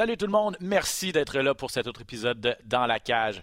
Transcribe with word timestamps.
Salut 0.00 0.16
tout 0.16 0.24
le 0.24 0.32
monde, 0.32 0.56
merci 0.60 1.12
d'être 1.12 1.38
là 1.40 1.54
pour 1.54 1.70
cet 1.70 1.86
autre 1.86 2.00
épisode 2.00 2.40
de 2.40 2.56
Dans 2.64 2.86
la 2.86 2.98
cage. 2.98 3.42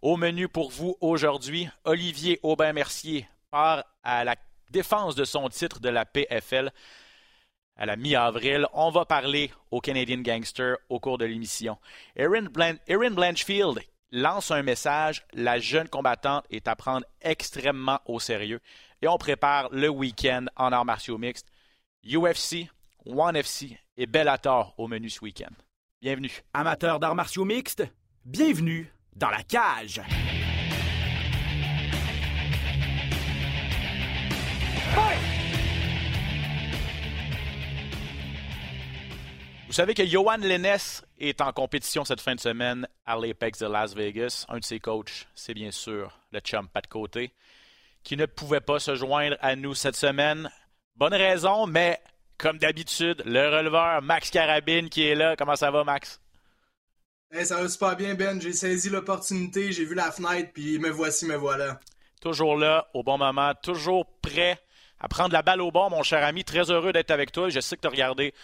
Au 0.00 0.16
menu 0.16 0.48
pour 0.48 0.70
vous 0.70 0.96
aujourd'hui, 1.02 1.68
Olivier 1.84 2.40
Aubin-Mercier 2.42 3.28
part 3.50 3.84
à 4.02 4.24
la 4.24 4.34
défense 4.70 5.16
de 5.16 5.24
son 5.24 5.50
titre 5.50 5.80
de 5.80 5.90
la 5.90 6.06
PFL 6.06 6.70
à 7.76 7.84
la 7.84 7.96
mi-avril. 7.96 8.66
On 8.72 8.88
va 8.88 9.04
parler 9.04 9.52
au 9.70 9.82
Canadian 9.82 10.22
Gangster 10.22 10.76
au 10.88 10.98
cours 10.98 11.18
de 11.18 11.26
l'émission. 11.26 11.76
Erin, 12.16 12.46
Blanchfield 13.10 13.78
lance 14.10 14.50
un 14.50 14.62
message. 14.62 15.26
La 15.34 15.58
jeune 15.58 15.90
combattante 15.90 16.46
est 16.48 16.68
à 16.68 16.74
prendre 16.74 17.04
extrêmement 17.20 18.00
au 18.06 18.18
sérieux. 18.18 18.60
Et 19.02 19.08
on 19.08 19.18
prépare 19.18 19.68
le 19.72 19.90
week-end 19.90 20.46
en 20.56 20.72
arts 20.72 20.86
martiaux 20.86 21.18
mixtes. 21.18 21.52
UFC, 22.02 22.66
ONE 23.04 23.36
FC 23.36 23.78
et 23.98 24.06
Bellator 24.06 24.72
au 24.78 24.88
menu 24.88 25.10
ce 25.10 25.20
week-end. 25.20 25.52
Bienvenue. 26.00 26.30
Amateurs 26.54 27.00
d'arts 27.00 27.16
martiaux 27.16 27.44
mixtes, 27.44 27.82
bienvenue 28.24 28.88
dans 29.16 29.30
la 29.30 29.42
cage. 29.42 30.00
Vous 39.66 39.72
savez 39.72 39.94
que 39.94 40.06
Johan 40.06 40.36
Lennes 40.36 40.78
est 41.18 41.40
en 41.40 41.52
compétition 41.52 42.04
cette 42.04 42.20
fin 42.20 42.36
de 42.36 42.40
semaine 42.40 42.86
à 43.04 43.16
l'Apex 43.16 43.58
de 43.58 43.66
Las 43.66 43.92
Vegas. 43.92 44.46
Un 44.48 44.60
de 44.60 44.64
ses 44.64 44.78
coachs, 44.78 45.26
c'est 45.34 45.54
bien 45.54 45.72
sûr 45.72 46.16
le 46.30 46.38
chum 46.38 46.68
Pat 46.68 46.86
Côté, 46.86 47.34
qui 48.04 48.16
ne 48.16 48.26
pouvait 48.26 48.60
pas 48.60 48.78
se 48.78 48.94
joindre 48.94 49.36
à 49.40 49.56
nous 49.56 49.74
cette 49.74 49.96
semaine. 49.96 50.48
Bonne 50.94 51.14
raison, 51.14 51.66
mais 51.66 52.00
comme 52.38 52.58
d'habitude, 52.58 53.22
le 53.26 53.48
releveur 53.48 54.00
Max 54.02 54.30
Carabine 54.30 54.88
qui 54.88 55.06
est 55.06 55.14
là. 55.14 55.36
Comment 55.36 55.56
ça 55.56 55.70
va, 55.70 55.84
Max? 55.84 56.20
ça 57.44 57.60
va 57.60 57.68
super 57.68 57.96
bien, 57.96 58.14
Ben. 58.14 58.40
J'ai 58.40 58.52
saisi 58.52 58.88
l'opportunité, 58.88 59.72
j'ai 59.72 59.84
vu 59.84 59.94
la 59.94 60.10
fenêtre, 60.10 60.50
puis 60.54 60.78
me 60.78 60.88
voici, 60.88 61.26
me 61.26 61.36
voilà. 61.36 61.78
Toujours 62.22 62.56
là, 62.56 62.88
au 62.94 63.02
bon 63.02 63.18
moment, 63.18 63.52
toujours 63.62 64.06
prêt 64.22 64.58
à 65.00 65.08
prendre 65.08 65.32
la 65.32 65.42
balle 65.42 65.60
au 65.60 65.70
bon, 65.70 65.90
mon 65.90 66.02
cher 66.02 66.24
ami. 66.24 66.44
Très 66.44 66.70
heureux 66.70 66.92
d'être 66.92 67.10
avec 67.10 67.32
toi. 67.32 67.48
Je 67.48 67.60
sais 67.60 67.76
que 67.76 67.82
tu 67.82 67.86
as 67.86 67.90
regardé 67.90 68.34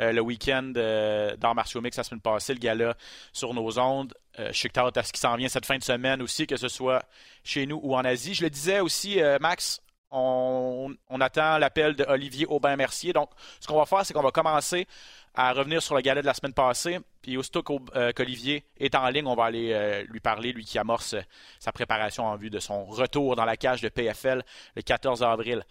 euh, 0.00 0.12
le 0.12 0.20
week-end 0.20 0.72
euh, 0.76 1.36
dans 1.36 1.54
Martial 1.54 1.82
Mix 1.82 1.96
la 1.96 2.04
semaine 2.04 2.20
passée, 2.20 2.54
le 2.54 2.58
gala 2.58 2.94
sur 3.32 3.54
nos 3.54 3.78
ondes. 3.78 4.14
Euh, 4.38 4.50
je 4.52 4.58
sais 4.58 4.68
que 4.68 4.74
tu 4.74 4.98
as 4.98 5.02
ce 5.02 5.12
qui 5.12 5.20
s'en 5.20 5.36
vient 5.36 5.48
cette 5.48 5.66
fin 5.66 5.78
de 5.78 5.84
semaine 5.84 6.22
aussi, 6.22 6.46
que 6.46 6.56
ce 6.56 6.68
soit 6.68 7.04
chez 7.44 7.66
nous 7.66 7.80
ou 7.82 7.94
en 7.94 8.04
Asie. 8.04 8.34
Je 8.34 8.42
le 8.42 8.50
disais 8.50 8.80
aussi, 8.80 9.20
Max, 9.40 9.80
on, 10.10 10.96
attend 11.20 11.58
l'appel 11.58 11.94
de 11.94 12.04
Olivier 12.04 12.46
Aubin-Mercier. 12.46 13.12
Donc, 13.12 13.30
ce 13.60 13.66
qu'on 13.66 13.78
va 13.78 13.86
faire, 13.86 14.04
c'est 14.04 14.12
qu'on 14.12 14.22
va 14.22 14.30
commencer 14.30 14.86
à 15.34 15.52
revenir 15.52 15.82
sur 15.82 15.94
le 15.94 16.00
gala 16.00 16.20
de 16.20 16.26
la 16.26 16.34
semaine 16.34 16.52
passée. 16.52 16.98
Puis 17.22 17.36
aussitôt 17.36 17.62
qu'Olivier 17.62 18.64
est 18.78 18.94
en 18.94 19.08
ligne, 19.08 19.26
on 19.26 19.34
va 19.34 19.44
aller 19.44 20.04
lui 20.08 20.20
parler, 20.20 20.52
lui 20.52 20.64
qui 20.64 20.78
amorce 20.78 21.14
sa 21.58 21.70
préparation 21.70 22.24
en 22.26 22.36
vue 22.36 22.50
de 22.50 22.58
son 22.58 22.84
retour 22.86 23.36
dans 23.36 23.44
la 23.44 23.56
cage 23.56 23.80
de 23.80 23.88
PFL 23.88 24.42
le 24.74 24.82
14 24.82 25.22
avril. 25.22 25.64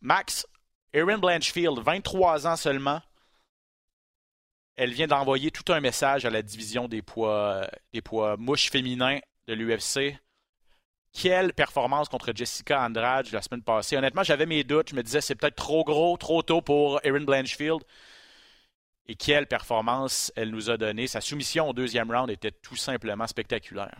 Max, 0.00 0.46
Erin 0.94 1.18
Blanchfield, 1.18 1.80
23 1.80 2.46
ans 2.46 2.56
seulement, 2.56 3.00
elle 4.76 4.92
vient 4.92 5.06
d'envoyer 5.06 5.50
tout 5.50 5.72
un 5.72 5.80
message 5.80 6.24
à 6.24 6.30
la 6.30 6.42
division 6.42 6.88
des 6.88 7.02
poids, 7.02 7.68
des 7.92 8.02
poids 8.02 8.36
mouches 8.36 8.70
féminins 8.70 9.18
de 9.46 9.54
l'UFC. 9.54 10.18
Quelle 11.14 11.52
performance 11.52 12.08
contre 12.08 12.32
Jessica 12.34 12.82
Andrade 12.82 13.30
la 13.32 13.40
semaine 13.40 13.62
passée. 13.62 13.96
Honnêtement, 13.96 14.24
j'avais 14.24 14.46
mes 14.46 14.64
doutes. 14.64 14.90
Je 14.90 14.96
me 14.96 15.02
disais 15.02 15.20
c'est 15.20 15.36
peut-être 15.36 15.56
trop 15.56 15.84
gros, 15.84 16.16
trop 16.16 16.42
tôt 16.42 16.60
pour 16.60 17.00
Erin 17.04 17.24
Blanchfield. 17.24 17.82
Et 19.06 19.14
quelle 19.14 19.46
performance 19.46 20.32
elle 20.34 20.50
nous 20.50 20.70
a 20.70 20.76
donné. 20.76 21.06
Sa 21.06 21.20
soumission 21.20 21.68
au 21.68 21.72
deuxième 21.72 22.10
round 22.10 22.30
était 22.30 22.50
tout 22.50 22.76
simplement 22.76 23.26
spectaculaire. 23.26 23.96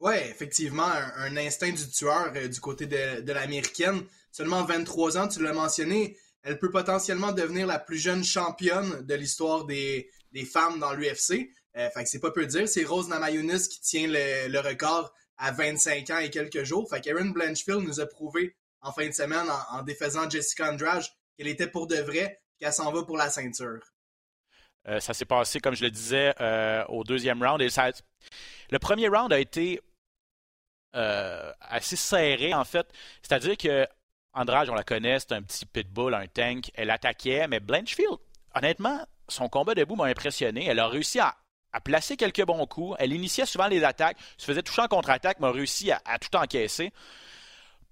Oui, 0.00 0.14
effectivement, 0.14 0.90
un, 1.16 1.36
instinct 1.36 1.72
du 1.72 1.90
tueur 1.90 2.32
euh, 2.34 2.48
du 2.48 2.58
côté 2.60 2.86
de, 2.86 3.20
de 3.20 3.32
l'américaine 3.32 4.02
seulement 4.32 4.64
23 4.64 5.18
ans, 5.18 5.28
tu 5.28 5.42
l'as 5.42 5.52
mentionné, 5.52 6.16
elle 6.42 6.58
peut 6.58 6.70
potentiellement 6.70 7.32
devenir 7.32 7.66
la 7.66 7.78
plus 7.78 7.98
jeune 7.98 8.24
championne 8.24 9.04
de 9.04 9.14
l'histoire 9.14 9.64
des, 9.64 10.10
femmes 10.50 10.78
dans 10.78 10.92
l'UFC. 10.92 11.50
Euh, 11.76 11.88
fait 11.90 12.04
que 12.04 12.08
c'est 12.08 12.20
pas 12.20 12.30
peu 12.30 12.46
dire. 12.46 12.68
C'est 12.68 12.84
Rose 12.84 13.08
Namajunas 13.08 13.68
qui 13.70 13.80
tient 13.80 14.08
le, 14.08 14.58
record 14.60 15.12
à 15.40 15.52
25 15.52 16.10
ans 16.10 16.18
et 16.18 16.30
quelques 16.30 16.62
jours. 16.62 16.88
Fait 16.88 17.00
qu'Aaron 17.00 17.30
Blanchfield 17.30 17.80
nous 17.80 18.00
a 18.00 18.06
prouvé 18.06 18.54
en 18.82 18.92
fin 18.92 19.06
de 19.06 19.12
semaine, 19.12 19.46
en, 19.70 19.82
défaisant 19.82 20.28
Jessica 20.28 20.70
Andrade, 20.70 21.04
qu'elle 21.36 21.48
était 21.48 21.66
pour 21.66 21.86
de 21.86 21.96
vrai, 21.96 22.40
qu'elle 22.58 22.72
s'en 22.72 22.92
va 22.92 23.02
pour 23.02 23.16
la 23.16 23.28
ceinture. 23.28 23.80
Euh, 24.88 25.00
ça 25.00 25.12
s'est 25.12 25.26
passé, 25.26 25.60
comme 25.60 25.74
je 25.74 25.84
le 25.84 25.90
disais, 25.90 26.34
euh, 26.40 26.84
au 26.88 27.04
deuxième 27.04 27.42
round. 27.42 27.60
Et 27.60 27.68
Le 28.70 28.78
premier 28.78 29.08
round 29.08 29.32
a 29.32 29.38
été 29.38 29.80
assez 30.92 31.96
serré, 31.96 32.54
en 32.54 32.64
fait. 32.64 32.86
C'est-à-dire 33.22 33.56
que 33.56 33.86
Andrade, 34.32 34.68
on 34.70 34.74
la 34.74 34.84
connaît, 34.84 35.18
c'est 35.18 35.32
un 35.32 35.42
petit 35.42 35.66
pitbull, 35.66 36.14
un 36.14 36.26
tank. 36.26 36.70
Elle 36.74 36.90
attaquait, 36.90 37.48
mais 37.48 37.60
Blanchfield, 37.60 38.18
honnêtement, 38.54 39.04
son 39.28 39.48
combat 39.48 39.74
debout 39.74 39.96
m'a 39.96 40.06
impressionné. 40.06 40.66
Elle 40.66 40.78
a 40.78 40.88
réussi 40.88 41.20
à, 41.20 41.36
placer 41.78 42.16
quelques 42.16 42.44
bons 42.44 42.66
coups. 42.66 42.96
Elle 42.98 43.12
initiait 43.12 43.46
souvent 43.46 43.68
les 43.68 43.84
attaques, 43.84 44.16
se 44.36 44.44
faisait 44.44 44.62
toucher 44.62 44.82
en 44.82 44.88
contre-attaque, 44.88 45.38
mais 45.38 45.46
a 45.46 45.52
réussi 45.52 45.92
à, 45.92 46.18
tout 46.18 46.36
encaisser. 46.36 46.92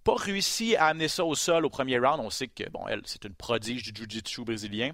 Pas 0.02 0.16
réussi 0.16 0.74
à 0.74 0.86
amener 0.86 1.06
ça 1.06 1.24
au 1.24 1.36
sol 1.36 1.64
au 1.64 1.70
premier 1.70 1.98
round. 1.98 2.20
On 2.20 2.30
sait 2.30 2.48
que, 2.48 2.68
bon, 2.70 2.88
elle, 2.88 3.02
c'est 3.04 3.24
une 3.24 3.34
prodige 3.34 3.84
du 3.84 3.92
jiu-jitsu 3.94 4.44
brésilien. 4.44 4.90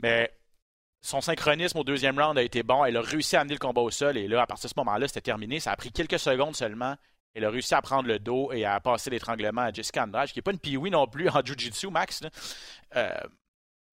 Mais 0.00 0.30
son 1.00 1.20
synchronisme 1.20 1.78
au 1.78 1.84
deuxième 1.84 2.18
round 2.18 2.36
a 2.36 2.42
été 2.42 2.62
bon. 2.62 2.84
Elle 2.84 2.96
a 2.96 3.00
réussi 3.00 3.36
à 3.36 3.40
amener 3.40 3.54
le 3.54 3.60
combat 3.60 3.80
au 3.80 3.90
sol. 3.90 4.18
Et 4.18 4.28
là, 4.28 4.42
à 4.42 4.46
partir 4.46 4.68
de 4.68 4.74
ce 4.74 4.78
moment-là, 4.80 5.08
c'était 5.08 5.22
terminé. 5.22 5.60
Ça 5.60 5.72
a 5.72 5.76
pris 5.76 5.92
quelques 5.92 6.18
secondes 6.18 6.56
seulement. 6.56 6.96
Elle 7.34 7.44
a 7.44 7.50
réussi 7.50 7.74
à 7.74 7.80
prendre 7.80 8.08
le 8.08 8.18
dos 8.18 8.52
et 8.52 8.64
à 8.64 8.78
passer 8.80 9.08
l'étranglement 9.08 9.62
à 9.62 9.72
Jessica 9.72 10.04
Andrade, 10.04 10.28
qui 10.28 10.38
n'est 10.38 10.42
pas 10.42 10.50
une 10.50 10.58
piwi 10.58 10.90
non 10.90 11.06
plus 11.06 11.28
en 11.30 11.40
Jiu-Jitsu, 11.42 11.88
Max. 11.88 12.20
Euh, 12.96 13.10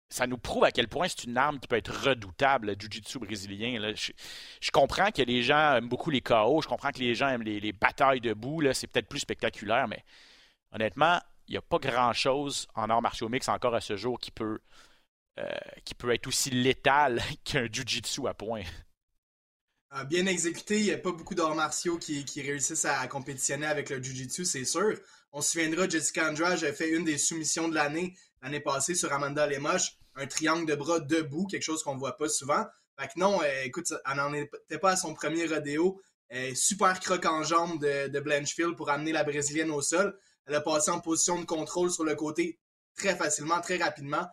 ça 0.09 0.25
nous 0.25 0.37
prouve 0.37 0.63
à 0.63 0.71
quel 0.71 0.87
point 0.87 1.07
c'est 1.07 1.25
une 1.25 1.37
arme 1.37 1.59
qui 1.59 1.67
peut 1.67 1.75
être 1.75 1.93
redoutable, 1.93 2.67
le 2.67 2.73
Jiu-Jitsu 2.73 3.19
brésilien. 3.19 3.93
Je, 3.95 4.71
comprends 4.71 5.11
que 5.11 5.21
les 5.21 5.43
gens 5.43 5.75
aiment 5.75 5.87
beaucoup 5.87 6.09
les 6.09 6.21
KO, 6.21 6.61
je 6.61 6.67
comprends 6.67 6.91
que 6.91 6.99
les 6.99 7.13
gens 7.13 7.29
aiment 7.29 7.43
les, 7.43 7.71
batailles 7.73 8.19
debout, 8.19 8.63
c'est 8.73 8.87
peut-être 8.87 9.07
plus 9.07 9.19
spectaculaire, 9.19 9.87
mais 9.87 10.03
honnêtement, 10.71 11.19
il 11.47 11.51
n'y 11.51 11.57
a 11.57 11.61
pas 11.61 11.77
grand-chose 11.77 12.67
en 12.75 12.89
arts 12.89 13.01
martiaux 13.01 13.29
mix 13.29 13.47
encore 13.49 13.75
à 13.75 13.81
ce 13.81 13.95
jour 13.95 14.19
qui 14.19 14.31
peut, 14.31 14.59
euh, 15.39 15.47
qui 15.85 15.93
peut 15.93 16.11
être 16.11 16.27
aussi 16.27 16.49
létal 16.49 17.21
qu'un 17.43 17.67
Jiu-Jitsu 17.71 18.27
à 18.27 18.33
point. 18.33 18.63
Euh, 19.95 20.03
bien 20.03 20.25
exécuté, 20.25 20.79
il 20.79 20.85
n'y 20.85 20.91
a 20.91 20.97
pas 20.97 21.11
beaucoup 21.11 21.33
d'arts 21.35 21.55
martiaux 21.55 21.97
qui, 21.97 22.23
réussissent 22.41 22.85
à 22.85 23.07
compétitionner 23.07 23.65
avec 23.65 23.89
le 23.89 24.01
Jiu-Jitsu, 24.01 24.45
c'est 24.45 24.65
sûr. 24.65 24.99
On 25.31 25.41
se 25.41 25.51
souviendra, 25.51 25.87
Jessica 25.87 26.29
Andrade 26.29 26.63
a 26.63 26.73
fait 26.73 26.89
une 26.89 27.05
des 27.05 27.17
soumissions 27.17 27.67
de 27.67 27.75
l'année, 27.75 28.15
l'année 28.41 28.59
passée, 28.59 28.95
sur 28.95 29.11
Amanda 29.13 29.47
Lemoche, 29.47 29.98
un 30.19 30.27
triangle 30.27 30.65
de 30.65 30.75
bras 30.75 30.99
debout, 30.99 31.47
quelque 31.47 31.63
chose 31.63 31.83
qu'on 31.83 31.95
ne 31.95 31.99
voit 31.99 32.17
pas 32.17 32.29
souvent. 32.29 32.65
Fait 32.99 33.07
que 33.07 33.13
non, 33.17 33.41
euh, 33.41 33.63
écoute, 33.63 33.93
elle 34.09 34.17
n'en 34.17 34.33
était 34.33 34.79
pas 34.79 34.91
à 34.91 34.95
son 34.95 35.13
premier 35.13 35.45
rodéo. 35.45 36.01
Euh, 36.33 36.53
super 36.53 36.99
croc 36.99 37.25
en 37.25 37.43
jambe 37.43 37.79
de, 37.83 38.19
Blanchfield 38.19 38.75
pour 38.75 38.89
amener 38.89 39.11
la 39.11 39.23
Brésilienne 39.23 39.71
au 39.71 39.81
sol. 39.81 40.17
Elle 40.45 40.55
a 40.55 40.61
passé 40.61 40.91
en 40.91 40.99
position 40.99 41.39
de 41.39 41.45
contrôle 41.45 41.91
sur 41.91 42.03
le 42.03 42.15
côté 42.15 42.59
très 42.95 43.15
facilement, 43.15 43.61
très 43.61 43.77
rapidement. 43.77 44.27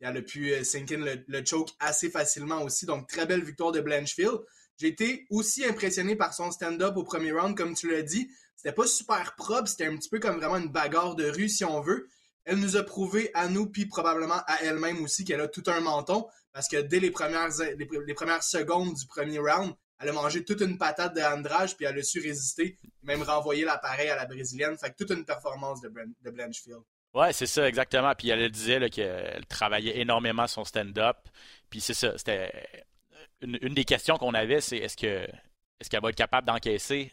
Elle 0.00 0.16
a 0.16 0.22
pu 0.22 0.64
sink 0.64 0.92
in 0.92 0.98
le, 0.98 1.24
le 1.26 1.44
choke 1.44 1.70
assez 1.80 2.10
facilement 2.10 2.62
aussi. 2.62 2.86
Donc, 2.86 3.08
très 3.08 3.26
belle 3.26 3.42
victoire 3.42 3.72
de 3.72 3.80
Blanchfield. 3.80 4.40
J'ai 4.78 4.88
été 4.88 5.26
aussi 5.30 5.64
impressionné 5.64 6.14
par 6.14 6.32
son 6.32 6.50
stand-up 6.50 6.96
au 6.96 7.02
premier 7.02 7.32
round, 7.32 7.56
comme 7.56 7.74
tu 7.74 7.90
l'as 7.90 8.02
dit. 8.02 8.30
C'était 8.54 8.72
pas 8.72 8.86
super 8.86 9.34
propre, 9.36 9.68
c'était 9.68 9.86
un 9.86 9.96
petit 9.96 10.08
peu 10.08 10.18
comme 10.18 10.36
vraiment 10.36 10.56
une 10.56 10.70
bagarre 10.70 11.14
de 11.14 11.28
rue, 11.30 11.48
si 11.48 11.64
on 11.64 11.80
veut. 11.80 12.08
Elle 12.48 12.60
nous 12.60 12.78
a 12.78 12.82
prouvé 12.82 13.30
à 13.34 13.46
nous, 13.46 13.66
puis 13.66 13.84
probablement 13.84 14.40
à 14.46 14.62
elle-même 14.62 15.02
aussi, 15.04 15.22
qu'elle 15.22 15.42
a 15.42 15.48
tout 15.48 15.64
un 15.66 15.80
menton, 15.80 16.26
parce 16.54 16.66
que 16.66 16.78
dès 16.78 16.98
les 16.98 17.10
premières, 17.10 17.50
les, 17.76 18.14
premières 18.14 18.42
secondes 18.42 18.94
du 18.94 19.06
premier 19.06 19.38
round, 19.38 19.74
elle 20.00 20.08
a 20.08 20.12
mangé 20.12 20.42
toute 20.44 20.62
une 20.62 20.78
patate 20.78 21.14
de 21.14 21.20
Andrade, 21.20 21.74
puis 21.76 21.84
elle 21.84 21.98
a 21.98 22.02
su 22.02 22.20
résister, 22.20 22.78
même 23.02 23.22
renvoyer 23.22 23.66
l'appareil 23.66 24.08
à 24.08 24.16
la 24.16 24.24
brésilienne. 24.24 24.78
Fait 24.78 24.88
que 24.90 24.96
toute 24.96 25.10
une 25.10 25.26
performance 25.26 25.82
de, 25.82 25.92
de 26.22 26.30
Blanchfield. 26.30 26.80
Ouais, 27.12 27.34
c'est 27.34 27.46
ça, 27.46 27.68
exactement. 27.68 28.14
Puis 28.16 28.30
elle 28.30 28.50
disait 28.50 28.88
qu'elle 28.88 29.44
travaillait 29.46 29.98
énormément 29.98 30.46
son 30.46 30.64
stand-up. 30.64 31.18
Puis 31.68 31.82
c'est 31.82 31.92
ça, 31.92 32.16
c'était 32.16 32.50
une, 33.42 33.74
des 33.74 33.84
questions 33.84 34.16
qu'on 34.16 34.32
avait, 34.32 34.62
c'est 34.62 34.78
est-ce 34.78 35.04
est-ce 35.80 35.90
qu'elle 35.90 36.00
va 36.00 36.08
être 36.08 36.16
capable 36.16 36.46
d'encaisser 36.46 37.12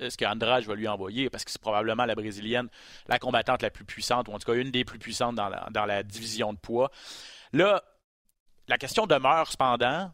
ce 0.00 0.16
qu'Andrade 0.16 0.64
va 0.64 0.74
lui 0.74 0.88
envoyer, 0.88 1.30
parce 1.30 1.44
que 1.44 1.50
c'est 1.50 1.60
probablement 1.60 2.04
la 2.04 2.14
brésilienne, 2.14 2.68
la 3.08 3.18
combattante 3.18 3.62
la 3.62 3.70
plus 3.70 3.84
puissante, 3.84 4.28
ou 4.28 4.32
en 4.32 4.38
tout 4.38 4.50
cas 4.50 4.58
une 4.58 4.70
des 4.70 4.84
plus 4.84 4.98
puissantes 4.98 5.36
dans 5.36 5.86
la, 5.86 6.02
division 6.02 6.52
de 6.52 6.58
poids. 6.58 6.90
Là, 7.52 7.82
la 8.68 8.78
question 8.78 9.06
demeure 9.06 9.50
cependant. 9.50 10.10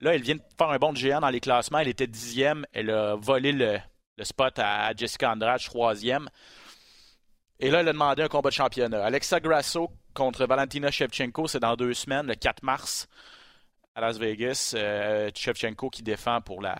Là, 0.00 0.14
elle 0.14 0.22
vient 0.22 0.36
de 0.36 0.42
faire 0.56 0.70
un 0.70 0.78
bon 0.78 0.92
de 0.92 0.98
géant 0.98 1.20
dans 1.20 1.28
les 1.28 1.40
classements. 1.40 1.78
Elle 1.78 1.88
était 1.88 2.06
dixième. 2.06 2.64
Elle 2.72 2.90
a 2.90 3.16
volé 3.16 3.52
le, 3.52 3.78
spot 4.22 4.58
à 4.58 4.92
Jessica 4.96 5.30
Andrade, 5.32 5.60
troisième. 5.60 6.28
Et 7.58 7.70
là, 7.70 7.80
elle 7.80 7.88
a 7.88 7.92
demandé 7.92 8.22
un 8.22 8.28
combat 8.28 8.48
de 8.48 8.54
championnat. 8.54 9.04
Alexa 9.04 9.40
Grasso 9.40 9.90
contre 10.14 10.46
Valentina 10.46 10.90
Shevchenko, 10.90 11.46
c'est 11.46 11.60
dans 11.60 11.76
deux 11.76 11.92
semaines, 11.92 12.26
le 12.26 12.34
4 12.34 12.62
mars 12.62 13.06
à 13.94 14.00
Las 14.00 14.18
Vegas. 14.18 14.72
Euh, 14.74 15.30
qui 15.30 16.02
défend 16.02 16.40
pour 16.40 16.62
la 16.62 16.78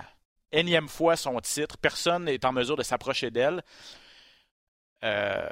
énième 0.53 0.89
fois 0.89 1.17
son 1.17 1.39
titre. 1.41 1.77
Personne 1.79 2.25
n'est 2.25 2.45
en 2.45 2.53
mesure 2.53 2.77
de 2.77 2.83
s'approcher 2.83 3.31
d'elle. 3.31 3.63
Euh, 5.05 5.49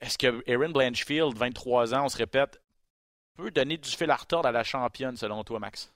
est-ce 0.00 0.18
que 0.18 0.42
Erin 0.46 0.70
Blanchfield, 0.70 1.36
23 1.36 1.94
ans, 1.94 2.04
on 2.04 2.08
se 2.08 2.18
répète, 2.18 2.60
peut 3.34 3.50
donner 3.50 3.78
du 3.78 3.88
fil 3.88 4.10
à 4.10 4.16
retordre 4.16 4.48
à 4.48 4.52
la 4.52 4.64
championne, 4.64 5.16
selon 5.16 5.42
toi, 5.44 5.58
Max? 5.58 5.92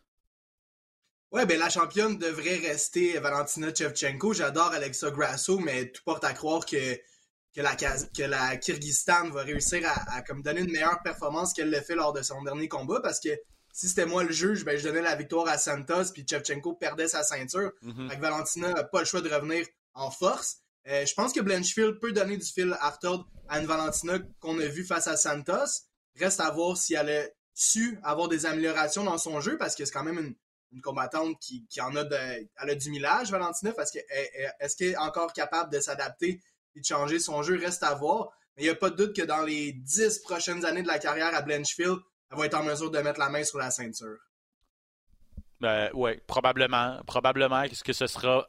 Ouais, 1.32 1.46
ben 1.46 1.58
la 1.60 1.70
championne 1.70 2.18
devrait 2.18 2.56
rester 2.56 3.18
Valentina 3.20 3.72
Shevchenko. 3.72 4.32
J'adore 4.32 4.72
Alexa 4.72 5.10
Grasso, 5.12 5.58
mais 5.58 5.92
tout 5.92 6.02
porte 6.04 6.24
à 6.24 6.32
croire 6.32 6.66
que, 6.66 6.96
que, 7.54 7.60
la, 7.60 7.76
que 7.76 8.56
Kyrgyzstan 8.56 9.30
va 9.30 9.42
réussir 9.42 9.88
à, 10.08 10.22
comme 10.22 10.42
donner 10.42 10.62
une 10.62 10.72
meilleure 10.72 11.00
performance 11.02 11.52
qu'elle 11.52 11.70
l'a 11.70 11.82
fait 11.82 11.94
lors 11.94 12.12
de 12.12 12.22
son 12.22 12.42
dernier 12.42 12.68
combat 12.68 13.00
parce 13.00 13.20
que 13.20 13.28
si 13.72 13.88
c'était 13.88 14.06
moi 14.06 14.24
le 14.24 14.32
juge, 14.32 14.64
ben, 14.64 14.78
je 14.78 14.84
donnais 14.84 15.02
la 15.02 15.16
victoire 15.16 15.48
à 15.48 15.58
Santos 15.58 16.12
puis 16.12 16.24
Shevchenko 16.28 16.74
perdait 16.74 17.08
sa 17.08 17.22
ceinture. 17.22 17.72
Mm 17.82 18.08
Valentina 18.18 18.72
n'a 18.72 18.84
pas 18.84 19.00
le 19.00 19.04
choix 19.06 19.20
de 19.20 19.28
revenir 19.28 19.66
en 19.94 20.10
force. 20.10 20.58
Euh, 20.88 21.04
je 21.04 21.14
pense 21.14 21.32
que 21.32 21.40
Blanchfield 21.40 21.98
peut 22.00 22.12
donner 22.12 22.36
du 22.36 22.46
fil 22.46 22.76
à 22.80 22.90
retordre 22.90 23.28
à 23.48 23.60
une 23.60 23.66
Valentina 23.66 24.18
qu'on 24.40 24.58
a 24.58 24.66
vue 24.66 24.84
face 24.84 25.06
à 25.06 25.16
Santos. 25.16 25.84
Reste 26.18 26.40
à 26.40 26.50
voir 26.50 26.76
si 26.76 26.94
elle 26.94 27.10
a 27.10 27.24
su 27.54 27.98
avoir 28.02 28.28
des 28.28 28.46
améliorations 28.46 29.04
dans 29.04 29.18
son 29.18 29.40
jeu 29.40 29.58
parce 29.58 29.74
que 29.74 29.84
c'est 29.84 29.92
quand 29.92 30.04
même 30.04 30.18
une, 30.18 30.34
une 30.72 30.80
combattante 30.80 31.36
qui, 31.40 31.66
en 31.80 31.94
a 31.96 32.04
de, 32.04 32.16
elle 32.16 32.70
a 32.70 32.74
du 32.74 32.90
millage, 32.90 33.30
Valentina, 33.30 33.72
parce 33.72 33.90
que 33.90 33.98
est-ce 34.60 34.76
qu'elle 34.76 34.92
est 34.92 34.96
encore 34.96 35.32
capable 35.32 35.72
de 35.72 35.80
s'adapter 35.80 36.40
et 36.76 36.80
de 36.80 36.84
changer 36.84 37.18
son 37.18 37.42
jeu, 37.42 37.58
reste 37.58 37.82
à 37.82 37.94
voir. 37.94 38.30
Mais 38.56 38.62
il 38.62 38.66
n'y 38.66 38.70
a 38.70 38.74
pas 38.74 38.90
de 38.90 38.96
doute 38.96 39.16
que 39.16 39.22
dans 39.22 39.42
les 39.42 39.72
dix 39.72 40.18
prochaines 40.20 40.64
années 40.64 40.82
de 40.82 40.88
la 40.88 40.98
carrière 40.98 41.34
à 41.34 41.42
Blanchfield, 41.42 41.98
elle 42.30 42.38
va 42.38 42.46
être 42.46 42.54
en 42.54 42.64
mesure 42.64 42.90
de 42.90 42.98
mettre 43.00 43.20
la 43.20 43.28
main 43.28 43.44
sur 43.44 43.58
la 43.58 43.70
ceinture. 43.70 44.18
Ben, 45.60 45.90
oui, 45.94 46.12
probablement. 46.26 47.00
Probablement. 47.06 47.62
Est-ce 47.62 47.84
que 47.84 47.92
ce 47.92 48.06
sera 48.06 48.48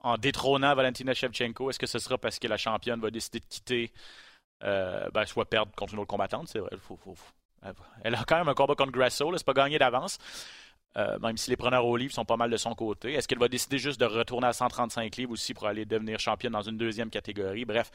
en 0.00 0.18
détrônant 0.18 0.74
Valentina 0.74 1.14
Shevchenko? 1.14 1.70
Est-ce 1.70 1.78
que 1.78 1.86
ce 1.86 1.98
sera 1.98 2.18
parce 2.18 2.38
que 2.38 2.48
la 2.48 2.56
championne 2.56 3.00
va 3.00 3.10
décider 3.10 3.40
de 3.40 3.46
quitter, 3.46 3.92
euh, 4.62 5.08
ben, 5.12 5.24
soit 5.26 5.44
perdre 5.44 5.72
contre 5.76 5.94
une 5.94 6.00
autre 6.00 6.08
combattante? 6.08 6.48
C'est 6.48 6.58
vrai. 6.58 6.70
Elle 8.02 8.14
a 8.14 8.24
quand 8.24 8.36
même 8.36 8.48
un 8.48 8.54
combat 8.54 8.74
contre 8.74 8.92
Grasso, 8.92 9.30
c'est 9.36 9.46
pas 9.46 9.54
gagné 9.54 9.78
d'avance. 9.78 10.18
Euh, 10.96 11.18
même 11.18 11.36
si 11.36 11.50
les 11.50 11.56
preneurs 11.56 11.84
au 11.84 11.96
livre 11.96 12.14
sont 12.14 12.24
pas 12.24 12.36
mal 12.36 12.50
de 12.50 12.56
son 12.56 12.72
côté. 12.76 13.14
Est-ce 13.14 13.26
qu'elle 13.26 13.40
va 13.40 13.48
décider 13.48 13.78
juste 13.78 13.98
de 13.98 14.04
retourner 14.04 14.46
à 14.46 14.52
135 14.52 15.16
livres 15.16 15.32
aussi 15.32 15.52
pour 15.52 15.66
aller 15.66 15.84
devenir 15.84 16.20
championne 16.20 16.52
dans 16.52 16.62
une 16.62 16.78
deuxième 16.78 17.10
catégorie? 17.10 17.64
Bref, 17.64 17.90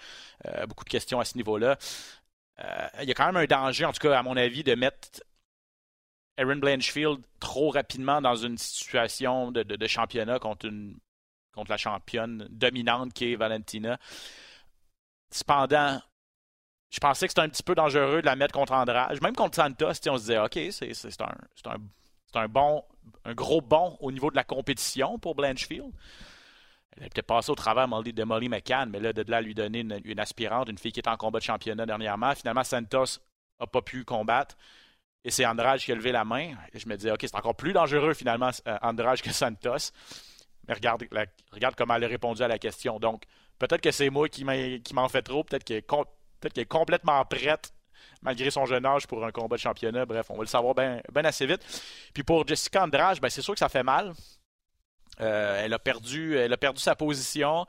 euh, 0.46 0.66
beaucoup 0.66 0.84
de 0.84 0.90
questions 0.90 1.18
à 1.22 1.24
ce 1.24 1.38
niveau-là. 1.38 1.78
Euh, 2.60 2.88
il 3.02 3.08
y 3.08 3.12
a 3.12 3.14
quand 3.14 3.26
même 3.26 3.38
un 3.38 3.46
danger, 3.46 3.86
en 3.86 3.94
tout 3.94 4.00
cas 4.00 4.18
à 4.18 4.24
mon 4.24 4.38
avis, 4.38 4.64
de 4.64 4.76
mettre 4.76 5.22
Erin 6.38 6.58
Blanchfield 6.58 7.20
trop 7.40 7.70
rapidement 7.70 8.22
dans 8.22 8.36
une 8.36 8.58
situation 8.58 9.52
de, 9.52 9.88
championnat 9.88 10.40
contre, 10.40 10.66
une, 10.66 10.98
contre 11.54 11.72
la 11.72 11.78
championne 11.78 12.48
dominante 12.50 13.14
qui 13.14 13.34
est 13.34 13.36
Valentina. 13.36 13.98
Cependant, 15.32 16.02
je 16.90 17.00
pensais 17.00 17.28
que 17.28 17.32
c'était 17.32 17.42
un 17.42 17.50
petit 17.50 17.64
peu 17.64 17.76
dangereux 17.76 18.22
de 18.22 18.26
la 18.26 18.36
mettre 18.36 18.54
contre 18.54 18.74
Andrade. 18.74 19.22
Même 19.22 19.36
contre 19.36 19.56
Santos, 19.56 19.92
on 20.08 20.18
se 20.18 20.22
disait, 20.22 20.40
OK, 20.40 20.60
c'est 20.72 21.22
un, 21.22 21.72
un 21.72 21.78
un 22.36 22.48
bon, 22.48 22.84
un 23.26 23.34
gros 23.34 23.62
bond 23.62 23.98
au 24.00 24.12
niveau 24.12 24.30
de 24.30 24.36
la 24.36 24.44
compétition 24.44 25.18
pour 25.18 25.36
Blanchfield. 25.36 25.92
Elle 27.00 27.06
a 27.06 27.10
peut-être 27.10 27.28
passé 27.28 27.52
au 27.52 27.56
travers 27.56 27.88
de 27.88 28.24
Molly 28.24 28.50
McCann, 28.50 28.90
mais 28.90 29.00
là, 29.00 29.14
de 29.14 29.24
là, 29.30 29.42
lui 29.42 29.54
donner 29.54 29.80
une, 29.80 30.20
aspirante, 30.20 30.70
une 30.70 30.78
fille 30.78 30.92
qui 30.92 31.00
est 31.00 31.08
en 31.08 31.18
combat 31.18 31.40
de 31.40 31.44
championnat 31.44 31.86
dernièrement. 31.86 32.36
Finalement, 32.36 32.64
Santos 32.64 33.20
n'a 33.60 33.68
pas 33.68 33.82
pu 33.82 34.04
combattre. 34.04 34.56
Et 35.24 35.32
c'est 35.32 35.46
Andrade 35.46 35.80
qui 35.80 35.92
a 35.92 35.96
levé 35.96 36.12
la 36.12 36.26
main. 36.26 36.54
Et 36.74 36.80
je 36.80 36.88
me 36.88 36.96
disais, 36.96 37.12
OK, 37.12 37.20
c'est 37.22 37.36
encore 37.36 37.56
plus 37.56 37.74
dangereux 37.74 38.14
finalement, 38.14 38.52
euh, 38.68 38.78
Andrade 38.82 39.22
que 39.22 39.32
Santos. 39.32 39.92
Mais 40.68 40.74
regarde, 40.74 41.04
regarde 41.52 41.76
comment 41.76 41.96
elle 41.96 42.04
a 42.04 42.08
répondu 42.08 42.42
à 42.42 42.48
la 42.48 42.60
question. 42.60 43.00
Donc, 43.00 43.24
peut-être 43.58 43.82
que 43.82 43.92
c'est 43.92 44.10
moi 44.10 44.30
qui 44.30 44.44
m'en 44.44 45.10
fait 45.10 45.22
trop. 45.22 45.44
Peut-être 45.44 45.64
qu'elle 45.64 45.78
est, 45.78 46.58
est 46.58 46.66
complètement 46.66 47.24
prête 47.26 47.74
malgré 48.22 48.50
son 48.52 48.66
jeune 48.66 48.86
âge 48.86 49.08
pour 49.08 49.26
un 49.26 49.32
combat 49.32 49.56
de 49.56 49.62
championnat. 49.62 50.06
Bref, 50.06 50.28
on 50.30 50.36
va 50.36 50.42
le 50.42 50.48
savoir 50.48 50.76
bien 50.76 51.02
assez 51.16 51.46
vite. 51.46 51.62
Puis 52.14 52.24
pour 52.24 52.48
Jessica 52.48 52.84
Andrade, 52.84 53.20
ben, 53.20 53.30
c'est 53.30 53.42
sûr 53.42 53.54
que 53.54 53.60
ça 53.60 53.70
fait 53.70 53.84
mal. 53.84 54.14
Euh, 55.22 55.62
elle, 55.64 55.74
a 55.74 55.80
perdu, 55.80 56.38
elle 56.38 56.54
a 56.54 56.58
perdu 56.58 56.82
sa 56.82 56.96
position. 56.96 57.66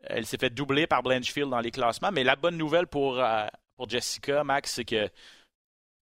Elle 0.00 0.26
s'est 0.26 0.38
fait 0.38 0.50
doubler 0.50 0.86
par 0.86 1.02
Blanchfield 1.02 1.50
dans 1.50 1.60
les 1.60 1.70
classements. 1.70 2.12
Mais 2.12 2.24
la 2.24 2.36
bonne 2.36 2.56
nouvelle 2.56 2.86
pour, 2.86 3.18
euh, 3.22 3.46
pour 3.76 3.88
Jessica, 3.88 4.44
Max, 4.44 4.74
c'est 4.74 4.84
que 4.84 5.08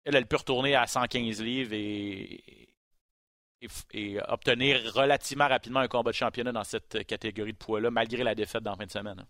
elle, 0.05 0.17
elle 0.17 0.27
peut 0.27 0.37
retourner 0.37 0.75
à 0.75 0.87
115 0.87 1.41
livres 1.41 1.73
et, 1.73 2.69
et, 3.93 4.19
obtenir 4.29 4.93
relativement 4.93 5.49
rapidement 5.49 5.81
un 5.81 5.89
combat 5.89 6.11
de 6.11 6.17
championnat 6.17 6.53
dans 6.53 6.65
cette 6.65 7.07
catégorie 7.07 7.53
de 7.53 7.59
poids-là, 7.59 7.91
malgré 7.91 8.23
la 8.23 8.35
défaite 8.35 8.63
dans 8.63 8.73
la 8.73 8.77
fin 8.77 8.87
de 8.87 8.91
semaine. 8.91 9.21
Hein. 9.21 9.27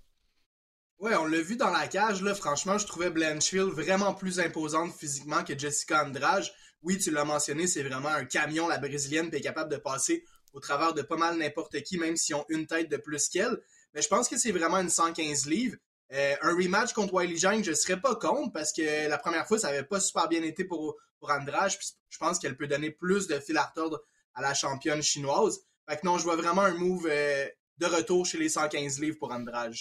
Ouais, 0.99 1.14
on 1.17 1.26
l'a 1.26 1.41
vu 1.41 1.56
dans 1.56 1.70
la 1.70 1.87
cage, 1.87 2.23
là. 2.23 2.35
Franchement, 2.35 2.79
je 2.79 2.87
trouvais 2.87 3.11
Blanchfield 3.11 3.70
vraiment 3.70 4.14
plus 4.14 4.41
imposante 4.41 4.93
physiquement 4.93 5.44
que 5.44 5.58
Jessica 5.58 6.05
Andrade. 6.05 6.44
Oui, 6.82 6.99
tu 6.99 7.11
l'as 7.11 7.25
mentionné, 7.25 7.67
c'est 7.67 7.82
vraiment 7.82 8.08
un 8.08 8.25
camion, 8.25 8.69
la 8.69 8.79
brésilienne, 8.79 9.29
puis 9.29 9.38
est 9.38 9.43
capable 9.43 9.70
de 9.70 9.76
passer 9.76 10.25
au 10.55 10.61
travers 10.61 10.95
de 10.95 11.03
pas 11.03 11.17
mal 11.17 11.37
n'importe 11.37 11.83
qui, 11.83 11.99
même 11.99 12.17
s'ils 12.17 12.35
ont 12.35 12.47
une 12.49 12.67
tête 12.67 12.91
de 12.91 12.97
plus 12.97 13.29
qu'elle. 13.29 13.61
Mais 13.93 14.01
je 14.01 14.09
pense 14.09 14.29
que 14.29 14.39
c'est 14.39 14.53
vraiment 14.53 14.79
une 14.79 14.89
115 14.89 15.47
livres. 15.47 15.77
Euh, 16.12 16.35
un 16.43 16.55
rematch 16.55 16.93
contre 16.93 17.12
Wiley 17.15 17.37
Jang, 17.37 17.62
je 17.62 17.73
serais 17.73 18.01
pas 18.01 18.15
contre 18.15 18.53
parce 18.53 18.73
que 18.73 19.09
la 19.09 19.19
première 19.19 19.47
fois, 19.47 19.59
ça 19.59 19.69
avait 19.69 19.85
pas 19.85 20.01
super 20.01 20.29
bien 20.29 20.43
été 20.43 20.65
pour, 20.65 20.97
pour 21.19 21.31
Andrade. 21.31 21.73
Je 22.09 22.19
pense 22.19 22.39
qu'elle 22.39 22.56
peut 22.56 22.69
donner 22.69 22.91
plus 22.91 23.27
de 23.27 23.39
fil 23.41 23.56
à 23.56 23.65
retordre 23.65 24.01
à 24.35 24.43
la 24.43 24.55
championne 24.55 25.03
chinoise. 25.03 25.61
Fait 25.89 25.97
que 25.97 26.06
non, 26.06 26.19
je 26.19 26.25
vois 26.25 26.37
vraiment 26.37 26.62
un 26.62 26.75
move 26.75 27.06
euh, 27.11 27.47
de 27.79 27.87
retour 27.87 28.25
chez 28.25 28.39
les 28.39 28.49
115 28.49 29.01
livres 29.01 29.19
pour 29.19 29.33
Andrade. 29.33 29.75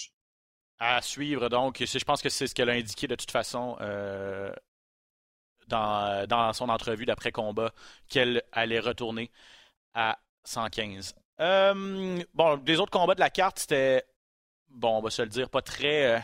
À 0.78 1.00
suivre, 1.02 1.48
donc. 1.48 1.78
Je 1.78 2.04
pense 2.04 2.20
que 2.20 2.28
c'est 2.28 2.48
ce 2.48 2.54
qu'elle 2.54 2.70
a 2.70 2.74
indiqué 2.74 3.06
de 3.06 3.14
toute 3.14 3.30
façon 3.30 3.76
euh, 3.80 4.52
dans, 5.68 6.26
dans, 6.26 6.52
son 6.52 6.68
entrevue 6.68 7.06
d'après-combat, 7.06 7.72
qu'elle 8.08 8.42
allait 8.52 8.80
retourner 8.80 9.30
à 9.94 10.18
115. 10.44 11.14
Euh, 11.40 12.22
bon, 12.34 12.60
les 12.66 12.78
autres 12.78 12.92
combats 12.92 13.14
de 13.14 13.20
la 13.20 13.30
carte, 13.30 13.58
c'était, 13.58 14.04
bon, 14.68 14.98
on 14.98 15.02
va 15.02 15.10
se 15.10 15.22
le 15.22 15.28
dire, 15.28 15.50
pas 15.50 15.62
très, 15.62 16.16
euh, 16.16 16.18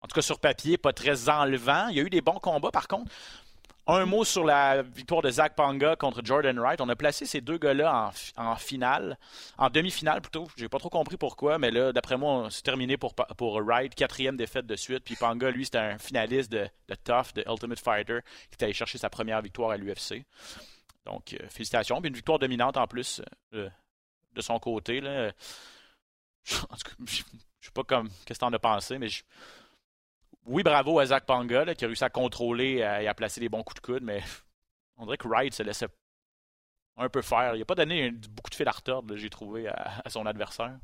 en 0.00 0.08
tout 0.08 0.14
cas 0.14 0.22
sur 0.22 0.40
papier, 0.40 0.78
pas 0.78 0.92
très 0.92 1.28
enlevant. 1.28 1.88
Il 1.88 1.96
y 1.96 2.00
a 2.00 2.02
eu 2.02 2.10
des 2.10 2.20
bons 2.20 2.38
combats, 2.38 2.70
par 2.70 2.88
contre. 2.88 3.12
Un 3.88 4.06
mot 4.06 4.24
sur 4.24 4.44
la 4.44 4.82
victoire 4.82 5.22
de 5.22 5.30
Zach 5.30 5.56
Panga 5.56 5.96
contre 5.96 6.24
Jordan 6.24 6.56
Wright. 6.56 6.80
On 6.80 6.88
a 6.88 6.94
placé 6.94 7.26
ces 7.26 7.40
deux 7.40 7.58
gars-là 7.58 8.12
en, 8.36 8.54
finale, 8.54 9.18
en 9.58 9.70
demi-finale 9.70 10.20
plutôt. 10.20 10.46
J'ai 10.56 10.68
pas 10.68 10.78
trop 10.78 10.88
compris 10.88 11.16
pourquoi, 11.16 11.58
mais 11.58 11.72
là, 11.72 11.92
d'après 11.92 12.16
moi, 12.16 12.46
c'est 12.48 12.62
terminé 12.62 12.96
pour, 12.96 13.12
Wright. 13.60 13.92
Quatrième 13.96 14.36
défaite 14.36 14.66
de 14.66 14.76
suite. 14.76 15.02
Puis 15.04 15.16
Panga, 15.16 15.50
lui, 15.50 15.64
c'était 15.64 15.78
un 15.78 15.98
finaliste 15.98 16.52
de, 16.52 16.68
de 16.88 16.94
Tough, 16.94 17.34
de 17.34 17.44
Ultimate 17.48 17.80
Fighter, 17.80 18.20
qui 18.50 18.56
est 18.60 18.64
allé 18.64 18.72
chercher 18.72 18.98
sa 18.98 19.10
première 19.10 19.42
victoire 19.42 19.70
à 19.72 19.76
l'UFC. 19.76 20.24
Donc, 21.04 21.34
euh, 21.34 21.48
félicitations. 21.48 22.00
Puis 22.00 22.08
une 22.08 22.14
victoire 22.14 22.38
dominante 22.38 22.76
en 22.76 22.86
plus 22.86 23.20
euh, 23.54 23.68
de 24.34 24.40
son 24.40 24.58
côté. 24.58 25.00
En 26.44 26.76
tout 26.76 26.90
cas, 26.90 26.94
je 27.06 27.66
sais 27.66 27.72
pas 27.72 27.84
comme 27.84 28.08
qu'est-ce 28.24 28.40
que 28.40 28.44
t'en 28.44 28.52
as 28.52 28.58
pensé, 28.58 28.98
mais 28.98 29.08
oui, 30.44 30.64
bravo 30.64 30.98
à 30.98 31.06
Zach 31.06 31.24
Panga 31.24 31.72
qui 31.74 31.84
a 31.84 31.86
réussi 31.86 32.02
à 32.02 32.10
contrôler 32.10 32.78
et 32.78 33.06
à 33.06 33.14
placer 33.14 33.40
les 33.40 33.48
bons 33.48 33.62
coups 33.62 33.80
de 33.80 33.86
coude, 33.86 34.02
mais 34.02 34.22
on 34.96 35.04
dirait 35.04 35.18
que 35.18 35.28
Wright 35.28 35.54
se 35.54 35.62
laissait 35.62 35.86
un 36.96 37.08
peu 37.08 37.22
faire. 37.22 37.54
Il 37.54 37.60
n'a 37.60 37.64
pas 37.64 37.74
donné 37.74 38.10
beaucoup 38.10 38.50
de 38.50 38.54
fil 38.54 38.68
à 38.68 38.72
retordre, 38.72 39.16
j'ai 39.16 39.30
trouvé, 39.30 39.68
à, 39.68 40.02
son 40.08 40.26
adversaire. 40.26 40.78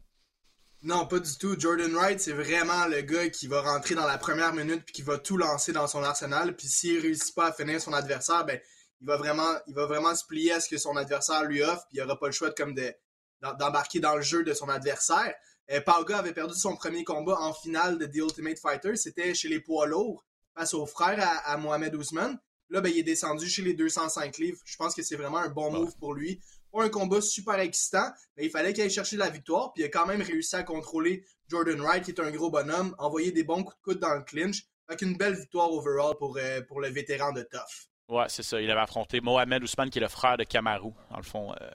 Non, 0.83 1.07
pas 1.07 1.19
du 1.19 1.37
tout. 1.37 1.59
Jordan 1.59 1.93
Wright, 1.93 2.21
c'est 2.21 2.33
vraiment 2.33 2.87
le 2.87 3.01
gars 3.01 3.29
qui 3.31 3.49
va 3.49 3.63
rentrer 3.63 3.97
dans 3.97 4.07
la 4.07 4.17
première 4.17 4.53
minute 4.55 4.85
puis 4.85 4.95
qui 4.95 5.03
va 5.03 5.19
tout 5.19 5.37
lancer 5.37 5.73
dans 5.73 5.89
son 5.89 6.05
arsenal. 6.05 6.55
Puis 6.55 6.69
s'il 6.69 7.01
réussit 7.01 7.35
pas 7.35 7.49
à 7.49 7.53
finir 7.53 7.81
son 7.81 7.93
adversaire, 7.93 8.45
ben 8.45 8.61
il 9.01 9.07
va 9.07 9.17
vraiment, 9.17 9.55
il 9.67 9.75
va 9.75 9.87
vraiment 9.87 10.15
se 10.15 10.25
plier 10.25 10.53
à 10.53 10.61
ce 10.61 10.69
que 10.69 10.79
son 10.79 10.97
adversaire 10.97 11.45
lui 11.45 11.63
offre. 11.63 11.87
Puis 11.89 11.99
il 11.99 12.01
n'aura 12.01 12.19
pas 12.19 12.27
le 12.27 12.33
choix 12.33 12.51
de, 12.51 12.55
comme 12.55 12.75
d'embarquer 12.75 14.01
dans 14.01 14.17
le 14.17 14.23
jeu 14.23 14.43
de 14.43 14.55
son 14.55 14.69
adversaire. 14.69 15.35
Euh, 15.71 15.81
Pauga 15.81 16.19
avait 16.19 16.33
perdu 16.33 16.55
son 16.55 16.77
premier 16.77 17.05
combat 17.05 17.39
en 17.41 17.53
finale 17.53 17.99
de 17.99 18.07
The 18.07 18.17
Ultimate 18.17 18.59
Fighter. 18.59 18.97
C'était 18.97 19.35
chez 19.35 19.49
les 19.49 19.61
poids 19.61 19.87
lourds 19.87 20.25
face 20.57 20.75
au 20.75 20.87
frère 20.87 21.19
à, 21.45 21.57
Mohamed 21.57 21.95
Ousmane. 21.95 22.39
Là, 22.71 22.81
ben, 22.81 22.91
il 22.91 22.99
est 22.99 23.03
descendu 23.03 23.49
chez 23.49 23.63
les 23.63 23.75
205 23.75 24.39
livres. 24.39 24.59
Je 24.65 24.77
pense 24.77 24.95
que 24.95 25.03
c'est 25.03 25.17
vraiment 25.17 25.39
un 25.39 25.49
bon 25.49 25.71
move 25.71 25.97
pour 25.99 26.15
lui. 26.15 26.41
Pour 26.71 26.83
un 26.83 26.91
combat 26.91 27.23
super 27.23 27.59
excitant, 27.61 28.11
mais 28.37 28.45
il 28.45 28.51
fallait 28.51 28.75
qu'il 28.75 28.83
aille 28.83 28.91
chercher 28.91 29.17
la 29.17 29.31
victoire. 29.31 29.73
Puis 29.73 29.83
il 29.83 29.87
a 29.87 29.89
quand 29.89 30.07
même 30.07 30.21
réussi 30.21 30.55
à 30.55 30.63
contrôler 30.63 31.25
Jordan 31.49 31.81
Wright, 31.81 32.05
qui 32.05 32.11
est 32.11 32.21
un 32.21 32.31
gros 32.31 32.51
bonhomme, 32.51 32.95
envoyer 32.99 33.33
des 33.33 33.43
bons 33.43 33.63
coups 33.63 33.77
de 33.77 33.83
coude 33.83 33.99
dans 34.01 34.15
le 34.15 34.23
clinch. 34.23 34.65
Avec 34.87 35.03
une 35.03 35.17
belle 35.17 35.35
victoire 35.35 35.71
overall 35.71 36.17
pour, 36.19 36.39
euh, 36.39 36.63
pour 36.63 36.81
le 36.81 36.89
vétéran 36.89 37.33
de 37.33 37.43
Tough. 37.43 37.88
Ouais, 38.09 38.25
c'est 38.29 38.43
ça. 38.43 38.61
Il 38.61 38.71
avait 38.71 38.81
affronté 38.81 39.21
Mohamed 39.21 39.63
Ousmane, 39.63 39.91
qui 39.91 39.99
est 39.99 40.03
le 40.03 40.09
frère 40.09 40.39
de 40.39 40.45
Kamaru. 40.45 40.93
Dans 41.11 41.19
le 41.19 41.23
fond, 41.23 41.53
euh, 41.53 41.71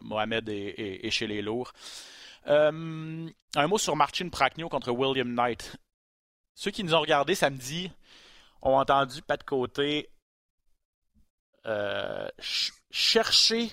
Mohamed 0.00 0.48
est, 0.48 1.10
chez 1.10 1.26
les 1.26 1.42
lourds. 1.42 1.72
Euh, 2.46 3.28
un 3.56 3.66
mot 3.66 3.78
sur 3.78 3.96
Martin 3.96 4.28
Prachnio 4.28 4.68
contre 4.68 4.92
William 4.92 5.32
Knight. 5.34 5.76
Ceux 6.54 6.70
qui 6.70 6.84
nous 6.84 6.94
ont 6.94 7.00
regardés 7.00 7.34
samedi 7.34 7.90
ont 8.60 8.78
entendu 8.78 9.22
pas 9.22 9.36
de 9.36 9.42
côté 9.42 10.08
euh, 11.66 12.28
chercher 12.90 13.72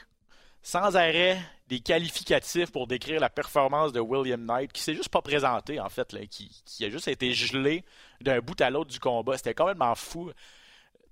sans 0.61 0.95
arrêt 0.95 1.39
des 1.67 1.79
qualificatifs 1.79 2.71
pour 2.71 2.87
décrire 2.87 3.19
la 3.19 3.29
performance 3.29 3.91
de 3.91 3.99
William 3.99 4.43
Knight, 4.43 4.71
qui 4.71 4.81
s'est 4.81 4.95
juste 4.95 5.09
pas 5.09 5.21
présenté, 5.21 5.79
en 5.79 5.89
fait, 5.89 6.15
qui, 6.29 6.49
qui, 6.65 6.85
a 6.85 6.89
juste 6.89 7.07
été 7.07 7.33
gelé 7.33 7.85
d'un 8.21 8.39
bout 8.39 8.59
à 8.61 8.71
l'autre 8.71 8.89
du 8.89 8.99
combat. 8.99 9.37
C'était 9.37 9.53
complètement 9.53 9.93
fou. 9.93 10.31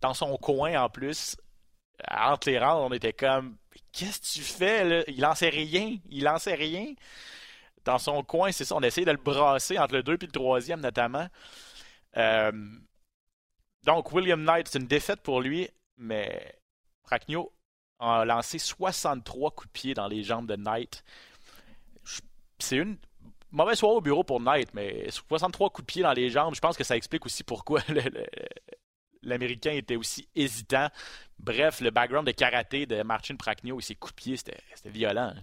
Dans 0.01 0.13
son 0.13 0.37
coin, 0.37 0.81
en 0.81 0.89
plus, 0.89 1.37
entre 2.09 2.49
les 2.49 2.59
rangs, 2.59 2.85
on 2.87 2.93
était 2.93 3.13
comme 3.13 3.57
Qu'est-ce 3.91 4.19
que 4.19 4.39
tu 4.39 4.41
fais 4.41 4.83
là? 4.83 5.03
Il 5.07 5.21
lançait 5.21 5.49
rien. 5.49 5.97
Il 6.09 6.23
lançait 6.23 6.55
rien. 6.55 6.93
Dans 7.83 7.97
son 7.97 8.23
coin, 8.23 8.51
c'est 8.51 8.65
ça. 8.65 8.75
On 8.75 8.81
essayait 8.81 9.05
de 9.05 9.11
le 9.11 9.17
brasser 9.17 9.79
entre 9.79 9.95
le 9.95 10.03
2 10.03 10.13
et 10.13 10.25
le 10.25 10.31
3 10.31 10.59
notamment. 10.77 11.27
Euh, 12.17 12.51
donc, 13.83 14.11
William 14.11 14.43
Knight, 14.43 14.67
c'est 14.67 14.79
une 14.79 14.87
défaite 14.87 15.21
pour 15.21 15.41
lui, 15.41 15.69
mais 15.97 16.59
Pracnio 17.03 17.53
a 17.99 18.25
lancé 18.25 18.59
63 18.59 19.51
coups 19.51 19.67
de 19.67 19.71
pied 19.71 19.93
dans 19.93 20.07
les 20.07 20.23
jambes 20.23 20.47
de 20.47 20.55
Knight. 20.55 21.03
C'est 22.59 22.77
une 22.77 22.97
mauvaise 23.51 23.79
soirée 23.79 23.95
au 23.95 24.01
bureau 24.01 24.23
pour 24.23 24.41
Knight, 24.41 24.73
mais 24.73 25.09
63 25.09 25.69
coups 25.69 25.85
de 25.87 25.91
pied 25.91 26.03
dans 26.03 26.13
les 26.13 26.29
jambes, 26.29 26.53
je 26.53 26.59
pense 26.59 26.77
que 26.77 26.83
ça 26.83 26.97
explique 26.97 27.25
aussi 27.25 27.43
pourquoi 27.43 27.81
l'Américain 29.21 29.71
était 29.71 29.95
aussi 29.95 30.27
hésitant. 30.35 30.89
Bref, 31.39 31.81
le 31.81 31.91
background 31.91 32.27
de 32.27 32.31
karaté 32.31 32.85
de 32.85 33.03
Martin 33.03 33.35
Pracnio 33.35 33.79
et 33.79 33.83
ses 33.83 33.95
coups 33.95 34.15
de 34.15 34.21
pied, 34.21 34.37
c'était 34.37 34.59
violent. 34.85 35.33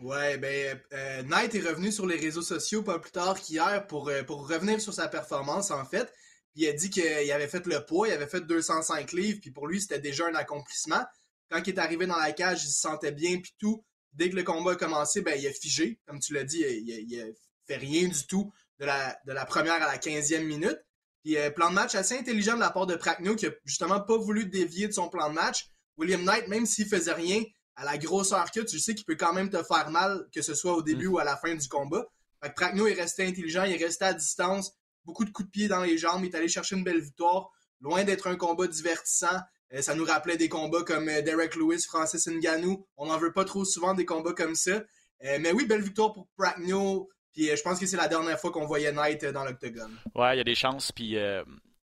Ouais, 0.00 0.38
ben, 0.38 0.80
euh, 0.94 1.22
Knight 1.24 1.54
est 1.54 1.60
revenu 1.60 1.92
sur 1.92 2.06
les 2.06 2.16
réseaux 2.16 2.42
sociaux 2.42 2.82
pas 2.82 2.98
plus 2.98 3.10
tard 3.10 3.38
qu'hier 3.38 3.86
pour, 3.86 4.08
euh, 4.08 4.22
pour 4.22 4.48
revenir 4.48 4.80
sur 4.80 4.94
sa 4.94 5.08
performance, 5.08 5.70
en 5.70 5.84
fait. 5.84 6.10
Il 6.54 6.66
a 6.66 6.72
dit 6.72 6.88
qu'il 6.88 7.32
avait 7.32 7.48
fait 7.48 7.66
le 7.66 7.84
poids, 7.84 8.08
il 8.08 8.14
avait 8.14 8.26
fait 8.26 8.40
205 8.40 9.12
livres, 9.12 9.40
puis 9.42 9.50
pour 9.50 9.66
lui, 9.66 9.80
c'était 9.80 9.98
déjà 9.98 10.26
un 10.26 10.34
accomplissement. 10.34 11.04
Quand 11.50 11.60
il 11.66 11.74
est 11.74 11.78
arrivé 11.78 12.06
dans 12.06 12.16
la 12.16 12.32
cage, 12.32 12.64
il 12.64 12.68
se 12.70 12.80
sentait 12.80 13.12
bien, 13.12 13.38
puis 13.40 13.54
tout. 13.58 13.84
Dès 14.14 14.30
que 14.30 14.36
le 14.36 14.42
combat 14.42 14.72
a 14.72 14.76
commencé, 14.76 15.20
ben, 15.20 15.38
il 15.38 15.46
a 15.46 15.52
figé. 15.52 16.00
Comme 16.06 16.18
tu 16.18 16.32
l'as 16.32 16.44
dit, 16.44 16.60
il, 16.60 17.20
a, 17.20 17.26
fait 17.66 17.76
rien 17.76 18.08
du 18.08 18.26
tout 18.26 18.52
de 18.78 18.86
la, 18.86 19.18
de 19.26 19.32
la 19.32 19.44
première 19.44 19.74
à 19.74 19.86
la 19.86 19.98
15e 19.98 20.44
minute. 20.44 20.80
Puis 21.22 21.36
euh, 21.36 21.50
plan 21.50 21.70
de 21.70 21.74
match 21.74 21.94
assez 21.94 22.18
intelligent 22.18 22.54
de 22.54 22.60
la 22.60 22.70
part 22.70 22.86
de 22.86 22.96
Pragno, 22.96 23.36
qui 23.36 23.46
a 23.46 23.50
justement 23.64 24.00
pas 24.00 24.16
voulu 24.16 24.46
dévier 24.46 24.88
de 24.88 24.92
son 24.92 25.08
plan 25.08 25.28
de 25.28 25.34
match. 25.34 25.68
William 25.96 26.22
Knight, 26.22 26.48
même 26.48 26.66
s'il 26.66 26.86
faisait 26.86 27.12
rien, 27.12 27.42
à 27.76 27.84
la 27.84 27.98
grosseur 27.98 28.50
que 28.50 28.60
tu 28.60 28.78
sais 28.78 28.94
qu'il 28.94 29.04
peut 29.04 29.16
quand 29.16 29.32
même 29.32 29.50
te 29.50 29.62
faire 29.62 29.90
mal, 29.90 30.26
que 30.34 30.42
ce 30.42 30.54
soit 30.54 30.74
au 30.74 30.82
début 30.82 31.08
mm. 31.08 31.12
ou 31.12 31.18
à 31.18 31.24
la 31.24 31.36
fin 31.36 31.54
du 31.54 31.68
combat. 31.68 32.06
Fait 32.42 32.52
que 32.54 32.88
est 32.88 32.94
resté 32.94 33.26
intelligent, 33.26 33.64
il 33.64 33.72
est 33.72 33.84
resté 33.84 34.06
à 34.06 34.14
distance, 34.14 34.72
beaucoup 35.04 35.24
de 35.24 35.30
coups 35.30 35.48
de 35.48 35.50
pied 35.50 35.68
dans 35.68 35.82
les 35.82 35.98
jambes, 35.98 36.24
il 36.24 36.30
est 36.30 36.36
allé 36.36 36.48
chercher 36.48 36.76
une 36.76 36.84
belle 36.84 37.00
victoire, 37.00 37.50
loin 37.80 38.04
d'être 38.04 38.26
un 38.28 38.36
combat 38.36 38.66
divertissant. 38.66 39.38
Euh, 39.72 39.82
ça 39.82 39.94
nous 39.94 40.04
rappelait 40.04 40.36
des 40.36 40.48
combats 40.48 40.82
comme 40.82 41.08
euh, 41.08 41.22
Derek 41.22 41.54
Lewis, 41.54 41.82
Francis 41.86 42.26
Ngannou. 42.26 42.86
On 42.96 43.06
n'en 43.06 43.18
veut 43.18 43.32
pas 43.32 43.44
trop 43.44 43.64
souvent 43.64 43.94
des 43.94 44.04
combats 44.04 44.32
comme 44.32 44.54
ça. 44.54 44.82
Euh, 45.24 45.38
mais 45.40 45.52
oui, 45.52 45.66
belle 45.66 45.82
victoire 45.82 46.12
pour 46.12 46.28
Pragno. 46.36 47.08
Puis 47.32 47.46
je 47.56 47.62
pense 47.62 47.78
que 47.78 47.86
c'est 47.86 47.96
la 47.96 48.08
dernière 48.08 48.38
fois 48.38 48.50
qu'on 48.50 48.66
voyait 48.66 48.92
Knight 48.92 49.24
dans 49.26 49.44
l'octogone. 49.44 49.96
Ouais, 50.14 50.34
il 50.34 50.38
y 50.38 50.40
a 50.40 50.44
des 50.44 50.54
chances. 50.54 50.92
Puis 50.92 51.16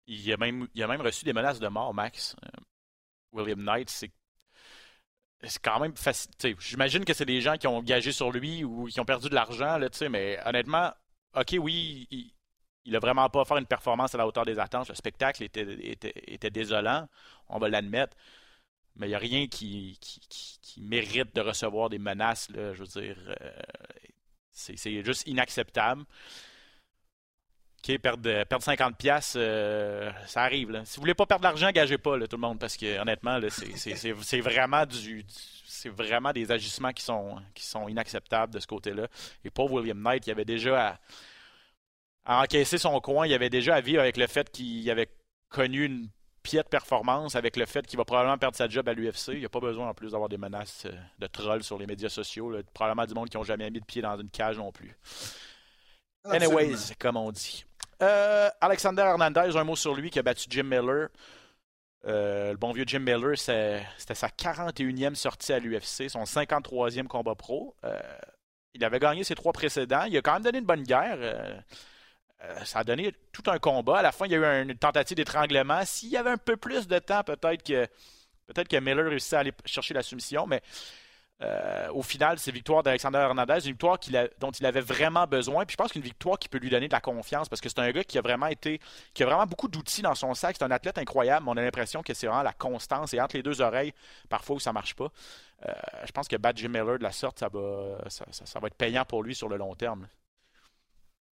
il, 0.07 0.33
a 0.33 0.37
même, 0.37 0.68
il 0.75 0.83
a 0.83 0.87
même 0.87 1.00
reçu 1.00 1.25
des 1.25 1.33
menaces 1.33 1.61
de 1.61 1.68
mort, 1.68 1.95
Max. 1.95 2.37
William 3.33 3.62
Knight, 3.62 3.90
c'est 3.90 4.11
c'est 5.45 5.62
quand 5.62 5.78
même 5.78 5.97
facile. 5.97 6.33
J'imagine 6.59 7.04
que 7.04 7.14
c'est 7.14 7.25
des 7.25 7.40
gens 7.40 7.57
qui 7.57 7.68
ont 7.68 7.80
gagé 7.80 8.11
sur 8.11 8.33
lui 8.33 8.64
ou 8.64 8.87
qui 8.87 8.99
ont 8.99 9.04
perdu 9.04 9.28
de 9.28 9.37
l'argent, 9.37 9.78
mais 10.11 10.37
honnêtement, 10.45 10.92
ok, 11.37 11.54
oui, 11.61 12.09
il, 12.11 12.33
il 12.88 12.97
a 12.97 13.00
vraiment 13.00 13.28
pas 13.28 13.45
fait 13.45 13.59
une 13.59 13.66
performance 13.66 14.14
à 14.14 14.18
la 14.18 14.26
hauteur 14.26 14.47
des 14.47 14.59
attentes. 14.59 14.88
Le 14.88 14.95
spectacle 14.95 15.42
était, 15.42 15.66
était, 16.26 16.50
désolant, 16.50 17.07
on 17.49 17.59
va 17.59 17.68
l'admettre. 17.68 18.16
Mais 18.97 19.07
il 19.07 19.11
n'y 19.11 19.14
a 19.14 19.18
rien 19.18 19.47
qui, 19.47 19.99
qui, 20.00 20.80
mérite 20.80 21.35
de 21.35 21.40
recevoir 21.40 21.90
des 21.90 21.99
menaces. 21.99 22.49
Là, 22.50 22.73
je 22.73 22.83
veux 22.83 23.00
dire, 23.00 23.16
euh, 23.40 23.50
c'est 24.58 25.04
juste 25.04 25.26
inacceptable. 25.26 26.04
OK, 27.78 27.98
perdre, 27.98 28.44
perdre 28.44 28.64
50$, 28.64 29.34
euh, 29.36 30.10
ça 30.26 30.42
arrive. 30.42 30.82
Si 30.84 30.96
vous 30.96 31.02
voulez 31.02 31.14
pas 31.14 31.26
perdre 31.26 31.42
de 31.42 31.48
l'argent, 31.48 31.70
gagez 31.70 31.96
pas, 31.96 32.18
tout 32.26 32.36
le 32.36 32.40
monde, 32.40 32.58
parce 32.58 32.76
que 32.76 32.98
honnêtement, 32.98 33.38
c'est 33.48 34.40
vraiment 34.40 34.84
du, 34.84 35.24
c'est 35.78 35.88
vraiment 35.88 36.32
des 36.32 36.50
agissements 36.50 36.92
qui 36.92 37.04
sont, 37.04 37.36
qui 37.54 37.64
sont 37.64 37.88
inacceptables 37.88 38.52
de 38.52 38.58
ce 38.58 38.66
côté-là. 38.66 39.06
Et 39.44 39.50
pour 39.50 39.72
William 39.72 40.00
Knight, 40.00 40.26
il 40.26 40.32
avait 40.32 40.44
déjà 40.44 40.98
à, 42.24 42.42
encaisser 42.42 42.78
son 42.78 43.00
coin, 43.00 43.26
il 43.26 43.32
avait 43.32 43.50
déjà 43.50 43.76
à 43.76 43.80
vivre 43.80 44.00
avec 44.00 44.16
le 44.16 44.26
fait 44.26 44.50
qu'il 44.50 44.90
avait 44.90 45.08
connu 45.48 45.84
une 45.84 46.08
piètre 46.48 46.70
performance, 46.70 47.36
avec 47.36 47.56
le 47.56 47.66
fait 47.66 47.86
qu'il 47.86 47.98
va 47.98 48.06
probablement 48.06 48.38
perdre 48.38 48.56
sa 48.56 48.68
job 48.68 48.88
à 48.88 48.94
l'UFC. 48.94 49.28
Il 49.28 49.40
n'y 49.40 49.44
a 49.44 49.50
pas 49.50 49.60
besoin 49.60 49.88
en 49.88 49.94
plus 49.94 50.12
d'avoir 50.12 50.30
des 50.30 50.38
menaces 50.38 50.86
euh, 50.86 50.92
de 51.18 51.26
trolls 51.26 51.62
sur 51.62 51.78
les 51.78 51.86
médias 51.86 52.08
sociaux. 52.08 52.56
Probablement 52.72 53.06
du 53.06 53.12
monde 53.12 53.28
qui 53.28 53.36
n'ont 53.36 53.44
jamais 53.44 53.70
mis 53.70 53.80
de 53.80 53.84
pied 53.84 54.00
dans 54.00 54.18
une 54.18 54.30
cage 54.30 54.56
non 54.56 54.72
plus. 54.72 54.96
Anyways, 56.24 56.94
comme 56.98 57.16
on 57.16 57.30
dit. 57.30 57.64
Euh, 58.02 58.48
Alexander 58.60 59.02
Hernandez, 59.02 59.56
un 59.56 59.64
mot 59.64 59.76
sur 59.76 59.94
lui 59.94 60.10
qui 60.10 60.18
a 60.18 60.22
battu 60.22 60.46
Jim 60.48 60.64
Miller. 60.64 61.08
Euh, 62.06 62.52
le 62.52 62.56
bon 62.56 62.72
vieux 62.72 62.84
Jim 62.86 63.00
Miller, 63.00 63.36
c'était 63.36 64.14
sa 64.14 64.28
41e 64.28 65.16
sortie 65.16 65.52
à 65.52 65.58
l'UFC, 65.58 66.08
son 66.08 66.22
53e 66.22 67.08
combat 67.08 67.34
pro. 67.34 67.74
Euh, 67.84 67.98
il 68.72 68.84
avait 68.84 69.00
gagné 69.00 69.24
ses 69.24 69.34
trois 69.34 69.52
précédents. 69.52 70.04
Il 70.04 70.16
a 70.16 70.22
quand 70.22 70.32
même 70.34 70.42
donné 70.42 70.58
une 70.58 70.64
bonne 70.64 70.84
guerre. 70.84 71.62
Ça 72.64 72.80
a 72.80 72.85
donné 72.85 73.12
tout 73.33 73.42
un 73.50 73.59
combat. 73.59 73.99
À 73.99 74.02
la 74.02 74.12
fin, 74.12 74.26
il 74.26 74.33
y 74.33 74.37
a 74.37 74.38
eu 74.38 74.62
une 74.62 74.76
tentative 74.76 75.16
d'étranglement. 75.16 75.85
S'il 75.85 76.11
y 76.11 76.16
avait 76.16 76.30
un 76.30 76.37
peu 76.37 76.57
plus 76.57 76.87
de 76.87 76.99
temps, 76.99 77.23
peut-être 77.25 77.62
que 77.62 77.87
peut-être 78.47 78.68
que 78.68 78.76
Miller 78.76 79.07
réussissait 79.07 79.37
à 79.37 79.40
aller 79.40 79.52
chercher 79.64 79.95
la 79.95 80.02
soumission, 80.02 80.47
mais 80.47 80.62
euh, 81.40 81.88
au 81.92 82.02
final, 82.02 82.38
c'est 82.38 82.50
victoire 82.50 82.83
d'Alexander 82.83 83.18
Hernandez, 83.18 83.59
une 83.64 83.73
victoire 83.73 83.99
dont 84.40 84.50
il 84.50 84.66
avait 84.66 84.80
vraiment 84.80 85.26
besoin. 85.26 85.64
Puis 85.64 85.75
je 85.75 85.76
pense 85.76 85.92
qu'une 85.92 86.02
victoire 86.02 86.38
qui 86.38 86.49
peut 86.49 86.59
lui 86.59 86.71
donner 86.71 86.88
de 86.88 86.92
la 86.92 87.00
confiance 87.00 87.49
parce 87.49 87.61
que 87.61 87.68
c'est 87.68 87.78
un 87.78 87.90
gars 87.92 88.02
qui 88.02 88.18
a 88.18 88.23
vraiment 88.23 88.47
été, 88.47 88.80
qui 89.14 89.23
a 89.23 89.26
vraiment 89.26 89.47
beaucoup 89.47 89.68
d'outils 89.68 90.02
dans 90.02 90.16
son 90.16 90.35
sac. 90.35 90.57
C'est 90.59 90.64
un 90.64 90.71
athlète 90.71 90.99
incroyable. 90.99 91.47
Mais 91.47 91.52
on 91.52 91.57
a 91.57 91.62
l'impression 91.62 92.02
que 92.02 92.12
c'est 92.12 92.26
vraiment 92.26 92.42
la 92.42 92.52
constance 92.52 93.14
et 93.14 93.21
entre 93.21 93.37
les 93.37 93.42
deux 93.45 93.61
oreilles, 93.61 93.92
parfois 94.28 94.57
où 94.57 94.61
ça 94.61 94.73
marche 94.73 94.95
pas. 94.95 95.12
Euh, 95.66 95.73
je 96.04 96.11
pense 96.11 96.26
que 96.26 96.37
battre 96.37 96.59
Jim 96.59 96.71
Miller 96.71 96.99
de 96.99 97.04
la 97.04 97.12
sorte, 97.12 97.38
ça, 97.38 97.49
va 97.49 98.66
être 98.66 98.75
payant 98.75 99.04
pour 99.04 99.23
lui 99.23 99.35
sur 99.35 99.49
le 99.49 99.57
long 99.57 99.75
terme. 99.76 100.09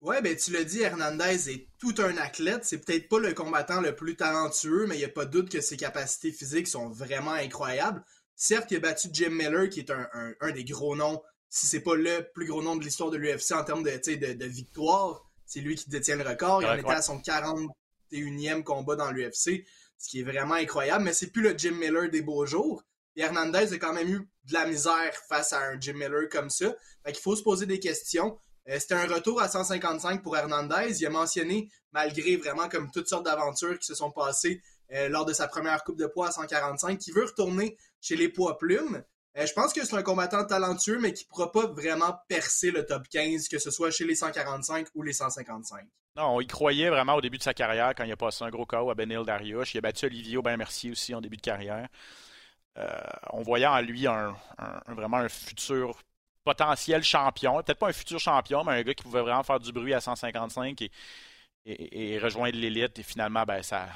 Ouais, 0.03 0.21
ben 0.21 0.37
tu 0.37 0.53
l'as 0.53 0.65
dit, 0.65 0.83
Hernandez 0.83 1.51
est 1.51 1.69
tout 1.79 1.95
un 1.99 2.17
athlète. 2.19 2.65
C'est 2.65 2.79
peut-être 2.79 3.09
pas 3.09 3.19
le 3.19 3.33
combattant 3.33 3.81
le 3.81 3.97
plus 3.97 4.15
talentueux, 4.15 4.87
mais 4.87 4.97
il 4.97 4.99
n'y 4.99 5.05
a 5.05 5.09
pas 5.09 5.25
de 5.25 5.31
doute 5.31 5.51
que 5.51 5.61
ses 5.61 5.77
capacités 5.77 6.33
physiques 6.33 6.69
sont 6.69 6.89
vraiment 6.89 7.33
incroyables. 7.33 8.05
Certes, 8.35 8.71
il 8.71 8.77
a 8.77 8.81
battu 8.81 9.09
Jim 9.11 9.31
Miller, 9.31 9.71
qui 9.71 9.81
est 9.81 9.91
un, 9.91 10.51
des 10.53 10.65
gros 10.65 10.95
noms, 10.95 11.23
si 11.49 11.67
c'est 11.67 11.81
pas 11.81 11.95
le 11.97 12.29
plus 12.35 12.47
gros 12.47 12.63
nom 12.63 12.77
de 12.77 12.85
l'histoire 12.85 13.11
de 13.11 13.17
l'UFC 13.17 13.53
en 13.53 13.65
termes 13.65 13.83
de, 13.83 13.91
de, 13.91 14.33
de 14.35 14.47
victoire. 14.47 15.25
C'est 15.47 15.61
lui 15.61 15.75
qui 15.77 15.89
détient 15.89 16.17
le 16.17 16.29
record. 16.29 16.63
Il 16.63 16.69
en 16.69 16.77
était 16.77 16.91
à 16.91 17.03
son 17.03 17.19
41e 17.19 18.63
combat 18.63 18.97
dans 18.97 19.11
l'UFC, 19.11 19.65
ce 19.97 20.09
qui 20.09 20.21
est 20.21 20.25
vraiment 20.25 20.55
incroyable. 20.55 21.05
Mais 21.05 21.15
c'est 21.15 21.29
plus 21.29 21.43
le 21.43 21.57
Jim 21.57 21.73
Miller 21.73 22.11
des 22.11 22.21
beaux 22.21 22.45
jours. 22.45 22.83
Et 23.17 23.23
Hernandez 23.23 23.73
a 23.73 23.79
quand 23.79 23.95
même 23.95 24.09
eu 24.09 24.29
de 24.45 24.53
la 24.53 24.67
misère 24.67 25.15
face 25.29 25.55
à 25.55 25.61
un 25.61 25.81
Jim 25.81 25.95
Miller 25.95 26.29
comme 26.31 26.51
ça. 26.51 26.75
Fait 27.05 27.13
qu'il 27.13 27.23
faut 27.23 27.37
se 27.37 27.43
poser 27.43 27.65
des 27.65 27.81
questions. 27.81 28.39
Euh, 28.69 28.79
c'était 28.79 28.95
un 28.95 29.07
retour 29.07 29.41
à 29.41 29.49
155 29.49 30.23
pour 30.23 30.37
Hernandez. 30.37 31.01
Il 31.01 31.07
a 31.07 31.11
mentionné, 31.11 31.71
malgré 31.93 32.37
vraiment 32.37 32.69
comme 32.69 32.91
toutes 32.91 33.09
sortes 33.09 33.25
d'aventures 33.25 33.79
qui 33.79 33.87
se 33.87 33.95
sont 33.95 34.11
passées 34.11 34.61
euh, 34.93 35.09
lors 35.09 35.25
de 35.25 35.33
sa 35.33 35.49
première 35.49 35.85
coupe 35.85 35.99
de 35.99 36.07
poids 36.07 36.29
à 36.29 36.33
145, 36.33 36.99
qu'il 36.99 37.15
veut 37.15 37.25
retourner 37.25 37.77
chez 38.01 38.17
les 38.17 38.29
poids 38.29 38.59
plumes. 38.59 39.05
Euh, 39.37 39.47
je 39.47 39.53
pense 39.53 39.73
que 39.73 39.85
c'est 39.85 39.97
un 39.97 40.03
combattant 40.03 40.45
talentueux, 40.45 40.99
mais 40.99 41.13
qui 41.13 41.25
ne 41.25 41.29
pourra 41.29 41.53
pas 41.53 41.67
vraiment 41.67 42.17
percer 42.29 42.71
le 42.71 42.85
top 42.85 43.07
15, 43.09 43.49
que 43.49 43.59
ce 43.59 43.71
soit 43.71 43.91
chez 43.91 44.05
les 44.05 44.15
145 44.15 44.89
ou 44.95 45.03
les 45.03 45.13
155. 45.13 45.85
Non, 46.17 46.41
il 46.41 46.47
croyait 46.47 46.89
vraiment 46.89 47.15
au 47.15 47.21
début 47.21 47.37
de 47.37 47.43
sa 47.43 47.53
carrière 47.53 47.95
quand 47.95 48.05
il 48.05 48.13
a 48.13 48.17
passé 48.17 48.43
un 48.43 48.51
gros 48.51 48.65
KO 48.65 48.91
à 48.91 48.95
Benil 48.95 49.23
Dariush. 49.25 49.75
Il 49.75 49.79
a 49.79 49.81
battu 49.83 50.07
Olivier 50.07 50.39
Aubin-Mercier 50.39 50.91
aussi 50.91 51.15
en 51.15 51.21
début 51.21 51.37
de 51.37 51.43
carrière. 51.43 51.89
on 53.33 53.43
voyait 53.43 53.67
en 53.67 53.81
lui 53.83 54.07
vraiment 54.89 55.19
un 55.19 55.29
futur 55.29 55.99
potentiel 56.47 57.03
champion. 57.03 57.61
Peut-être 57.63 57.79
pas 57.79 57.89
un 57.89 57.93
futur 57.93 58.21
champion, 58.21 58.63
mais 58.63 58.73
un 58.73 58.83
gars 58.83 58.95
qui 58.95 59.03
pouvait 59.03 59.21
vraiment 59.21 59.43
faire 59.43 59.59
du 59.59 59.73
bruit 59.73 59.93
à 59.93 60.01
155 60.01 60.81
et, 61.67 62.19
rejoindre 62.23 62.57
l'élite. 62.57 62.99
Et 63.01 63.03
finalement, 63.03 63.43
ben, 63.43 63.63
sa 63.63 63.89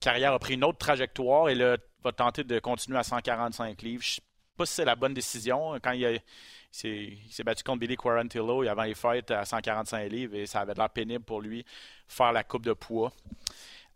carrière 0.00 0.34
a 0.34 0.38
pris 0.38 0.54
une 0.54 0.64
autre 0.64 0.78
trajectoire 0.78 1.48
et 1.48 1.54
là, 1.54 1.78
va 2.02 2.12
tenter 2.12 2.44
de 2.44 2.58
continuer 2.58 2.98
à 2.98 3.02
145 3.02 3.80
livres. 3.80 4.02
Je 4.02 4.10
ne 4.10 4.14
sais 4.16 4.22
pas 4.56 4.66
si 4.66 4.74
c'est 4.74 4.84
la 4.84 4.96
bonne 4.96 5.14
décision. 5.14 5.78
Quand 5.82 5.92
il, 5.92 6.20
s'est 6.70 7.44
battu 7.44 7.64
contre 7.64 7.80
Billy 7.80 7.96
Quarantillo 7.96 8.68
avant 8.68 8.82
les 8.82 8.94
fêtes 8.94 9.30
à 9.30 9.46
145 9.46 10.10
livres 10.10 10.34
et 10.34 10.44
ça 10.44 10.60
avait 10.60 10.74
l'air 10.74 10.90
pénible 10.90 11.24
pour 11.24 11.40
lui 11.40 11.64
faire 12.06 12.32
la 12.32 12.44
coupe 12.44 12.66
de 12.66 12.74
poids. 12.74 13.12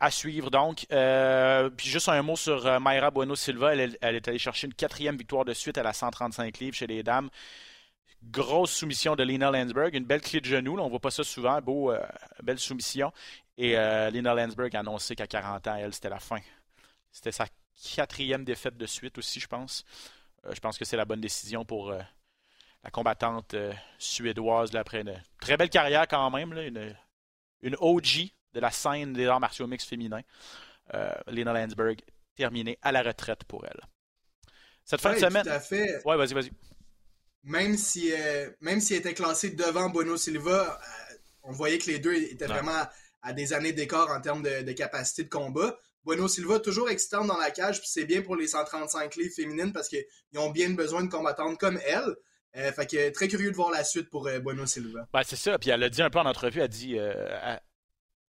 À 0.01 0.13
suivre 0.13 0.51
donc. 0.51 0.87
Euh, 0.93 1.71
puis 1.71 1.89
juste 1.89 2.09
un 2.09 2.23
mot 2.23 2.37
sur 2.37 2.65
euh, 2.67 2.79
Mayra 2.79 3.11
Bueno 3.11 3.35
Silva. 3.35 3.75
Elle, 3.75 3.99
est 4.01 4.29
allée 4.29 4.39
chercher 4.39 4.69
une 4.69 4.75
quatrième 4.75 5.17
victoire 5.17 5.45
de 5.45 5.53
suite 5.53 5.77
à 5.77 5.83
la 5.83 5.93
135 5.93 6.59
livres 6.59 6.77
chez 6.77 6.87
les 6.87 7.03
dames. 7.03 7.29
Grosse 8.23 8.73
soumission 8.73 9.17
de 9.17 9.25
Lena 9.25 9.51
Landsberg, 9.51 9.95
une 9.95 10.05
belle 10.05 10.21
clé 10.21 10.41
de 10.41 10.45
genou, 10.45 10.79
on 10.79 10.89
voit 10.89 10.99
pas 10.99 11.11
ça 11.11 11.23
souvent, 11.25 11.61
beau, 11.61 11.93
euh, 11.93 12.01
belle 12.43 12.59
soumission. 12.59 13.13
Et 13.57 13.73
Lena 13.73 14.35
Landsberg 14.35 14.75
a 14.77 14.81
annoncé 14.81 15.17
qu'à 15.17 15.27
40 15.27 15.67
ans, 15.67 15.77
elle, 15.77 15.93
c'était 15.93 16.09
la 16.09 16.21
fin. 16.21 16.39
C'était 17.11 17.33
sa 17.33 17.47
quatrième 17.97 18.45
défaite 18.45 18.77
de 18.77 18.87
suite 18.87 19.19
aussi, 19.19 19.41
je 19.41 19.49
pense. 19.49 19.85
je 20.49 20.61
pense 20.61 20.79
que 20.79 20.85
c'est 20.85 20.97
la 20.97 21.05
bonne 21.05 21.21
décision 21.21 21.65
pour 21.65 21.93
la 21.93 22.91
combattante 22.93 23.57
suédoise 23.99 24.73
là, 24.73 24.81
après 24.81 25.01
une 25.01 25.21
très 25.41 25.57
belle 25.57 25.71
carrière 25.71 26.07
quand 26.07 26.31
même, 26.31 26.53
une, 26.53 26.95
une 27.63 27.77
OG 27.81 28.31
de 28.59 28.63
la 28.63 28.71
scène 28.71 29.13
des 29.13 29.27
arts 29.27 29.41
martiaux 29.41 29.67
mix 29.67 29.85
féminins. 29.85 30.23
Lena 31.27 31.53
Landsberg 31.53 32.01
terminée 32.35 32.79
à 32.83 32.93
la 32.93 33.03
retraite 33.03 33.45
pour 33.45 33.67
elle. 33.67 33.81
Cette 34.85 35.03
fin 35.03 35.13
de 35.13 35.19
semaine. 35.19 35.43
Tout 35.43 35.51
à 35.51 35.61
fait. 35.61 36.01
Ouais, 36.07 36.17
vas-y, 36.17 36.33
vas-y. 36.33 36.51
Même 37.45 37.77
si, 37.77 38.13
euh, 38.13 38.51
même 38.61 38.81
s'il 38.81 38.97
était 38.97 39.13
classé 39.13 39.51
devant 39.51 39.91
Bueno 39.91 40.17
Silva, 40.17 40.81
euh, 40.81 41.15
on 41.43 41.53
voyait 41.53 41.79
que 41.79 41.91
les 41.91 41.99
deux 41.99 42.15
étaient 42.15 42.47
vraiment 42.47 42.87
à 43.23 43.33
des 43.33 43.53
années 43.53 43.73
d'écart 43.73 44.11
en 44.11 44.21
termes 44.21 44.43
de, 44.43 44.73
capacité 44.73 45.25
de 45.25 45.29
combat. 45.29 45.79
Bueno 46.05 46.27
Silva, 46.27 46.59
toujours 46.59 46.89
excitant 46.89 47.25
dans 47.25 47.37
la 47.37 47.51
cage, 47.51 47.81
puis 47.81 47.89
c'est 47.91 48.07
bien 48.07 48.23
pour 48.23 48.35
les 48.35 48.47
135 48.47 49.17
livres 49.17 49.35
féminines 49.35 49.73
parce 49.73 49.89
qu'ils 49.89 50.05
ont 50.37 50.51
bien 50.51 50.71
besoin 50.71 51.03
de 51.03 51.11
combattantes 51.11 51.59
comme 51.59 51.79
elle. 51.87 52.17
Euh, 52.57 52.73
fait 52.73 52.87
que 52.87 53.11
très 53.11 53.29
curieux 53.29 53.51
de 53.51 53.57
voir 53.57 53.71
la 53.71 53.85
suite 53.85 54.09
pour 54.09 54.29
Bueno 54.43 54.65
Silva. 54.65 55.07
Ben, 55.13 55.23
c'est 55.23 55.37
ça. 55.37 55.59
Puis 55.59 55.69
elle 55.69 55.83
a 55.83 55.91
dit 55.91 56.03
un 56.03 56.09
peu 56.09 56.19
en 56.19 56.27
entrevue, 56.27 56.61
elle 56.61 56.65
a 56.65 56.69
dit, 56.69 56.97
elle 56.97 57.61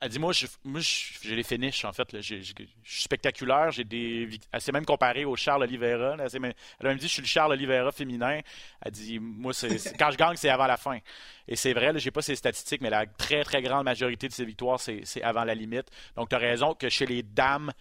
dit 0.09 0.19
Moi, 0.19 0.33
j'ai 0.33 1.35
les 1.35 1.43
finishes, 1.43 1.85
en 1.85 1.93
fait. 1.93 2.21
Je 2.21 2.35
suis 2.41 3.03
spectaculaire. 3.03 3.71
J'ai 3.71 3.83
des. 3.83 4.29
Elle 4.51 4.61
s'est 4.61 4.71
même 4.71 4.85
comparée 4.85 5.25
au 5.25 5.35
Charles 5.35 5.63
Oliveira. 5.63 6.15
Elle, 6.19 6.27
elle 6.31 6.53
a 6.85 6.89
même 6.89 6.97
dit 6.97 7.07
Je 7.07 7.13
suis 7.13 7.21
le 7.21 7.27
Charles 7.27 7.51
Oliveira 7.53 7.91
féminin. 7.91 8.39
Elle 8.81 8.91
dit 8.91 9.19
Moi, 9.19 9.53
quand 9.99 10.11
je 10.11 10.17
gagne, 10.17 10.35
c'est 10.35 10.49
avant 10.49 10.67
la 10.67 10.77
fin. 10.77 10.99
Et 11.47 11.55
c'est 11.55 11.73
vrai, 11.73 11.91
j'ai 11.99 12.11
pas 12.11 12.21
ces 12.21 12.35
statistiques, 12.35 12.81
mais 12.81 12.89
la 12.89 13.05
très, 13.05 13.43
très 13.43 13.61
grande 13.61 13.85
majorité 13.85 14.27
de 14.27 14.33
ses 14.33 14.45
victoires, 14.45 14.79
c'est 14.79 15.21
avant 15.21 15.43
la 15.43 15.55
limite. 15.55 15.89
Donc, 16.15 16.29
tu 16.29 16.35
as 16.35 16.39
raison 16.39 16.73
que 16.73 16.89
chez 16.89 17.05
les 17.05 17.23
dames, 17.23 17.71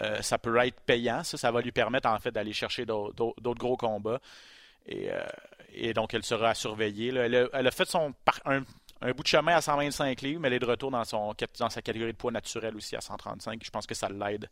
euh, 0.00 0.22
ça 0.22 0.38
peut 0.38 0.56
être 0.58 0.80
payant. 0.80 1.24
Ça, 1.24 1.36
ça 1.36 1.50
va 1.50 1.60
lui 1.60 1.72
permettre, 1.72 2.08
en 2.08 2.18
fait, 2.18 2.30
d'aller 2.30 2.52
chercher 2.52 2.86
d'autres 2.86 3.58
gros 3.58 3.76
combats. 3.76 4.20
Et, 4.86 5.10
euh, 5.10 5.22
et, 5.74 5.94
donc, 5.94 6.14
elle 6.14 6.24
sera 6.24 6.50
à 6.50 6.54
surveiller. 6.54 7.08
Elle, 7.14 7.66
a, 7.66 7.70
fait 7.70 7.88
son 7.88 8.14
un, 8.44 8.62
un 9.02 9.12
bout 9.12 9.22
de 9.22 9.28
chemin 9.28 9.56
à 9.56 9.60
125 9.60 10.20
livres, 10.22 10.40
mais 10.40 10.48
elle 10.48 10.54
est 10.54 10.58
de 10.60 10.66
retour 10.66 10.90
dans, 10.90 11.04
son, 11.04 11.34
dans 11.58 11.70
sa 11.70 11.82
catégorie 11.82 12.12
de 12.12 12.16
poids 12.16 12.30
naturel 12.30 12.76
aussi 12.76 12.96
à 12.96 13.00
135. 13.00 13.60
Je 13.62 13.70
pense 13.70 13.86
que 13.86 13.94
ça 13.94 14.08
l'aide. 14.08 14.48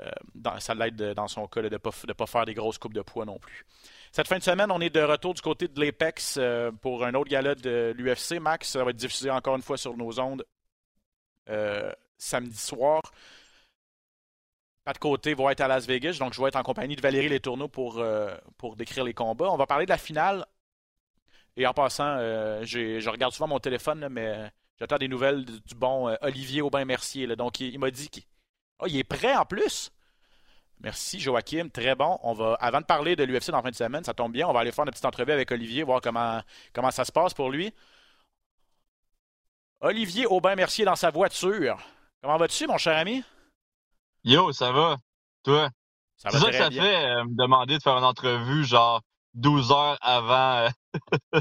Euh, 0.00 0.10
dans, 0.34 0.58
ça 0.60 0.74
l'aide 0.74 1.14
dans 1.14 1.28
son 1.28 1.46
cas 1.46 1.62
de 1.62 1.68
ne 1.70 1.76
pas, 1.78 1.90
pas, 1.90 2.26
faire 2.26 2.44
des 2.44 2.54
grosses 2.54 2.76
coupes 2.76 2.92
de 2.92 3.02
poids 3.02 3.24
non 3.24 3.38
plus. 3.38 3.64
Cette 4.12 4.28
fin 4.28 4.36
de 4.36 4.42
semaine, 4.42 4.70
on 4.70 4.80
est 4.80 4.90
de 4.90 5.00
retour 5.00 5.32
du 5.32 5.40
côté 5.40 5.68
de 5.68 5.80
l'Apex 5.80 6.36
euh, 6.38 6.70
pour 6.70 7.04
un 7.04 7.14
autre 7.14 7.30
gala 7.30 7.54
de 7.54 7.94
l'UFC. 7.96 8.40
Max, 8.40 8.70
ça 8.70 8.84
va 8.84 8.90
être 8.90 8.96
diffusé 8.96 9.30
encore 9.30 9.56
une 9.56 9.62
fois 9.62 9.78
sur 9.78 9.96
nos 9.96 10.18
ondes 10.20 10.44
euh, 11.48 11.92
samedi 12.18 12.58
soir. 12.58 13.00
Pas 14.84 14.92
de 14.92 14.98
côté 14.98 15.34
va 15.34 15.52
être 15.52 15.62
à 15.62 15.68
Las 15.68 15.86
Vegas, 15.86 16.18
donc 16.18 16.34
je 16.34 16.40
vais 16.40 16.48
être 16.48 16.56
en 16.56 16.62
compagnie 16.62 16.94
de 16.94 17.00
Valérie 17.00 17.28
Letourneau 17.28 17.66
pour, 17.66 18.04
pour 18.56 18.76
décrire 18.76 19.02
les 19.02 19.14
combats. 19.14 19.50
On 19.50 19.56
va 19.56 19.66
parler 19.66 19.84
de 19.84 19.90
la 19.90 19.98
finale 19.98 20.46
et 21.56 21.66
en 21.66 21.72
passant, 21.72 22.16
euh, 22.18 22.64
je 22.64 23.08
regarde 23.08 23.32
souvent 23.32 23.48
mon 23.48 23.58
téléphone, 23.58 24.08
mais 24.10 24.50
j'attends 24.78 24.98
des 24.98 25.08
nouvelles 25.08 25.44
du 25.44 25.74
bon 25.74 26.08
euh, 26.08 26.16
Olivier 26.20 26.62
Aubin-Mercier. 26.62 27.34
Donc, 27.36 27.60
il, 27.60 27.78
m'a 27.78 27.90
dit 27.90 28.08
qu'il 28.08 28.24
oh, 28.80 28.86
il 28.86 28.96
est 28.98 29.04
prêt 29.04 29.34
en 29.34 29.46
plus. 29.46 29.90
Merci 30.80 31.18
Joachim, 31.18 31.70
très 31.72 31.94
bon. 31.94 32.18
On 32.22 32.34
va, 32.34 32.54
avant 32.60 32.80
de 32.80 32.84
parler 32.84 33.16
de 33.16 33.24
l'UFC 33.24 33.50
dans 33.50 33.56
la 33.56 33.62
fin 33.62 33.70
de 33.70 33.74
semaine, 33.74 34.04
ça 34.04 34.12
tombe 34.12 34.32
bien, 34.32 34.46
on 34.46 34.52
va 34.52 34.60
aller 34.60 34.72
faire 34.72 34.84
une 34.84 34.90
petite 34.90 35.06
entrevue 35.06 35.32
avec 35.32 35.50
Olivier, 35.50 35.82
voir 35.82 36.02
comment, 36.02 36.42
comment 36.74 36.90
ça 36.90 37.06
se 37.06 37.12
passe 37.12 37.32
pour 37.32 37.50
lui. 37.50 37.72
Olivier 39.80 40.26
Aubin-Mercier 40.26 40.84
dans 40.84 40.96
sa 40.96 41.10
voiture. 41.10 41.78
Comment 42.22 42.36
vas-tu, 42.36 42.66
mon 42.66 42.76
cher 42.76 42.98
ami? 42.98 43.22
Yo, 44.24 44.52
ça 44.52 44.72
va? 44.72 44.98
Toi? 45.42 45.70
Ça 46.16 46.30
C'est 46.30 46.38
ça 46.38 46.50
que 46.50 46.56
ça 46.56 46.70
fait, 46.70 47.06
euh, 47.06 47.24
me 47.24 47.36
demander 47.36 47.78
de 47.78 47.82
faire 47.82 47.96
une 47.96 48.04
entrevue, 48.04 48.64
genre 48.64 49.00
12 49.36 49.70
heures 49.70 49.98
avant 50.00 50.68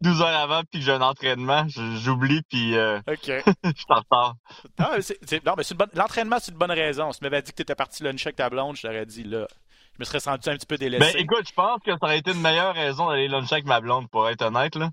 12 0.00 0.20
heures 0.20 0.36
avant 0.36 0.62
puis 0.70 0.80
que 0.80 0.86
j'ai 0.86 0.92
un 0.92 1.00
entraînement, 1.00 1.66
j'oublie 1.68 2.42
puis 2.50 2.76
euh, 2.76 3.00
je 3.08 3.22
suis 3.22 3.86
en 3.88 3.96
retard. 3.96 4.34
non, 4.78 5.54
mais 5.56 5.64
l'entraînement 5.94 6.38
c'est 6.40 6.52
une 6.52 6.58
bonne 6.58 6.72
raison. 6.72 7.12
Si 7.12 7.20
tu 7.20 7.24
m'avais 7.24 7.42
dit 7.42 7.52
que 7.52 7.56
tu 7.56 7.62
étais 7.62 7.74
parti 7.74 8.02
luncher 8.02 8.28
avec 8.28 8.36
ta 8.36 8.50
blonde, 8.50 8.76
je 8.76 8.82
t'aurais 8.82 9.06
dit 9.06 9.24
là. 9.24 9.46
Je 9.94 10.00
me 10.00 10.04
serais 10.04 10.20
senti 10.20 10.50
un 10.50 10.56
petit 10.56 10.66
peu 10.66 10.76
délaissé. 10.76 11.14
Ben 11.14 11.20
écoute, 11.20 11.48
je 11.48 11.54
pense 11.54 11.80
que 11.82 11.92
ça 11.92 11.98
aurait 12.02 12.18
été 12.18 12.32
une 12.32 12.42
meilleure 12.42 12.74
raison 12.74 13.08
d'aller 13.08 13.28
luncher 13.28 13.54
avec 13.54 13.66
ma 13.66 13.80
blonde 13.80 14.10
pour 14.10 14.28
être 14.28 14.42
honnête 14.42 14.76
là. 14.76 14.90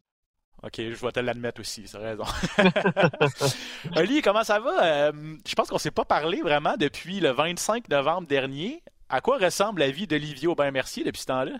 OK, 0.63 0.75
je 0.77 1.05
vais 1.05 1.11
te 1.11 1.19
l'admettre 1.19 1.59
aussi, 1.59 1.87
c'est 1.87 1.97
raison. 1.97 2.23
Oli, 3.97 4.21
comment 4.21 4.45
ça 4.45 4.59
va? 4.61 4.85
Euh, 4.85 5.11
je 5.45 5.55
pense 5.55 5.67
qu'on 5.67 5.77
s'est 5.77 5.91
pas 5.91 6.05
parlé 6.05 6.41
vraiment 6.41 6.75
depuis 6.77 7.19
le 7.19 7.31
25 7.31 7.89
novembre 7.89 8.27
dernier. 8.27 8.81
À 9.09 9.19
quoi 9.19 9.37
ressemble 9.37 9.81
la 9.81 9.91
vie 9.91 10.07
d'Olivier 10.07 10.47
Aubin-Mercier 10.47 11.03
depuis 11.03 11.19
ce 11.19 11.25
temps-là? 11.25 11.59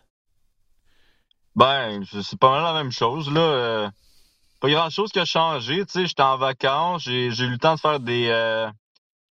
Ben, 1.56 2.04
c'est 2.06 2.40
pas 2.40 2.50
mal 2.52 2.64
la 2.64 2.74
même 2.74 2.92
chose, 2.92 3.32
là. 3.32 3.42
Euh, 3.42 3.90
pas 4.60 4.70
grand 4.70 4.90
chose 4.90 5.12
qui 5.12 5.20
a 5.20 5.26
changé, 5.26 5.86
tu 5.86 5.92
sais, 5.92 6.06
j'étais 6.06 6.24
en 6.24 6.38
vacances, 6.38 7.04
j'ai, 7.04 7.28
eu 7.28 7.50
le 7.50 7.58
temps 7.58 7.76
de 7.76 7.80
faire 7.80 8.00
des, 8.00 8.30
euh, 8.30 8.70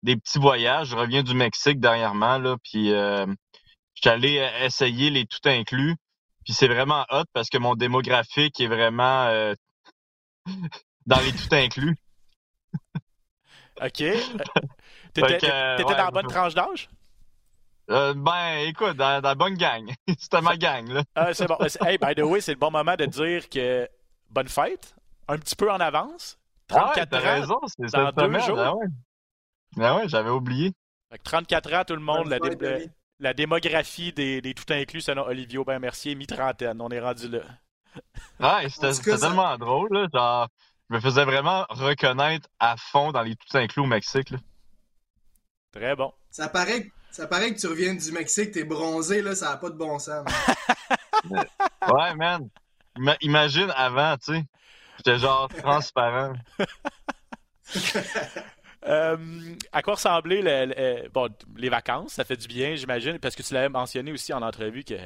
des 0.03 0.17
petits 0.17 0.39
voyages. 0.39 0.89
Je 0.89 0.97
reviens 0.97 1.23
du 1.23 1.35
Mexique 1.35 1.81
dernièrement, 1.81 2.39
là, 2.39 2.57
puis 2.63 2.93
euh, 2.93 3.27
j'étais 3.95 4.11
allé 4.11 4.51
essayer 4.61 5.11
les 5.11 5.27
tout 5.27 5.41
inclus. 5.47 5.97
Puis 6.45 6.53
c'est 6.53 6.69
vraiment 6.69 7.05
hot 7.11 7.25
parce 7.33 7.49
que 7.49 7.59
mon 7.59 7.75
démographique 7.75 8.61
est 8.61 8.67
vraiment 8.67 9.55
dans 11.07 11.21
les 11.21 11.33
tout 11.33 11.53
inclus. 11.55 11.97
OK. 13.81 14.03
T'étais, 15.15 15.39
t'étais 15.39 15.85
dans 15.85 15.91
la 15.91 16.11
bonne 16.11 16.27
tranche 16.27 16.55
d'âge? 16.55 16.89
Euh, 17.90 18.14
ben, 18.14 18.68
écoute, 18.68 18.97
dans, 18.97 19.23
la 19.23 19.35
bonne 19.35 19.55
gang. 19.55 19.90
C'était 20.18 20.40
ma 20.40 20.57
gang, 20.57 20.88
là. 20.88 21.03
Ah, 21.14 21.35
c'est 21.35 21.47
bon. 21.47 21.59
Hey, 21.81 21.99
by 21.99 22.14
the 22.14 22.25
way, 22.25 22.40
c'est 22.40 22.53
le 22.53 22.59
bon 22.59 22.71
moment 22.71 22.95
de 22.97 23.07
dire 23.07 23.49
que 23.49 23.88
bonne 24.31 24.49
fête. 24.49 24.95
Un 25.29 25.38
petit 25.38 25.57
peu 25.57 25.71
en 25.71 25.81
avance. 25.81 26.38
34 26.68 26.97
ouais, 26.97 27.07
t'as 27.07 27.18
raison, 27.18 27.59
c'est 27.66 27.92
dans 27.92 28.12
deux 28.12 28.38
jours. 28.40 28.57
Ben 28.57 28.75
ouais, 28.75 28.87
ben 29.77 29.97
ouais 29.97 30.09
j'avais 30.09 30.31
oublié. 30.31 30.73
34 31.25 31.75
ans, 31.75 31.85
tout 31.87 31.95
le 31.95 32.01
monde, 32.01 32.29
la, 32.29 32.38
la, 33.18 33.35
démographie 33.35 34.12
des, 34.12 34.40
des 34.40 34.55
tout 34.55 34.73
inclus 34.73 35.03
selon 35.03 35.27
Olivier 35.27 35.59
Aubin-Mercier, 35.59 36.14
mi-trentaine. 36.14 36.81
On 36.81 36.88
est 36.88 37.01
rendu 37.01 37.29
là. 37.29 37.40
Ouais, 38.40 38.68
c'était 38.71 39.18
tellement 39.18 39.59
drôle, 39.59 39.88
là. 39.92 40.07
Genre, 40.12 40.49
je 40.88 40.95
me 40.95 41.01
faisais 41.01 41.25
vraiment 41.25 41.66
reconnaître 41.68 42.49
à 42.59 42.77
fond 42.79 43.12
dans 43.12 43.23
les 43.23 43.37
tout 43.37 43.57
inclus 43.57 43.83
au 43.83 43.87
Mexique, 43.87 44.31
là. 44.31 44.38
Très 45.73 45.95
bon. 45.95 46.12
Ça 46.31 46.49
paraît 46.49 46.90
ça 47.12 47.27
paraît 47.27 47.55
que 47.55 47.61
tu 47.61 47.66
reviens 47.66 47.94
du 47.94 48.11
Mexique, 48.11 48.53
t'es 48.53 48.64
bronzé, 48.64 49.22
là, 49.22 49.35
ça 49.35 49.51
n'a 49.51 49.57
pas 49.59 49.68
de 49.68 49.77
bon 49.77 49.98
sens. 49.98 50.27
ouais, 51.31 52.14
man. 52.16 52.48
Imagine 53.20 53.72
avant, 53.77 54.16
tu 54.16 54.35
sais. 54.35 54.44
J'étais 54.96 55.18
genre 55.18 55.48
transparent. 55.48 56.33
Euh, 58.85 59.16
à 59.70 59.81
quoi 59.81 59.94
ressemblaient 59.94 60.66
les 61.57 61.68
vacances? 61.68 62.14
Ça 62.14 62.25
fait 62.25 62.37
du 62.37 62.48
bien, 62.48 62.75
j'imagine, 62.75 63.20
parce 63.20 63.37
que 63.37 63.42
tu 63.44 63.55
l'avais 63.55 63.68
mentionné 63.68 64.11
aussi 64.11 64.33
en 64.33 64.42
entrevue 64.42 64.83
que 64.83 64.96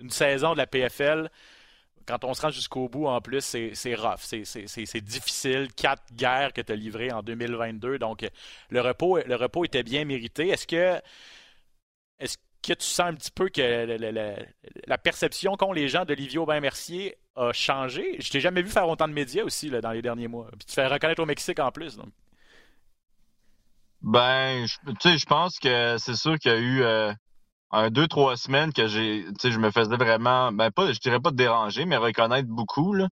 une 0.00 0.10
saison 0.10 0.54
de 0.54 0.58
la 0.58 0.66
PFL, 0.66 1.30
quand 2.06 2.24
on 2.24 2.34
se 2.34 2.42
rend 2.42 2.50
jusqu'au 2.50 2.88
bout, 2.88 3.06
en 3.06 3.20
plus, 3.20 3.40
c'est 3.74 3.94
rough. 3.94 4.18
C'est 4.22 5.00
difficile. 5.00 5.68
Quatre 5.76 6.02
guerres 6.12 6.52
que 6.52 6.60
tu 6.60 6.72
as 6.72 6.74
livrées 6.76 7.12
en 7.12 7.22
2022. 7.22 7.98
Donc, 7.98 8.28
le 8.70 8.80
repos, 8.80 9.18
le 9.24 9.36
repos 9.36 9.64
était 9.64 9.84
bien 9.84 10.04
mérité. 10.04 10.48
Est-ce 10.48 10.66
que 10.66 11.00
est-ce 12.22 12.38
que 12.62 12.74
tu 12.74 12.86
sens 12.86 13.08
un 13.08 13.14
petit 13.14 13.30
peu 13.30 13.48
que 13.48 13.86
la, 14.86 14.98
perception 14.98 15.56
qu'ont 15.56 15.72
les 15.72 15.88
gens 15.88 16.04
d'Olivier 16.04 16.38
Aubin-Mercier 16.38 17.16
a 17.34 17.52
changé? 17.52 18.16
Je 18.20 18.30
t'ai 18.30 18.40
jamais 18.40 18.62
vu 18.62 18.70
faire 18.70 18.88
autant 18.88 19.08
de 19.08 19.12
médias 19.12 19.44
aussi 19.44 19.70
dans 19.70 19.90
les 19.90 20.02
derniers 20.02 20.28
mois. 20.28 20.48
Puis 20.58 20.66
tu 20.66 20.74
fais 20.74 20.86
reconnaître 20.86 21.22
au 21.22 21.26
Mexique 21.26 21.58
en 21.58 21.72
plus. 21.72 21.98
Ben, 24.00 24.66
je 24.66 25.26
pense 25.26 25.58
que 25.58 25.96
c'est 25.98 26.16
sûr 26.16 26.38
qu'il 26.38 26.52
y 26.52 26.54
a 26.54 26.58
eu 26.58 26.82
euh, 26.82 27.90
deux, 27.90 28.06
trois 28.06 28.36
semaines 28.36 28.72
que 28.72 28.86
je 28.86 29.58
me 29.58 29.70
faisais 29.70 29.96
vraiment, 29.96 30.52
ben 30.52 30.70
pas, 30.70 30.92
je 30.92 31.00
dirais 31.00 31.20
pas 31.20 31.30
de 31.30 31.36
déranger, 31.36 31.84
mais 31.84 31.96
reconnaître 31.96 32.48
beaucoup, 32.48 32.94
là. 32.94 33.08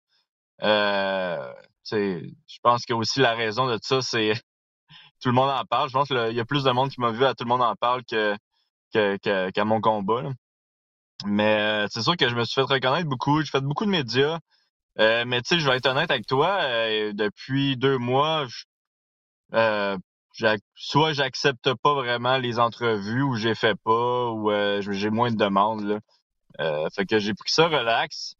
Euh, 0.64 1.54
je 1.92 2.60
pense 2.64 2.86
que 2.86 2.94
aussi 2.94 3.20
la 3.20 3.36
raison 3.36 3.68
de 3.68 3.78
ça, 3.82 4.02
c'est 4.02 4.34
tout 5.22 5.30
le 5.30 5.36
monde 5.36 5.50
en 5.50 5.66
parle. 5.66 5.90
Je 5.90 5.94
pense 5.94 6.08
qu'il 6.08 6.36
y 6.36 6.40
a 6.40 6.46
plus 6.46 6.64
de 6.64 6.72
monde 6.72 6.90
qui 6.90 7.00
m'a 7.00 7.12
vu 7.12 7.26
à 7.26 7.34
tout 7.36 7.44
le 7.44 7.50
monde 7.50 7.62
en 7.62 7.76
parle 7.76 8.04
que 8.06 8.36
qu'à 9.22 9.66
mon 9.66 9.82
combat. 9.82 10.24
Mais 11.26 11.86
euh, 11.86 11.88
c'est 11.90 12.02
sûr 12.02 12.18
que 12.18 12.28
je 12.30 12.36
me 12.36 12.44
suis 12.44 12.56
fait 12.56 12.62
reconnaître 12.62 13.08
beaucoup. 13.08 13.42
J'ai 13.42 13.50
fait 13.50 13.62
beaucoup 13.62 13.86
de 13.86 13.90
médias. 13.92 14.40
Euh, 15.00 15.26
mais 15.26 15.42
tu 15.42 15.56
sais, 15.56 15.60
je 15.60 15.70
vais 15.70 15.78
être 15.78 15.88
honnête 15.88 16.12
avec 16.12 16.26
toi, 16.26 16.60
euh, 16.62 17.14
depuis 17.14 17.78
deux 17.78 17.98
mois, 17.98 18.46
soit 20.76 21.14
j'accepte 21.14 21.74
pas 21.76 21.94
vraiment 21.94 22.38
les 22.38 22.60
entrevues 22.60 23.22
ou 23.22 23.36
j'ai 23.36 23.56
fait 23.56 23.76
pas 23.84 24.32
ou 24.32 24.52
j'ai 24.80 25.10
moins 25.10 25.32
de 25.32 25.38
demandes. 25.38 25.84
Là. 26.58 26.90
fait 26.96 27.06
que 27.06 27.20
j'ai 27.20 27.34
pris 27.34 27.52
ça 27.52 27.68
relax 27.68 28.36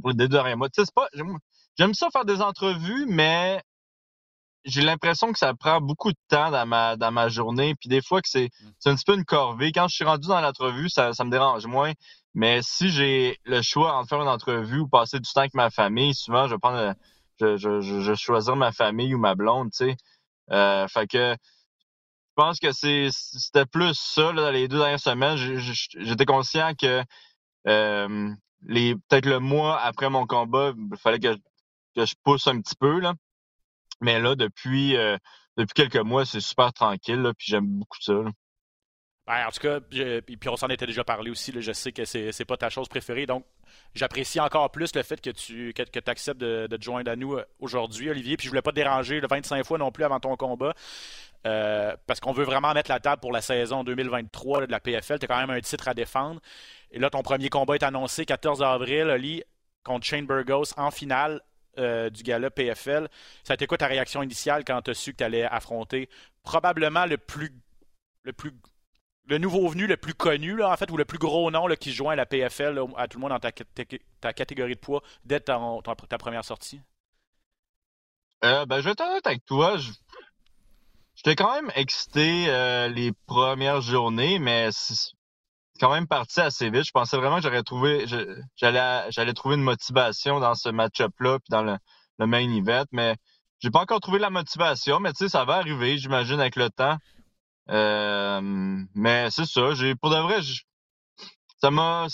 pour 0.00 0.10
les 0.10 0.28
deux 0.28 0.56
mois. 0.56 0.68
Tu 0.68 0.84
sais, 0.84 0.90
pas. 0.94 1.08
J'aime 1.78 1.94
ça 1.94 2.08
faire 2.10 2.24
des 2.24 2.42
entrevues, 2.42 3.06
mais 3.08 3.62
j'ai 4.64 4.82
l'impression 4.82 5.32
que 5.32 5.38
ça 5.38 5.54
prend 5.54 5.80
beaucoup 5.80 6.12
de 6.12 6.18
temps 6.28 6.50
dans 6.50 6.66
ma, 6.66 6.96
dans 6.96 7.10
ma 7.10 7.28
journée. 7.28 7.74
Puis 7.74 7.88
des 7.88 8.02
fois 8.02 8.20
que 8.22 8.28
c'est, 8.28 8.50
mm. 8.60 8.70
c'est 8.78 8.90
un 8.90 8.94
petit 8.94 9.04
peu 9.04 9.14
une 9.14 9.24
corvée. 9.24 9.72
Quand 9.72 9.88
je 9.88 9.94
suis 9.94 10.04
rendu 10.04 10.28
dans 10.28 10.40
l'entrevue, 10.40 10.88
ça, 10.88 11.12
ça 11.12 11.24
me 11.24 11.30
dérange 11.30 11.66
moins. 11.66 11.92
Mais 12.34 12.60
si 12.62 12.90
j'ai 12.90 13.38
le 13.44 13.62
choix 13.62 13.94
entre 13.94 14.08
faire 14.08 14.22
une 14.22 14.28
entrevue 14.28 14.80
ou 14.80 14.88
passer 14.88 15.18
du 15.18 15.30
temps 15.30 15.40
avec 15.40 15.54
ma 15.54 15.70
famille, 15.70 16.14
souvent 16.14 16.46
je 16.46 16.54
vais 16.54 16.58
prendre 16.58 16.94
je, 17.40 17.56
je, 17.56 18.00
je, 18.00 18.14
choisir 18.14 18.56
ma 18.56 18.72
famille 18.72 19.14
ou 19.14 19.18
ma 19.18 19.34
blonde, 19.34 19.70
tu 19.72 19.86
sais. 19.86 19.96
Euh, 20.50 20.86
fait 20.88 21.06
que 21.06 21.32
je 21.32 22.34
pense 22.34 22.58
que 22.58 22.72
c'est 22.72 23.08
c'était 23.12 23.66
plus 23.66 23.94
ça 23.94 24.32
là, 24.32 24.50
les 24.52 24.68
deux 24.68 24.78
dernières 24.78 25.00
semaines. 25.00 25.36
J'étais 25.36 26.24
conscient 26.24 26.72
que 26.74 27.02
euh, 27.68 28.30
les 28.62 28.94
peut-être 28.94 29.26
le 29.26 29.38
mois 29.38 29.80
après 29.80 30.08
mon 30.10 30.26
combat, 30.26 30.72
il 30.76 30.96
fallait 30.98 31.20
que, 31.20 31.36
que 31.94 32.06
je 32.06 32.14
pousse 32.24 32.46
un 32.46 32.60
petit 32.60 32.76
peu 32.76 33.00
là. 33.00 33.14
Mais 34.02 34.20
là, 34.20 34.34
depuis, 34.34 34.96
euh, 34.96 35.16
depuis 35.56 35.74
quelques 35.74 36.04
mois, 36.04 36.26
c'est 36.26 36.40
super 36.40 36.72
tranquille, 36.72 37.32
puis 37.38 37.46
j'aime 37.48 37.66
beaucoup 37.66 38.00
ça. 38.00 38.14
Ben, 39.24 39.46
en 39.46 39.50
tout 39.52 39.60
cas, 39.60 39.78
puis, 39.80 40.48
on 40.48 40.56
s'en 40.56 40.68
était 40.68 40.86
déjà 40.86 41.04
parlé 41.04 41.30
aussi. 41.30 41.52
Je 41.56 41.72
sais 41.72 41.92
que 41.92 42.04
c'est, 42.04 42.32
c'est 42.32 42.44
pas 42.44 42.56
ta 42.56 42.68
chose 42.70 42.88
préférée. 42.88 43.24
Donc, 43.24 43.44
j'apprécie 43.94 44.40
encore 44.40 44.72
plus 44.72 44.92
le 44.96 45.02
fait 45.04 45.20
que 45.20 45.30
tu 45.30 45.72
que 45.72 46.10
acceptes 46.10 46.40
de, 46.40 46.66
de, 46.68 46.76
te 46.76 46.82
joindre 46.82 47.08
à 47.10 47.14
nous 47.14 47.34
euh, 47.34 47.44
aujourd'hui, 47.60 48.10
Olivier. 48.10 48.36
Puis 48.36 48.46
je 48.46 48.50
voulais 48.50 48.62
pas 48.62 48.72
te 48.72 48.76
déranger 48.76 49.20
le 49.20 49.28
25 49.28 49.64
fois 49.64 49.78
non 49.78 49.92
plus 49.92 50.02
avant 50.02 50.18
ton 50.18 50.36
combat. 50.36 50.74
Euh, 51.46 51.96
parce 52.06 52.18
qu'on 52.18 52.32
veut 52.32 52.44
vraiment 52.44 52.72
mettre 52.74 52.90
la 52.90 52.98
table 52.98 53.20
pour 53.20 53.32
la 53.32 53.40
saison 53.40 53.84
2023 53.84 54.66
de 54.66 54.72
la 54.72 54.80
PFL. 54.80 55.20
Tu 55.20 55.24
as 55.24 55.28
quand 55.28 55.38
même 55.38 55.50
un 55.50 55.60
titre 55.60 55.86
à 55.86 55.94
défendre. 55.94 56.40
Et 56.90 56.98
là, 56.98 57.08
ton 57.08 57.22
premier 57.22 57.48
combat 57.48 57.76
est 57.76 57.84
annoncé 57.84 58.26
14 58.26 58.62
avril, 58.62 59.04
Oli, 59.08 59.44
contre 59.84 60.04
Shane 60.04 60.26
Burgos 60.26 60.72
en 60.76 60.90
finale 60.90 61.40
euh, 61.78 62.10
du 62.10 62.22
gala 62.22 62.50
PFL. 62.50 63.08
Ça 63.44 63.52
a 63.52 63.54
été 63.54 63.66
quoi 63.66 63.78
ta 63.78 63.86
réaction 63.86 64.22
initiale 64.22 64.64
quand 64.64 64.82
tu 64.82 64.90
as 64.90 64.94
su 64.94 65.12
que 65.12 65.18
tu 65.18 65.24
allais 65.24 65.44
affronter 65.44 66.08
probablement 66.42 67.06
le 67.06 67.18
plus, 67.18 67.50
le 68.24 68.32
plus 68.32 68.52
le 69.26 69.38
nouveau 69.38 69.68
venu 69.68 69.86
le 69.86 69.96
plus 69.96 70.14
connu, 70.14 70.56
là, 70.56 70.70
en 70.70 70.76
fait, 70.76 70.90
ou 70.90 70.96
le 70.96 71.04
plus 71.04 71.18
gros 71.18 71.50
nom 71.50 71.66
là, 71.66 71.76
qui 71.76 71.92
joint 71.92 72.12
à 72.12 72.16
la 72.16 72.26
PFL, 72.26 72.80
à 72.96 73.08
tout 73.08 73.18
le 73.18 73.20
monde 73.20 73.30
dans 73.30 73.38
ta, 73.38 73.52
ta, 74.20 74.32
catégorie 74.32 74.74
de 74.74 74.80
poids, 74.80 75.02
dès 75.24 75.40
ta, 75.40 75.58
première 76.18 76.44
sortie? 76.44 76.80
Euh, 78.44 78.66
ben, 78.66 78.80
je 78.80 78.84
vais 78.84 78.90
être 78.90 79.26
avec 79.26 79.44
toi. 79.46 79.76
J'étais 81.14 81.36
quand 81.36 81.54
même 81.54 81.70
excité 81.76 82.46
euh, 82.48 82.88
les 82.88 83.12
premières 83.26 83.80
journées, 83.80 84.38
mais 84.38 84.70
quand 85.82 85.92
même 85.92 86.06
parti 86.06 86.40
assez 86.40 86.70
vite. 86.70 86.84
Je 86.84 86.92
pensais 86.92 87.16
vraiment 87.16 87.38
que 87.38 87.42
j'aurais 87.42 87.64
trouvé, 87.64 88.06
j'allais, 88.56 89.34
trouver 89.34 89.56
une 89.56 89.62
motivation 89.62 90.38
dans 90.38 90.54
ce 90.54 90.68
match-up-là, 90.68 91.40
puis 91.40 91.48
dans 91.50 91.64
le, 91.64 91.76
main 92.24 92.48
event, 92.54 92.84
mais 92.92 93.16
j'ai 93.58 93.72
pas 93.72 93.80
encore 93.80 93.98
trouvé 93.98 94.20
la 94.20 94.30
motivation, 94.30 95.00
mais 95.00 95.12
tu 95.12 95.24
sais, 95.24 95.28
ça 95.28 95.44
va 95.44 95.56
arriver, 95.56 95.98
j'imagine, 95.98 96.38
avec 96.38 96.54
le 96.54 96.70
temps. 96.70 96.98
Euh, 97.70 98.40
mais 98.94 99.28
c'est 99.32 99.44
ça. 99.44 99.74
J'ai 99.74 99.96
pour 99.96 100.10
de 100.10 100.18
vrai, 100.18 100.38
ça 101.60 101.72
m'a. 101.72 102.06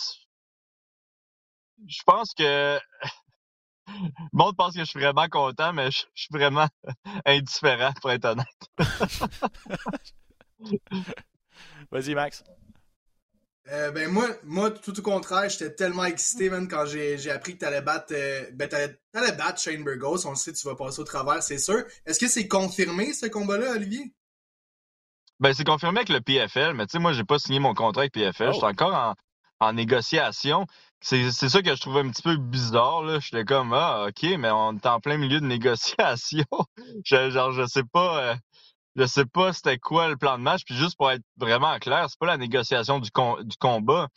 Je 1.87 2.02
pense 2.07 2.33
que 2.33 2.81
le 3.87 4.11
monde 4.33 4.57
pense 4.57 4.72
que 4.72 4.81
je 4.81 4.85
suis 4.85 4.98
vraiment 4.98 5.28
content, 5.28 5.74
mais 5.74 5.90
je, 5.90 6.07
suis 6.14 6.33
vraiment 6.33 6.68
indifférent 7.26 7.92
pour 8.00 8.12
être 8.12 8.24
honnête. 8.24 8.46
Vas-y, 11.90 12.14
Max. 12.14 12.42
Euh, 13.70 13.90
ben 13.90 14.11
moi, 14.11 14.28
moi, 14.44 14.70
tout 14.70 14.98
au 14.98 15.02
contraire, 15.02 15.48
j'étais 15.50 15.74
tellement 15.74 16.04
excité, 16.04 16.48
même 16.48 16.68
quand 16.68 16.87
j'ai 16.87 17.31
appris 17.31 17.54
que 17.54 17.59
t'allais 17.59 17.83
battre, 17.83 18.12
euh, 18.12 18.44
ben 18.54 18.68
t'allais 18.68 19.33
battre 19.33 19.61
Shane 19.61 19.85
Burgos. 19.85 20.26
On 20.26 20.31
le 20.31 20.37
sait, 20.37 20.52
tu 20.52 20.66
vas 20.66 20.74
passer 20.74 21.00
au 21.00 21.04
travers, 21.04 21.42
c'est 21.42 21.59
sûr. 21.59 21.85
Est-ce 22.07 22.18
que 22.18 22.28
c'est 22.28 22.48
confirmé 22.48 23.12
ce 23.12 23.26
combat-là, 23.26 23.72
Olivier? 23.72 24.12
Ben, 25.40 25.52
c'est 25.52 25.64
confirmé 25.64 25.98
avec 25.98 26.09
le 26.09 26.20
PFL, 26.20 26.74
mais 26.74 26.87
tu 26.87 26.92
sais, 26.92 26.98
moi, 26.98 27.12
j'ai 27.12 27.24
pas 27.24 27.38
signé 27.38 27.61
mon 27.61 27.74
contrat 27.74 28.02
avec 28.02 28.12
PFL. 28.12 28.48
Je 28.48 28.52
suis 28.52 28.62
oh. 28.64 28.68
encore 28.68 28.94
en, 28.94 29.14
en 29.61 29.72
négociation. 29.72 30.66
C'est 31.00 31.31
ça 31.31 31.62
que 31.62 31.76
je 31.76 31.81
trouvais 31.81 32.00
un 32.00 32.11
petit 32.11 32.22
peu 32.22 32.37
bizarre. 32.37 33.02
là. 33.04 33.20
J'étais 33.20 33.44
comme 33.44 33.72
Ah, 33.72 34.07
OK, 34.09 34.22
mais 34.38 34.50
on 34.50 34.74
est 34.74 34.87
en 34.87 34.98
plein 34.98 35.16
milieu 35.16 35.40
de 35.40 35.46
négociation. 35.46 36.44
je, 37.04 37.31
genre, 37.31 37.52
je 37.52 37.66
sais 37.66 37.85
pas. 37.85 38.22
Euh, 38.22 38.35
je 38.99 39.07
sais 39.07 39.25
pas 39.27 39.53
c'était 39.53 39.79
quoi 39.79 40.09
le 40.09 40.17
plan 40.17 40.39
de 40.39 40.43
match. 40.43 40.63
Puis 40.67 40.75
juste 40.75 40.97
pour 40.97 41.11
être 41.11 41.23
vraiment 41.37 41.79
clair, 41.79 42.07
c'est 42.09 42.19
pas 42.19 42.27
la 42.27 42.37
négociation 42.37 42.99
du, 42.99 43.11
du 43.45 43.57
combat. 43.59 44.09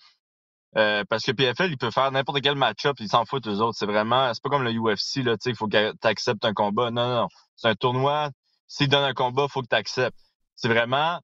Euh, 0.78 1.04
parce 1.10 1.24
que 1.24 1.32
PFL, 1.34 1.70
il 1.72 1.78
peut 1.78 1.91
faire 1.91 2.12
n'importe 2.12 2.41
quel 2.41 2.56
match-up, 2.56 2.96
ils 3.00 3.10
s'en 3.10 3.26
foutent 3.26 3.48
eux 3.48 3.60
autres. 3.60 3.78
C'est 3.78 3.86
vraiment, 3.86 4.34
c'est 4.34 4.41
pas 4.41 4.50
comme 4.50 4.63
le 4.63 4.72
UFC, 4.72 5.17
là, 5.17 5.38
tu 5.38 5.44
sais, 5.44 5.50
il 5.52 5.56
faut 5.56 5.67
que 5.67 5.91
tu 5.91 6.08
acceptes 6.08 6.46
un 6.46 6.54
combat. 6.54 6.91
Non, 6.91 7.08
non, 7.08 7.15
non. 7.24 7.28
C'est 7.56 7.67
un 7.67 7.76
tournoi. 7.76 8.30
S'il 8.67 8.88
donne 8.88 9.04
un 9.04 9.13
combat, 9.13 9.48
faut 9.50 9.62
que 9.62 9.67
tu 9.70 9.76
acceptes. 9.76 10.17
C'est 10.56 10.70
vraiment 10.70 11.20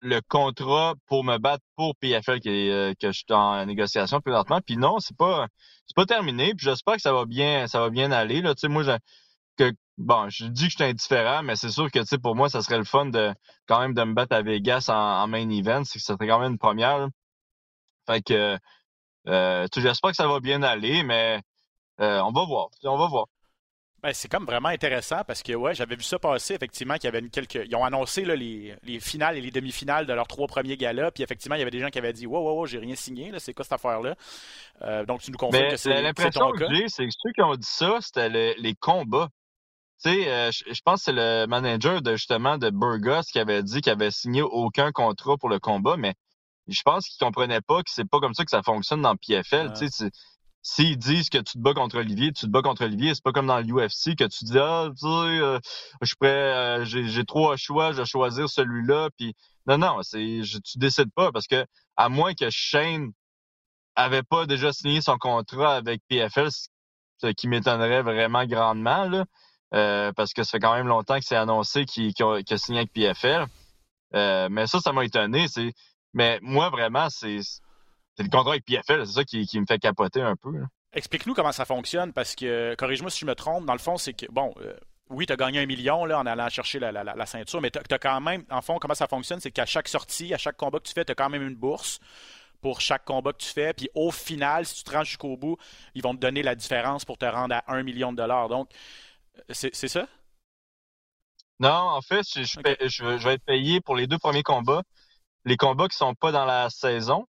le 0.00 0.20
contrat 0.28 0.94
pour 1.06 1.24
me 1.24 1.38
battre 1.38 1.64
pour 1.76 1.94
PFL 1.96 2.40
euh, 2.46 2.94
que 3.00 3.12
je 3.12 3.18
suis 3.18 3.24
en 3.30 3.66
négociation 3.66 4.20
présentement. 4.20 4.60
Puis 4.64 4.76
non, 4.78 4.98
c'est 4.98 5.16
pas 5.16 5.46
c'est 5.86 5.96
pas 5.96 6.06
terminé. 6.06 6.54
Puis 6.54 6.64
j'espère 6.64 6.94
que 6.96 7.02
ça 7.02 7.12
va 7.12 7.26
bien 7.26 7.66
ça 7.66 7.80
va 7.80 7.90
bien 7.90 8.10
aller. 8.12 8.40
Là. 8.40 8.54
Tu 8.54 8.60
sais, 8.62 8.68
moi, 8.68 8.82
je, 8.82 8.92
bon, 9.98 10.28
je 10.28 10.46
dis 10.46 10.64
que 10.64 10.70
je 10.70 10.76
suis 10.76 10.84
indifférent, 10.84 11.42
mais 11.42 11.56
c'est 11.56 11.70
sûr 11.70 11.90
que 11.90 11.98
tu 12.00 12.06
sais, 12.06 12.18
pour 12.18 12.36
moi, 12.36 12.48
ça 12.48 12.62
serait 12.62 12.78
le 12.78 12.84
fun 12.84 13.06
de 13.06 13.34
quand 13.66 13.80
même 13.80 13.94
de 13.94 14.02
me 14.02 14.14
battre 14.14 14.34
à 14.34 14.42
Vegas 14.42 14.86
en, 14.88 15.26
main 15.26 15.48
event. 15.50 15.84
C'est 15.84 15.98
que 15.98 16.04
ça 16.04 16.14
serait 16.14 16.28
quand 16.28 16.40
même 16.40 16.52
une 16.52 16.58
première. 16.58 17.08
Fait 18.06 18.22
que 18.22 18.58
euh, 19.28 19.66
j'espère 19.76 20.10
que 20.10 20.16
ça 20.16 20.28
va 20.28 20.40
bien 20.40 20.62
aller, 20.62 21.02
mais 21.02 21.40
euh, 22.00 22.20
on 22.20 22.32
va 22.32 22.44
voir. 22.44 22.68
On 22.84 22.96
va 22.96 23.08
voir. 23.08 23.26
Ben, 24.02 24.12
c'est 24.12 24.28
comme 24.28 24.44
vraiment 24.44 24.68
intéressant 24.68 25.22
parce 25.26 25.42
que 25.42 25.54
ouais, 25.54 25.74
j'avais 25.74 25.96
vu 25.96 26.02
ça 26.02 26.18
passer, 26.18 26.54
effectivement, 26.54 26.94
qu'il 26.94 27.04
y 27.04 27.08
avait 27.08 27.18
une 27.18 27.30
quelques. 27.30 27.66
Ils 27.66 27.74
ont 27.74 27.84
annoncé 27.84 28.24
là, 28.24 28.36
les, 28.36 28.76
les, 28.84 29.00
finales 29.00 29.36
et 29.36 29.40
les 29.40 29.50
demi-finales 29.50 30.06
de 30.06 30.12
leurs 30.12 30.28
trois 30.28 30.46
premiers 30.46 30.76
galas, 30.76 31.10
puis 31.10 31.24
effectivement, 31.24 31.56
il 31.56 31.60
y 31.60 31.62
avait 31.62 31.70
des 31.70 31.80
gens 31.80 31.88
qui 31.88 31.98
avaient 31.98 32.12
dit 32.12 32.26
Wow, 32.26 32.40
wow, 32.40 32.58
wow, 32.58 32.66
j'ai 32.66 32.78
rien 32.78 32.94
signé, 32.94 33.30
là, 33.32 33.40
c'est 33.40 33.54
quoi 33.54 33.64
cette 33.64 33.72
affaire-là? 33.72 34.14
Euh, 34.82 35.04
donc 35.06 35.22
tu 35.22 35.32
nous 35.32 35.38
confirmes 35.38 35.70
que 35.70 35.76
c'est. 35.76 36.02
L'impression 36.02 36.52
que 36.52 36.72
j'ai, 36.72 36.88
c'est 36.88 37.06
que 37.06 37.10
ceux 37.10 37.32
qui 37.32 37.42
ont 37.42 37.54
dit 37.54 37.66
ça, 37.66 37.98
c'était 38.00 38.28
les 38.28 38.74
combats. 38.74 39.30
Tu 40.02 40.10
sais, 40.10 40.28
euh, 40.28 40.50
je, 40.50 40.80
pense 40.84 41.00
que 41.00 41.04
c'est 41.06 41.12
le 41.12 41.46
manager 41.46 42.02
de 42.02 42.16
justement 42.16 42.58
de 42.58 42.70
Burgos 42.70 43.22
qui 43.32 43.38
avait 43.38 43.62
dit 43.62 43.80
qu'il 43.80 43.92
avait 43.92 44.10
signé 44.10 44.42
aucun 44.42 44.92
contrat 44.92 45.36
pour 45.38 45.48
le 45.48 45.58
combat, 45.58 45.96
mais 45.96 46.14
je 46.68 46.82
pense 46.82 47.08
qu'il 47.08 47.24
comprenait 47.24 47.62
pas 47.62 47.82
que 47.82 47.90
c'est 47.90 48.08
pas 48.08 48.20
comme 48.20 48.34
ça 48.34 48.44
que 48.44 48.50
ça 48.50 48.62
fonctionne 48.62 49.02
dans 49.02 49.16
PFL. 49.16 49.72
Tu 49.72 49.88
sais, 49.88 50.10
s'ils 50.62 50.98
disent 50.98 51.30
que 51.30 51.38
tu 51.38 51.54
te 51.54 51.58
bats 51.58 51.74
contre 51.74 51.98
Olivier, 51.98 52.32
tu 52.32 52.46
te 52.46 52.50
bats 52.50 52.60
contre 52.60 52.84
Olivier. 52.84 53.14
C'est 53.14 53.22
pas 53.22 53.32
comme 53.32 53.46
dans 53.46 53.60
l'UFC 53.60 54.16
que 54.16 54.24
tu 54.24 54.44
dis 54.44 54.58
ah 54.58 54.88
tu 54.90 55.06
sais, 55.06 55.06
euh, 55.06 55.58
je 56.02 56.06
suis 56.06 56.16
prêt, 56.16 56.28
euh, 56.28 56.84
j'ai 56.84 57.24
trois 57.24 57.56
choix, 57.56 57.92
je 57.92 57.98
vais 57.98 58.04
choisir 58.04 58.48
celui-là. 58.48 59.10
Puis 59.16 59.34
non 59.66 59.78
non, 59.78 60.02
c'est 60.02 60.42
tu 60.42 60.78
décides 60.78 61.12
pas 61.14 61.30
parce 61.32 61.46
que 61.46 61.64
à 61.96 62.08
moins 62.08 62.34
que 62.34 62.50
Shane 62.50 63.12
avait 63.94 64.24
pas 64.24 64.46
déjà 64.46 64.72
signé 64.72 65.00
son 65.00 65.18
contrat 65.18 65.76
avec 65.76 66.02
PFL, 66.08 66.48
ce 67.18 67.26
qui 67.28 67.48
m'étonnerait 67.48 68.02
vraiment 68.02 68.44
grandement 68.44 69.04
là, 69.08 69.24
euh, 69.74 70.12
parce 70.12 70.32
que 70.32 70.42
ça 70.42 70.52
fait 70.52 70.60
quand 70.60 70.74
même 70.74 70.86
longtemps 70.86 71.18
que 71.18 71.24
c'est 71.24 71.36
annoncé 71.36 71.84
qu'il 71.84 72.12
a, 72.20 72.56
signé 72.56 72.80
avec 72.80 72.92
PFL. 72.92 73.46
mais 74.12 74.66
ça, 74.66 74.80
ça 74.80 74.92
m'a 74.92 75.04
étonné. 75.04 75.46
Mais 76.14 76.38
moi 76.42 76.70
vraiment 76.70 77.08
c'est 77.10 77.40
le 78.18 78.30
contrat 78.30 78.52
avec 78.52 78.64
PFL, 78.64 79.06
c'est 79.06 79.12
ça 79.12 79.24
qui, 79.24 79.60
me 79.60 79.66
fait 79.66 79.78
capoter 79.78 80.22
un 80.22 80.36
peu. 80.36 80.50
Explique-nous 80.92 81.34
comment 81.34 81.52
ça 81.52 81.64
fonctionne, 81.64 82.12
parce 82.12 82.34
que, 82.34 82.74
corrige-moi 82.76 83.10
si 83.10 83.20
je 83.20 83.26
me 83.26 83.34
trompe, 83.34 83.66
dans 83.66 83.74
le 83.74 83.78
fond, 83.78 83.98
c'est 83.98 84.14
que, 84.14 84.26
bon, 84.30 84.54
euh, 84.62 84.72
oui, 85.10 85.26
tu 85.26 85.32
as 85.32 85.36
gagné 85.36 85.60
un 85.60 85.66
million 85.66 86.04
là, 86.04 86.18
en 86.18 86.26
allant 86.26 86.48
chercher 86.48 86.78
la, 86.78 87.26
ceinture, 87.26 87.60
mais 87.60 87.70
tu 87.70 87.78
as, 87.78 87.98
quand 87.98 88.20
même, 88.20 88.44
en 88.50 88.62
fond, 88.62 88.78
comment 88.78 88.94
ça 88.94 89.06
fonctionne, 89.06 89.40
c'est 89.40 89.50
qu'à 89.50 89.66
chaque 89.66 89.88
sortie, 89.88 90.32
à 90.32 90.38
chaque 90.38 90.56
combat 90.56 90.78
que 90.78 90.84
tu 90.84 90.94
fais, 90.94 91.04
tu 91.04 91.12
as 91.12 91.14
quand 91.14 91.28
même 91.28 91.42
une 91.42 91.54
bourse 91.54 92.00
pour 92.62 92.80
chaque 92.80 93.04
combat 93.04 93.32
que 93.32 93.38
tu 93.38 93.50
fais. 93.50 93.74
Puis 93.74 93.90
au 93.94 94.10
final, 94.10 94.64
si 94.64 94.76
tu 94.76 94.84
te 94.84 94.90
rends 94.90 95.04
jusqu'au 95.04 95.36
bout, 95.36 95.58
ils 95.94 96.02
vont 96.02 96.14
te 96.14 96.20
donner 96.20 96.42
la 96.42 96.54
différence 96.54 97.04
pour 97.04 97.18
te 97.18 97.26
rendre 97.26 97.54
à 97.54 97.64
un 97.68 97.82
million 97.82 98.10
de 98.12 98.16
dollars. 98.16 98.48
Donc, 98.48 98.70
euh, 98.72 98.76
c'est 99.50 99.88
ça? 99.88 100.06
Non, 101.58 101.70
en 101.70 102.02
fait, 102.02 102.22
je, 102.34 102.42
je, 102.44 103.24
vais 103.24 103.34
être 103.34 103.44
payé 103.44 103.80
pour 103.80 103.96
les 103.96 104.06
deux 104.06 104.18
premiers 104.18 104.42
combats. 104.42 104.82
Les 105.44 105.56
combats 105.56 105.88
qui 105.88 105.96
sont 105.96 106.14
pas 106.14 106.32
dans 106.32 106.44
la 106.44 106.68
saison, 106.70 107.26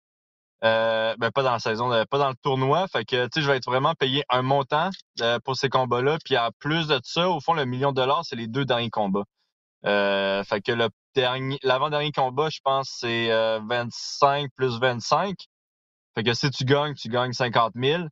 euh, 0.64 1.14
ben 1.18 1.30
pas 1.30 1.42
dans 1.42 1.52
la 1.52 1.58
saison, 1.58 1.92
euh, 1.92 2.04
pas 2.10 2.18
dans 2.18 2.30
le 2.30 2.34
tournoi. 2.42 2.88
Fait 2.88 3.04
que 3.04 3.28
je 3.36 3.46
vais 3.46 3.56
être 3.56 3.66
vraiment 3.70 3.94
payé 3.94 4.24
un 4.30 4.42
montant 4.42 4.90
euh, 5.20 5.38
pour 5.44 5.56
ces 5.56 5.68
combats-là. 5.68 6.18
Puis 6.24 6.36
en 6.38 6.50
plus 6.58 6.88
de 6.88 6.98
ça, 7.04 7.28
au 7.30 7.40
fond, 7.40 7.54
le 7.54 7.66
million 7.66 7.90
de 7.90 7.96
dollars, 7.96 8.24
c'est 8.24 8.36
les 8.36 8.48
deux 8.48 8.64
derniers 8.64 8.90
combats. 8.90 9.24
Euh, 9.84 10.42
fait 10.44 10.60
que 10.62 10.72
le 10.72 10.88
dernier, 11.14 11.58
l'avant-dernier 11.62 12.12
combat, 12.12 12.48
je 12.50 12.60
pense, 12.64 12.90
c'est 13.00 13.28
25 13.68 14.50
plus 14.56 14.80
25. 14.80 15.36
Fait 16.14 16.24
que 16.24 16.34
si 16.34 16.50
tu 16.50 16.64
gagnes, 16.64 16.94
tu 16.94 17.08
gagnes 17.08 17.32
50 17.32 17.74
000. 17.76 18.04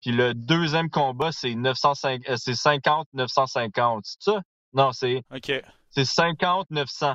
Puis 0.00 0.12
le 0.12 0.34
deuxième 0.34 0.90
combat, 0.90 1.32
c'est 1.32 1.54
905, 1.54 2.22
c'est 2.36 2.54
50 2.54 3.08
950. 3.12 4.04
C'est 4.04 4.30
ça? 4.30 4.42
Non, 4.72 4.92
c'est. 4.92 5.22
OK. 5.34 5.52
C'est 5.90 6.04
50 6.04 6.70
900. 6.70 7.14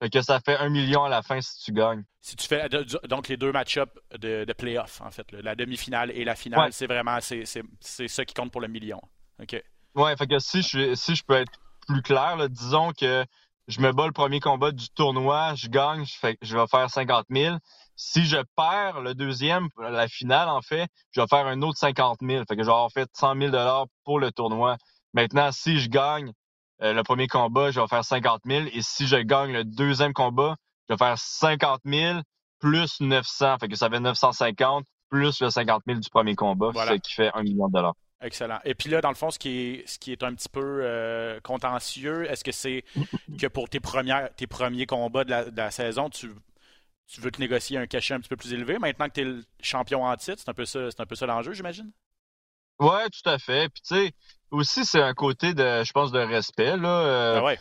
Fait 0.00 0.10
que 0.10 0.22
ça 0.22 0.40
fait 0.40 0.56
un 0.56 0.68
million 0.68 1.04
à 1.04 1.08
la 1.08 1.22
fin 1.22 1.40
si 1.40 1.62
tu 1.62 1.72
gagnes. 1.72 2.02
Si 2.20 2.34
tu 2.34 2.46
fais 2.46 2.68
donc 3.08 3.28
les 3.28 3.36
deux 3.36 3.52
match-ups 3.52 3.92
de, 4.18 4.44
de 4.44 4.52
playoff, 4.52 5.00
en 5.00 5.10
fait, 5.10 5.30
la 5.32 5.54
demi-finale 5.54 6.10
et 6.10 6.24
la 6.24 6.34
finale, 6.34 6.72
c'est 6.72 6.86
vraiment 6.86 7.18
c'est, 7.20 7.44
ça 7.80 8.24
qui 8.24 8.34
compte 8.34 8.50
pour 8.50 8.60
le 8.60 8.68
million. 8.68 9.00
OK. 9.40 9.62
Ouais, 9.94 10.16
fait 10.16 10.26
que 10.26 10.38
si 10.38 10.62
je 10.62 10.94
si 10.94 11.14
je 11.14 11.22
peux 11.24 11.34
être 11.34 11.52
plus 11.86 12.02
clair. 12.02 12.48
Disons 12.48 12.92
que 12.92 13.24
je 13.68 13.80
me 13.80 13.92
bats 13.92 14.06
le 14.06 14.12
premier 14.12 14.40
combat 14.40 14.72
du 14.72 14.88
tournoi, 14.90 15.54
je 15.54 15.68
gagne, 15.68 16.04
je, 16.04 16.18
fais, 16.18 16.36
je 16.42 16.56
vais 16.56 16.66
faire 16.66 16.90
50 16.90 17.26
000. 17.30 17.56
Si 17.96 18.24
je 18.24 18.38
perds 18.56 19.00
le 19.00 19.14
deuxième, 19.14 19.68
la 19.78 20.08
finale, 20.08 20.48
en 20.48 20.62
fait, 20.62 20.88
je 21.12 21.20
vais 21.20 21.26
faire 21.26 21.46
un 21.46 21.62
autre 21.62 21.78
50 21.78 22.18
000. 22.20 22.44
Fait 22.48 22.56
que 22.56 22.62
je 22.62 22.66
vais 22.66 22.72
avoir 22.72 22.90
fait 22.90 23.08
100 23.14 23.50
000 23.50 23.86
pour 24.04 24.18
le 24.18 24.32
tournoi. 24.32 24.76
Maintenant, 25.14 25.52
si 25.52 25.78
je 25.78 25.88
gagne 25.88 26.32
euh, 26.82 26.92
le 26.92 27.02
premier 27.02 27.28
combat, 27.28 27.70
je 27.70 27.80
vais 27.80 27.86
faire 27.86 28.04
50 28.04 28.40
000. 28.46 28.66
Et 28.72 28.82
si 28.82 29.06
je 29.06 29.16
gagne 29.16 29.52
le 29.52 29.64
deuxième 29.64 30.12
combat, 30.12 30.56
je 30.88 30.94
vais 30.94 30.98
faire 30.98 31.18
50 31.18 31.80
000 31.84 32.20
plus 32.58 33.00
900. 33.00 33.58
Fait 33.60 33.68
que 33.68 33.76
ça 33.76 33.90
fait 33.90 34.00
950 34.00 34.84
plus 35.10 35.40
le 35.42 35.50
50 35.50 35.82
000 35.86 36.00
du 36.00 36.08
premier 36.08 36.34
combat, 36.34 36.70
ce 36.74 36.94
qui 36.94 37.12
fait 37.12 37.30
un 37.34 37.42
million 37.42 37.68
de 37.68 37.74
dollars. 37.74 37.94
Excellent. 38.22 38.60
Et 38.64 38.74
puis 38.74 38.88
là, 38.88 39.00
dans 39.00 39.08
le 39.08 39.16
fond, 39.16 39.30
ce 39.30 39.38
qui 39.38 39.48
est, 39.48 39.88
ce 39.88 39.98
qui 39.98 40.12
est 40.12 40.22
un 40.22 40.32
petit 40.34 40.48
peu 40.48 40.80
euh, 40.82 41.40
contentieux, 41.40 42.30
est-ce 42.30 42.44
que 42.44 42.52
c'est 42.52 42.84
que 43.38 43.48
pour 43.48 43.68
tes, 43.68 43.80
premières, 43.80 44.32
tes 44.34 44.46
premiers 44.46 44.86
combats 44.86 45.24
de 45.24 45.56
la, 45.56 45.70
saison, 45.70 46.08
tu, 46.08 46.30
tu, 47.12 47.20
veux 47.20 47.30
te 47.30 47.40
négocier 47.40 47.78
un 47.78 47.86
cachet 47.86 48.14
un 48.14 48.20
petit 48.20 48.28
peu 48.28 48.36
plus 48.36 48.52
élevé 48.52 48.78
maintenant 48.78 49.08
que 49.08 49.14
tu 49.14 49.20
es 49.20 49.24
le 49.24 49.44
champion 49.60 50.04
en 50.04 50.16
titre? 50.16 50.38
C'est 50.38 50.48
un 50.48 50.54
peu 50.54 50.64
ça, 50.64 50.90
c'est 50.90 51.00
un 51.00 51.06
peu 51.06 51.14
ça 51.14 51.26
l'enjeu, 51.26 51.52
j'imagine? 51.52 51.90
Ouais, 52.78 53.08
tout 53.10 53.28
à 53.28 53.38
fait. 53.38 53.68
Puis 53.68 53.82
tu 53.82 53.94
sais, 53.94 54.12
aussi, 54.50 54.84
c'est 54.84 55.02
un 55.02 55.14
côté 55.14 55.54
de, 55.54 55.84
je 55.84 55.92
pense, 55.92 56.10
de 56.12 56.18
respect. 56.18 56.76
Là. 56.76 56.88
Euh, 56.88 57.38
ah 57.38 57.44
ouais. 57.44 57.58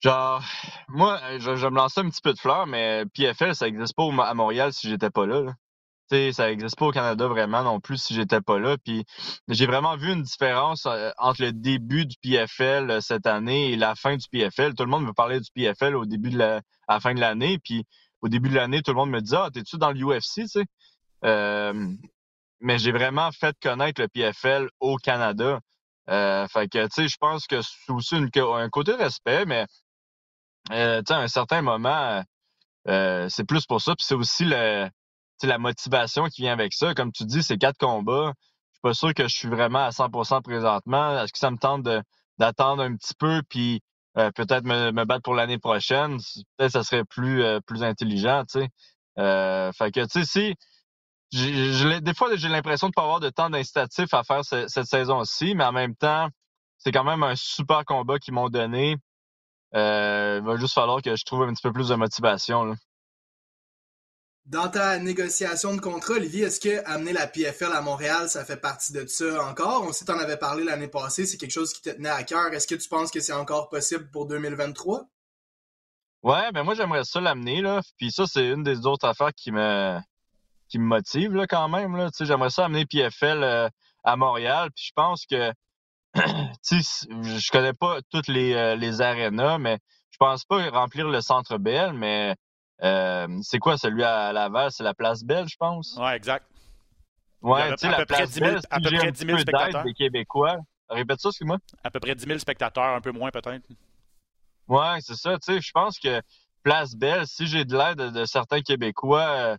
Genre, 0.00 0.42
moi, 0.88 1.20
je, 1.38 1.54
je, 1.56 1.66
me 1.68 1.76
lançais 1.76 2.00
un 2.00 2.10
petit 2.10 2.20
peu 2.20 2.32
de 2.32 2.38
fleurs, 2.38 2.66
mais 2.66 3.04
PFL, 3.14 3.54
ça 3.54 3.66
n'existe 3.66 3.94
pas 3.94 4.04
à 4.24 4.34
Montréal 4.34 4.72
si 4.72 4.88
j'étais 4.88 5.10
pas 5.10 5.26
là. 5.26 5.42
là 5.42 5.52
ça 6.32 6.48
n'existe 6.48 6.78
pas 6.78 6.86
au 6.86 6.90
Canada 6.90 7.26
vraiment 7.26 7.62
non 7.62 7.80
plus 7.80 7.96
si 7.96 8.14
j'étais 8.14 8.40
pas 8.40 8.58
là. 8.58 8.76
Puis 8.84 9.04
j'ai 9.48 9.66
vraiment 9.66 9.96
vu 9.96 10.12
une 10.12 10.22
différence 10.22 10.86
euh, 10.86 11.10
entre 11.18 11.42
le 11.42 11.52
début 11.52 12.06
du 12.06 12.16
PFL 12.22 12.90
euh, 12.90 13.00
cette 13.00 13.26
année 13.26 13.72
et 13.72 13.76
la 13.76 13.94
fin 13.94 14.16
du 14.16 14.26
PFL. 14.28 14.74
Tout 14.74 14.84
le 14.84 14.90
monde 14.90 15.06
me 15.06 15.12
parlait 15.12 15.40
du 15.40 15.50
PFL 15.54 15.96
au 15.96 16.04
début 16.04 16.30
de 16.30 16.38
la, 16.38 16.56
à 16.86 16.94
la 16.94 17.00
fin 17.00 17.14
de 17.14 17.20
l'année. 17.20 17.58
Puis 17.58 17.84
au 18.22 18.28
début 18.28 18.48
de 18.48 18.54
l'année, 18.54 18.82
tout 18.82 18.92
le 18.92 18.96
monde 18.96 19.10
me 19.10 19.20
disait 19.20 19.36
Ah, 19.38 19.50
t'es-tu 19.52 19.78
dans 19.78 19.90
l'UFC, 19.92 20.42
tu 20.42 20.48
sais? 20.48 20.64
Euh, 21.24 21.92
mais 22.60 22.78
j'ai 22.78 22.92
vraiment 22.92 23.30
fait 23.32 23.56
connaître 23.60 24.00
le 24.00 24.08
PFL 24.08 24.68
au 24.80 24.96
Canada. 24.96 25.60
fait 26.08 26.68
que, 26.68 26.84
tu 26.84 26.90
sais, 26.92 27.08
je 27.08 27.16
pense 27.18 27.46
que 27.46 27.60
c'est 27.62 27.92
aussi 27.92 28.16
un 28.16 28.68
côté 28.70 28.92
respect, 28.94 29.44
mais, 29.46 29.66
tu 30.70 30.74
sais, 30.74 31.12
à 31.12 31.18
un 31.18 31.28
certain 31.28 31.62
moment, 31.62 32.22
c'est 32.86 33.44
plus 33.46 33.66
pour 33.66 33.80
ça. 33.80 33.94
Puis 33.96 34.06
c'est 34.06 34.14
aussi 34.14 34.44
le, 34.44 34.88
la 35.46 35.58
motivation 35.58 36.26
qui 36.26 36.42
vient 36.42 36.52
avec 36.52 36.72
ça. 36.72 36.94
Comme 36.94 37.12
tu 37.12 37.24
dis, 37.24 37.42
c'est 37.42 37.58
quatre 37.58 37.78
combats. 37.78 38.32
Je 38.36 38.74
suis 38.74 38.80
pas 38.82 38.94
sûr 38.94 39.14
que 39.14 39.24
je 39.24 39.34
suis 39.34 39.48
vraiment 39.48 39.84
à 39.84 39.90
100% 39.90 40.42
présentement. 40.42 41.22
Est-ce 41.22 41.32
que 41.32 41.38
ça 41.38 41.50
me 41.50 41.58
tente 41.58 41.86
d'attendre 42.38 42.82
un 42.82 42.96
petit 42.96 43.14
peu 43.14 43.42
puis 43.48 43.82
euh, 44.18 44.30
peut-être 44.32 44.64
me, 44.64 45.04
battre 45.04 45.22
pour 45.22 45.34
l'année 45.34 45.58
prochaine? 45.58 46.18
Peut-être 46.56 46.72
ça 46.72 46.84
serait 46.84 47.04
plus, 47.04 47.42
euh, 47.42 47.60
plus 47.60 47.82
intelligent, 47.82 48.44
tu 48.44 48.60
sais. 48.60 48.68
Euh, 49.18 49.72
fait 49.72 49.90
que, 49.90 50.00
tu 50.00 50.24
sais, 50.24 50.24
si 50.24 50.54
des 52.02 52.14
fois, 52.14 52.28
j'ai 52.36 52.48
l'impression 52.48 52.88
de 52.88 52.92
pas 52.92 53.02
avoir 53.02 53.20
de 53.20 53.30
temps 53.30 53.48
d'incitatif 53.48 54.12
à 54.12 54.22
faire 54.22 54.44
cette 54.44 54.84
saison-ci, 54.84 55.54
mais 55.54 55.64
en 55.64 55.72
même 55.72 55.96
temps, 55.96 56.28
c'est 56.76 56.92
quand 56.92 57.04
même 57.04 57.22
un 57.22 57.36
super 57.36 57.84
combat 57.86 58.18
qu'ils 58.18 58.34
m'ont 58.34 58.50
donné. 58.50 58.96
il 59.72 59.78
va 60.44 60.56
juste 60.58 60.74
falloir 60.74 61.00
que 61.00 61.16
je 61.16 61.24
trouve 61.24 61.44
un 61.44 61.54
petit 61.54 61.62
peu 61.62 61.72
plus 61.72 61.88
de 61.88 61.94
motivation. 61.94 62.64
Là. 62.64 62.74
Dans 64.52 64.68
ta 64.68 64.98
négociation 64.98 65.74
de 65.74 65.80
contrat, 65.80 66.12
Olivier, 66.12 66.42
est-ce 66.42 66.60
que 66.60 66.84
amener 66.84 67.14
la 67.14 67.26
PFL 67.26 67.72
à 67.72 67.80
Montréal, 67.80 68.28
ça 68.28 68.44
fait 68.44 68.58
partie 68.58 68.92
de 68.92 69.06
ça 69.06 69.42
encore? 69.48 69.82
On 69.82 69.92
sait 69.92 70.04
que 70.04 70.12
en 70.12 70.18
avais 70.18 70.36
parlé 70.36 70.62
l'année 70.62 70.88
passée, 70.88 71.24
c'est 71.24 71.38
quelque 71.38 71.52
chose 71.52 71.72
qui 71.72 71.80
te 71.80 71.88
tenait 71.88 72.10
à 72.10 72.22
cœur. 72.22 72.52
Est-ce 72.52 72.66
que 72.66 72.74
tu 72.74 72.86
penses 72.86 73.10
que 73.10 73.20
c'est 73.20 73.32
encore 73.32 73.70
possible 73.70 74.10
pour 74.10 74.26
2023? 74.26 75.06
Ouais, 76.24 76.52
ben 76.52 76.64
moi 76.64 76.74
j'aimerais 76.74 77.04
ça 77.04 77.18
l'amener, 77.22 77.62
là. 77.62 77.80
Puis 77.96 78.12
ça, 78.12 78.26
c'est 78.26 78.46
une 78.46 78.62
des 78.62 78.84
autres 78.84 79.08
affaires 79.08 79.32
qui 79.34 79.52
me 79.52 79.98
qui 80.68 80.78
me 80.78 80.84
motive 80.84 81.32
là, 81.32 81.46
quand 81.46 81.70
même. 81.70 81.96
Là. 81.96 82.10
J'aimerais 82.20 82.50
ça 82.50 82.66
amener 82.66 82.84
PFL 82.84 83.42
euh, 83.42 83.68
à 84.04 84.16
Montréal. 84.16 84.68
Puis 84.76 84.88
je 84.88 84.92
pense 84.94 85.24
que 85.24 85.50
je 86.14 87.50
connais 87.50 87.72
pas 87.72 88.00
toutes 88.10 88.28
les, 88.28 88.52
euh, 88.52 88.76
les 88.76 89.00
arénas, 89.00 89.56
mais 89.56 89.78
je 90.10 90.18
pense 90.18 90.44
pas 90.44 90.68
remplir 90.68 91.08
le 91.08 91.22
centre 91.22 91.56
Bell, 91.56 91.94
mais 91.94 92.36
euh, 92.82 93.28
c'est 93.42 93.58
quoi 93.58 93.76
celui 93.76 94.02
à 94.02 94.32
Laval? 94.32 94.70
C'est 94.70 94.82
la 94.84 94.94
place 94.94 95.22
Belle, 95.24 95.48
je 95.48 95.56
pense? 95.56 95.96
Ouais, 95.96 96.16
exact. 96.16 96.46
Ouais, 97.40 97.70
tu 97.70 97.78
sais, 97.78 97.90
la 97.90 98.06
place 98.06 98.38
Belle, 98.38 98.60
à 98.70 98.80
peu 98.80 98.90
près 98.90 99.12
10 99.12 99.26
000 99.26 99.38
spectateurs. 99.38 99.84
des 99.84 99.94
Québécois. 99.94 100.58
Répète 100.88 101.20
ça, 101.20 101.30
excuse-moi. 101.30 101.58
À 101.82 101.90
peu 101.90 102.00
près 102.00 102.14
10 102.14 102.26
000 102.26 102.38
spectateurs, 102.38 102.94
un 102.94 103.00
peu 103.00 103.12
moins 103.12 103.30
peut-être. 103.30 103.64
Ouais, 104.68 104.98
c'est 105.00 105.16
ça. 105.16 105.38
Tu 105.38 105.54
sais, 105.54 105.60
je 105.60 105.70
pense 105.72 105.98
que 105.98 106.20
Place 106.62 106.94
Belle, 106.94 107.26
si 107.26 107.46
j'ai 107.46 107.64
de 107.64 107.76
l'aide 107.76 108.12
de, 108.12 108.24
certains 108.24 108.60
Québécois 108.60 109.26
euh, 109.28 109.56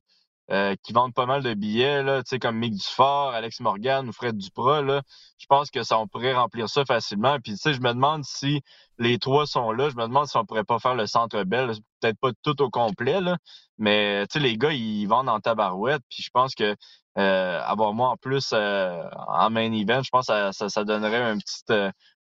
euh, 0.53 0.75
qui 0.83 0.93
vendent 0.93 1.15
pas 1.15 1.25
mal 1.25 1.41
de 1.41 1.53
billets, 1.55 2.03
là, 2.03 2.21
comme 2.39 2.57
Mick 2.57 2.73
Dufort, 2.73 3.31
Alex 3.31 3.59
Morgan 3.59 4.07
ou 4.07 4.13
Fred 4.13 4.37
Duprat, 4.37 4.83
là, 4.83 5.01
je 5.39 5.47
pense 5.47 5.71
que 5.71 5.81
ça, 5.81 5.97
on 5.97 6.07
pourrait 6.07 6.33
remplir 6.33 6.69
ça 6.69 6.85
facilement. 6.85 7.39
Puis, 7.39 7.53
tu 7.53 7.57
sais, 7.57 7.73
je 7.73 7.81
me 7.81 7.91
demande 7.91 8.23
si 8.23 8.61
les 8.99 9.17
trois 9.17 9.47
sont 9.47 9.71
là. 9.71 9.89
Je 9.89 9.95
me 9.95 10.03
demande 10.03 10.27
si 10.27 10.37
on 10.37 10.45
pourrait 10.45 10.63
pas 10.63 10.77
faire 10.77 10.93
le 10.93 11.07
centre 11.07 11.43
belle. 11.43 11.71
Peut-être 11.99 12.19
pas 12.19 12.31
tout 12.43 12.61
au 12.61 12.69
complet, 12.69 13.19
là, 13.19 13.37
mais 13.79 14.25
les 14.35 14.57
gars, 14.57 14.71
ils 14.73 15.07
vendent 15.07 15.29
en 15.29 15.39
tabarouette. 15.39 16.03
Puis 16.09 16.21
je 16.21 16.29
pense 16.31 16.53
que 16.53 16.75
euh, 17.17 17.61
avoir 17.63 17.93
moi 17.93 18.09
en 18.09 18.17
plus 18.17 18.51
euh, 18.53 19.03
en 19.27 19.49
main 19.49 19.71
event, 19.71 20.03
je 20.03 20.09
pense 20.11 20.27
que 20.27 20.51
ça, 20.51 20.69
ça, 20.69 20.83
donnerait 20.83 21.23
un 21.23 21.37
petit, 21.39 21.63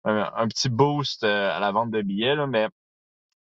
un, 0.04 0.48
petit 0.48 0.68
boost 0.68 1.24
à 1.24 1.58
la 1.60 1.72
vente 1.72 1.90
de 1.92 2.02
billets. 2.02 2.34
Là, 2.36 2.46
mais 2.46 2.68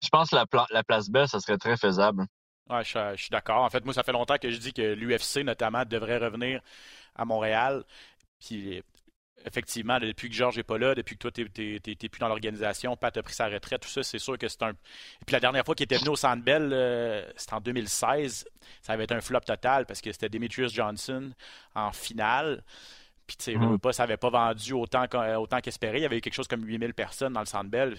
je 0.03 0.09
pense 0.11 0.31
que 0.31 0.37
la, 0.37 0.47
la 0.71 0.85
place 0.85 1.09
belle, 1.11 1.29
ça 1.29 1.41
serait 1.41 1.59
très 1.59 1.77
faisable. 1.77 2.27
Ouais, 2.69 2.83
je, 2.85 3.17
suis 3.17 3.31
d'accord. 3.31 3.63
En 3.63 3.71
fait, 3.71 3.85
moi, 3.85 3.95
ça 3.95 4.03
fait 4.03 4.13
longtemps 4.13 4.39
que 4.39 4.51
je 4.51 4.59
dis 4.59 4.73
que 4.73 4.95
l'UFC, 4.95 5.45
notamment, 5.45 5.85
devrait 5.85 6.19
revenir 6.19 6.61
à 7.15 7.25
Montréal. 7.25 7.85
Puis, 8.41 8.83
effectivement, 9.45 10.01
depuis 10.01 10.29
que 10.29 10.35
Georges 10.35 10.57
n'est 10.57 10.65
pas 10.65 10.77
là, 10.77 10.95
depuis 10.95 11.17
que 11.17 11.29
toi, 11.29 11.31
tu 11.31 11.49
n'es 11.55 12.09
plus 12.09 12.19
dans 12.19 12.29
l'organisation, 12.29 12.97
Pat 12.97 13.17
a 13.17 13.23
pris 13.23 13.35
sa 13.35 13.47
retraite, 13.47 13.83
tout 13.83 13.89
ça, 13.89 14.03
c'est 14.03 14.19
sûr 14.19 14.37
que 14.37 14.49
c'est 14.49 14.63
un. 14.65 14.71
Et 14.71 15.25
puis, 15.25 15.33
la 15.33 15.41
dernière 15.41 15.65
fois 15.65 15.77
qu'il 15.77 15.85
était 15.85 15.99
venu 15.99 16.11
au 16.11 16.17
Centre 16.17 16.43
Bell, 16.43 16.71
euh, 16.73 17.25
c'était 17.37 17.55
en 17.55 17.61
2016. 17.61 18.49
Ça 18.83 18.93
avait 18.93 19.05
été 19.05 19.15
un 19.15 19.21
flop 19.21 19.41
total 19.41 19.87
parce 19.87 20.01
que 20.01 20.11
c'était 20.11 20.29
Demetrius 20.29 20.73
Johnson 20.73 21.31
en 21.77 21.93
finale. 21.93 22.65
Puis, 23.29 23.37
tu 23.37 23.45
sais, 23.45 23.55
mm-hmm. 23.55 23.79
pas, 23.79 23.93
ça 23.93 24.05
n'avait 24.05 24.17
pas 24.17 24.31
vendu 24.31 24.73
autant, 24.73 25.05
autant 25.39 25.61
qu'espéré. 25.61 25.99
Il 25.99 26.03
y 26.03 26.07
avait 26.07 26.19
eu 26.19 26.21
quelque 26.21 26.35
chose 26.35 26.49
comme 26.49 26.65
8000 26.65 26.95
personnes 26.95 27.33
dans 27.33 27.41
le 27.41 27.47
Centre 27.47 27.71
Bell. 27.71 27.97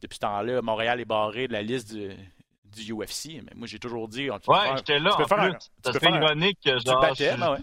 Depuis 0.00 0.14
ce 0.14 0.20
temps-là, 0.20 0.62
Montréal 0.62 1.00
est 1.00 1.04
barré 1.04 1.48
de 1.48 1.52
la 1.52 1.62
liste 1.62 1.92
du 1.92 2.10
du 2.84 2.92
UFC. 2.92 3.42
Mais 3.42 3.52
moi, 3.54 3.66
j'ai 3.66 3.78
toujours 3.78 4.08
dit. 4.08 4.30
ouais, 4.30 4.38
j'étais 4.76 4.98
là. 4.98 5.14
en 5.14 5.24
plus. 5.24 5.54
Ça 5.84 5.92
fait 5.92 6.10
ironique 6.10 6.58
que 6.64 6.78
genre, 6.78 7.00
battais, 7.00 7.36
je, 7.36 7.50
ouais. 7.50 7.58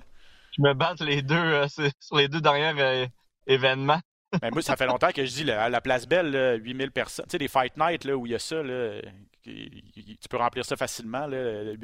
je, 0.57 0.61
me 0.61 0.73
batte 0.73 1.01
les 1.01 1.21
deux, 1.21 1.35
euh, 1.35 1.67
sur 1.99 2.17
les 2.17 2.27
deux 2.27 2.41
derniers 2.41 2.81
euh, 2.81 3.07
événements. 3.47 4.01
Ben, 4.41 4.49
moi, 4.51 4.63
ça 4.63 4.75
fait 4.75 4.87
longtemps 4.87 5.11
que 5.11 5.23
je 5.23 5.31
dis 5.31 5.51
à 5.51 5.69
la 5.69 5.79
place 5.79 6.07
belle, 6.07 6.59
8000 6.63 6.89
personnes. 6.89 7.25
Tu 7.25 7.33
sais, 7.33 7.37
des 7.37 7.47
Fight 7.47 7.77
Night 7.77 8.03
là, 8.03 8.17
où 8.17 8.25
il 8.25 8.31
y 8.31 8.35
a 8.35 8.39
ça, 8.39 8.63
là, 8.63 8.99
tu 9.43 10.27
peux 10.27 10.37
remplir 10.37 10.65
ça 10.65 10.75
facilement, 10.75 11.27
8-9 11.27 11.77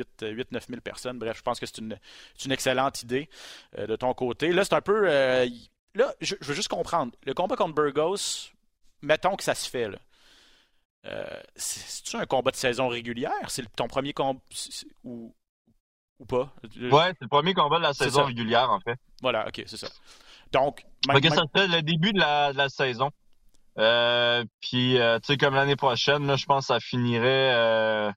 000 0.50 0.82
personnes. 0.84 1.20
Bref, 1.20 1.38
je 1.38 1.44
pense 1.44 1.60
que 1.60 1.68
c'est 1.68 1.78
une, 1.78 2.00
une, 2.44 2.52
excellente 2.52 3.04
idée 3.04 3.30
euh, 3.78 3.86
de 3.86 3.96
ton 3.96 4.16
côté. 4.16 4.52
Là, 4.52 4.64
c'est 4.64 4.74
un 4.74 4.82
peu. 4.82 5.06
là, 5.06 5.46
je, 6.22 6.36
je, 6.42 6.48
veux 6.48 6.56
juste 6.56 6.70
comprendre. 6.70 7.12
Le 7.24 7.36
combat 7.36 7.56
contre 7.56 7.76
Burgos, 7.76 8.50
mettons 9.04 9.36
que 9.36 9.44
ça 9.44 9.54
se 9.54 9.70
fait. 9.70 9.88
Là. 9.88 10.00
Euh, 11.06 11.42
c'est-tu 11.56 12.18
un 12.18 12.26
combat 12.26 12.52
de 12.52 12.56
saison 12.56 12.88
régulière? 12.88 13.50
C'est 13.50 13.64
ton 13.76 13.88
premier 13.88 14.14
combat 14.14 14.40
ou, 15.04 15.34
ou 16.20 16.26
pas? 16.26 16.54
Ouais, 16.92 17.14
c'est 17.14 17.22
le 17.22 17.28
premier 17.28 17.54
combat 17.54 17.78
de 17.78 17.84
la 17.84 17.94
saison 17.94 18.26
régulière, 18.26 18.70
en 18.70 18.80
fait. 18.80 18.98
Voilà, 19.22 19.48
ok, 19.48 19.64
c'est 19.66 19.78
ça. 19.78 19.88
Donc, 20.52 20.86
ça 21.06 21.44
fait 21.56 21.68
le 21.68 21.82
début 21.82 22.12
de 22.12 22.20
la, 22.20 22.70
saison. 22.70 23.12
Euh, 23.78 24.44
puis, 24.62 25.00
euh, 25.00 25.20
tu 25.20 25.28
sais, 25.28 25.38
comme 25.38 25.56
l'année 25.56 25.78
prochaine, 25.78 26.36
je 26.36 26.46
pense 26.46 26.68
que 26.68 26.74
ça 26.74 26.80
finirait 26.80 28.14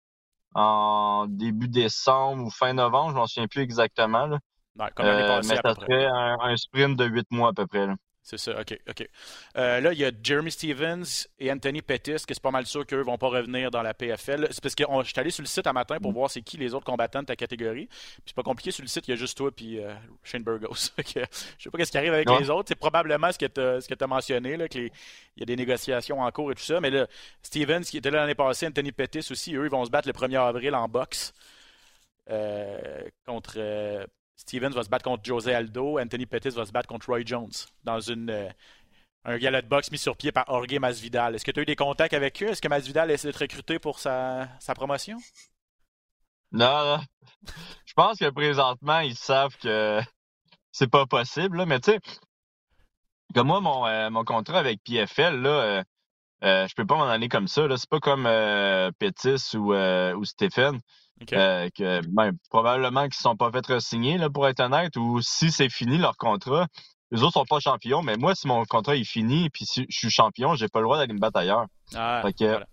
en 0.54 1.26
début 1.28 1.68
décembre 1.68 2.44
ou 2.44 2.50
fin 2.50 2.72
novembre, 2.72 3.10
je 3.10 3.16
m'en 3.16 3.26
souviens 3.26 3.48
plus 3.48 3.62
exactement. 3.62 4.26
Là. 4.26 4.90
comme 4.94 5.06
l'année 5.06 5.26
passée, 5.26 5.54
mais 5.54 5.60
ça 5.62 5.74
serait 5.74 6.06
un, 6.06 6.36
un, 6.40 6.56
sprint 6.56 6.98
de 6.98 7.04
huit 7.04 7.26
mois 7.30 7.50
à 7.50 7.52
peu 7.52 7.66
près. 7.66 7.86
Là. 7.86 7.94
C'est 8.24 8.38
ça, 8.38 8.60
OK, 8.60 8.78
OK. 8.88 9.08
Euh, 9.56 9.80
là, 9.80 9.92
il 9.92 9.98
y 9.98 10.04
a 10.04 10.12
Jeremy 10.22 10.52
Stevens 10.52 11.26
et 11.40 11.50
Anthony 11.50 11.82
Pettis, 11.82 12.24
que 12.24 12.34
c'est 12.34 12.42
pas 12.42 12.52
mal 12.52 12.66
sûr 12.66 12.86
qu'eux 12.86 13.02
vont 13.02 13.18
pas 13.18 13.26
revenir 13.26 13.72
dans 13.72 13.82
la 13.82 13.94
PFL. 13.94 14.46
C'est 14.52 14.62
parce 14.62 14.76
que 14.76 14.84
je 15.02 15.08
suis 15.08 15.20
allé 15.20 15.30
sur 15.30 15.42
le 15.42 15.48
site 15.48 15.66
un 15.66 15.72
matin 15.72 15.98
pour 15.98 16.12
mm. 16.12 16.14
voir 16.14 16.30
c'est 16.30 16.40
qui 16.40 16.56
les 16.56 16.72
autres 16.72 16.84
combattants 16.84 17.22
de 17.22 17.26
ta 17.26 17.34
catégorie. 17.34 17.86
Puis 17.86 18.22
c'est 18.26 18.36
pas 18.36 18.44
compliqué 18.44 18.70
sur 18.70 18.82
le 18.82 18.88
site, 18.88 19.08
il 19.08 19.10
y 19.10 19.14
a 19.14 19.16
juste 19.16 19.36
toi 19.36 19.50
puis 19.50 19.80
euh, 19.80 19.92
Shane 20.22 20.44
Burgos. 20.44 20.92
je 20.98 21.02
sais 21.02 21.70
pas 21.70 21.84
ce 21.84 21.90
qui 21.90 21.98
arrive 21.98 22.14
avec 22.14 22.30
les 22.30 22.48
autres. 22.48 22.68
C'est 22.68 22.76
probablement 22.76 23.32
ce 23.32 23.38
que 23.38 23.46
tu 23.46 24.04
as, 24.04 24.06
mentionné, 24.06 24.56
là, 24.56 24.68
qu'il 24.68 24.90
y 25.36 25.42
a 25.42 25.46
des 25.46 25.56
négociations 25.56 26.20
en 26.20 26.30
cours 26.30 26.52
et 26.52 26.54
tout 26.54 26.62
ça. 26.62 26.80
Mais 26.80 26.90
là, 26.90 27.08
Stevens, 27.42 27.82
qui 27.82 27.96
était 27.96 28.12
là 28.12 28.20
l'année 28.20 28.36
passée, 28.36 28.68
Anthony 28.68 28.92
Pettis 28.92 29.32
aussi, 29.32 29.56
eux, 29.56 29.64
ils 29.64 29.70
vont 29.70 29.84
se 29.84 29.90
battre 29.90 30.06
le 30.06 30.14
1er 30.14 30.38
avril 30.38 30.76
en 30.76 30.86
boxe. 30.86 31.32
Euh, 32.30 33.02
contre 33.26 33.58
Stevens 34.42 34.70
va 34.70 34.82
se 34.82 34.88
battre 34.88 35.04
contre 35.04 35.24
José 35.24 35.54
Aldo, 35.54 35.98
Anthony 35.98 36.26
Pettis 36.26 36.50
va 36.50 36.66
se 36.66 36.72
battre 36.72 36.88
contre 36.88 37.06
Roy 37.08 37.22
Jones 37.24 37.52
dans 37.84 38.00
une, 38.00 38.30
euh, 38.30 38.48
un 39.24 39.38
gala 39.38 39.62
de 39.62 39.68
boxe 39.68 39.90
mis 39.90 39.98
sur 39.98 40.16
pied 40.16 40.32
par 40.32 40.46
Jorge 40.46 40.78
Masvidal. 40.78 41.34
Est-ce 41.34 41.44
que 41.44 41.50
tu 41.50 41.60
as 41.60 41.62
eu 41.62 41.66
des 41.66 41.76
contacts 41.76 42.14
avec 42.14 42.42
eux? 42.42 42.48
Est-ce 42.48 42.60
que 42.60 42.68
Masvidal 42.68 43.10
essaie 43.10 43.28
d'être 43.28 43.40
recruté 43.40 43.78
pour 43.78 43.98
sa, 43.98 44.48
sa 44.58 44.74
promotion? 44.74 45.18
Non. 46.50 46.98
Je 47.86 47.94
pense 47.94 48.18
que 48.18 48.28
présentement, 48.30 49.00
ils 49.00 49.16
savent 49.16 49.56
que 49.58 50.00
c'est 50.70 50.90
pas 50.90 51.06
possible, 51.06 51.58
là. 51.58 51.66
mais 51.66 51.80
tu 51.80 51.92
sais, 51.92 52.00
comme 53.34 53.46
moi, 53.46 53.60
mon, 53.60 53.86
euh, 53.86 54.10
mon 54.10 54.24
contrat 54.24 54.58
avec 54.58 54.82
PFL, 54.82 55.40
là, 55.40 55.50
euh, 55.50 55.82
euh, 56.44 56.66
je 56.68 56.74
peux 56.74 56.86
pas 56.86 56.96
m'en 56.96 57.08
aller 57.08 57.28
comme 57.28 57.48
ça. 57.48 57.66
Là. 57.66 57.76
C'est 57.76 57.88
pas 57.88 58.00
comme 58.00 58.28
Pétis 58.98 59.56
ou, 59.56 59.74
ou. 59.74 60.24
Euh, 61.32 61.68
que 61.74 62.00
ben, 62.08 62.32
probablement 62.50 63.04
qu'ils 63.04 63.14
sont 63.14 63.36
pas 63.36 63.50
fait 63.52 63.64
re-signer, 63.66 64.18
là, 64.18 64.28
pour 64.28 64.48
être 64.48 64.60
honnête, 64.60 64.96
ou 64.96 65.20
si 65.22 65.52
c'est 65.52 65.68
fini 65.68 65.98
leur 65.98 66.16
contrat, 66.16 66.66
les 67.12 67.22
autres 67.22 67.34
sont 67.34 67.44
pas 67.44 67.60
champions, 67.60 68.02
mais 68.02 68.16
moi, 68.16 68.34
si 68.34 68.46
mon 68.48 68.64
contrat 68.64 68.96
est 68.96 69.04
fini 69.04 69.48
puis 69.50 69.64
si 69.66 69.86
je 69.88 69.96
suis 69.96 70.10
champion, 70.10 70.54
j'ai 70.56 70.68
pas 70.68 70.80
le 70.80 70.86
droit 70.86 70.96
d'aller 70.98 71.12
me 71.14 71.20
battre 71.20 71.38
ailleurs. 71.38 71.66
Ah, 71.94 72.22
Fait 72.24 72.32
que 72.32 72.44
voilà. 72.44 72.66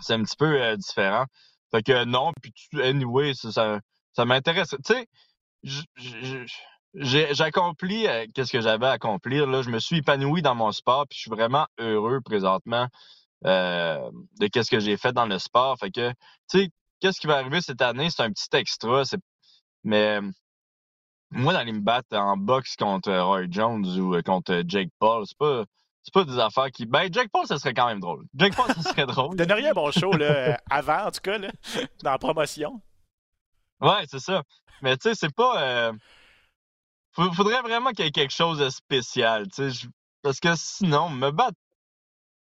c'est 0.00 0.14
un 0.14 0.22
petit 0.22 0.36
peu 0.36 0.60
euh, 0.62 0.76
différent. 0.76 1.24
Fait 1.70 1.82
que 1.82 2.04
non, 2.04 2.32
puis 2.40 2.52
tu- 2.52 2.80
anyway, 2.82 3.34
ça, 3.34 3.50
ça, 3.50 3.80
ça 4.12 4.24
m'intéresse. 4.24 4.74
Tu 4.84 4.94
sais, 4.94 5.08
j'ai 6.94 7.40
accompli 7.42 8.06
euh, 8.06 8.26
qu'est-ce 8.34 8.52
que 8.52 8.60
j'avais 8.60 8.86
à 8.86 8.92
accomplir. 8.92 9.46
Là. 9.46 9.62
Je 9.62 9.70
me 9.70 9.78
suis 9.78 9.98
épanoui 9.98 10.42
dans 10.42 10.54
mon 10.54 10.72
sport, 10.72 11.06
puis 11.08 11.16
je 11.16 11.22
suis 11.22 11.30
vraiment 11.30 11.66
heureux 11.78 12.20
présentement 12.20 12.86
euh, 13.46 14.10
de 14.40 14.46
qu'est-ce 14.46 14.70
que 14.70 14.80
j'ai 14.80 14.96
fait 14.96 15.12
dans 15.12 15.26
le 15.26 15.38
sport. 15.38 15.78
Fait 15.78 15.90
que, 15.90 16.10
tu 16.50 16.60
sais, 16.60 16.70
qu'est-ce 17.00 17.20
qui 17.20 17.26
va 17.26 17.36
arriver 17.38 17.60
cette 17.60 17.82
année, 17.82 18.10
c'est 18.10 18.22
un 18.22 18.30
petit 18.32 18.48
extra. 18.54 19.04
c'est- 19.04 19.18
Mais 19.84 20.20
moi, 21.30 21.52
d'aller 21.52 21.72
me 21.72 21.80
battre 21.80 22.16
en 22.16 22.36
boxe 22.36 22.76
contre 22.76 23.12
Roy 23.12 23.46
Jones 23.50 23.86
ou 23.98 24.14
euh, 24.14 24.22
contre 24.22 24.62
Jake 24.66 24.90
Paul, 24.98 25.24
c'est 25.26 25.36
pas. 25.38 25.64
C'est 26.04 26.14
pas 26.14 26.24
des 26.24 26.38
affaires 26.38 26.70
qui. 26.70 26.86
Ben, 26.86 27.12
Jake 27.12 27.28
Paul, 27.30 27.46
ça 27.46 27.58
serait 27.58 27.74
quand 27.74 27.86
même 27.86 28.00
drôle. 28.00 28.24
Jake 28.34 28.56
Paul, 28.56 28.66
ça 28.72 28.80
serait 28.82 29.04
drôle. 29.06 29.36
Donneriez 29.36 29.68
un 29.70 29.74
bon 29.74 29.90
show 29.90 30.10
là, 30.12 30.24
euh, 30.26 30.54
avant, 30.70 31.06
en 31.08 31.10
tout 31.10 31.20
cas, 31.22 31.36
là, 31.36 31.50
dans 32.02 32.12
la 32.12 32.18
promotion. 32.18 32.80
Ouais, 33.80 34.04
c'est 34.08 34.18
ça. 34.20 34.42
Mais 34.80 34.96
tu 34.96 35.08
sais, 35.10 35.14
c'est 35.14 35.34
pas. 35.34 35.62
Euh... 35.62 35.92
Faudrait 37.12 37.60
vraiment 37.62 37.90
qu'il 37.90 38.04
y 38.04 38.08
ait 38.08 38.12
quelque 38.12 38.32
chose 38.32 38.58
de 38.58 38.70
spécial, 38.70 39.48
tu 39.48 39.54
sais. 39.54 39.70
je- 39.70 39.88
Parce 40.22 40.38
que 40.40 40.54
sinon, 40.56 41.10
me 41.10 41.30
battre 41.30 41.58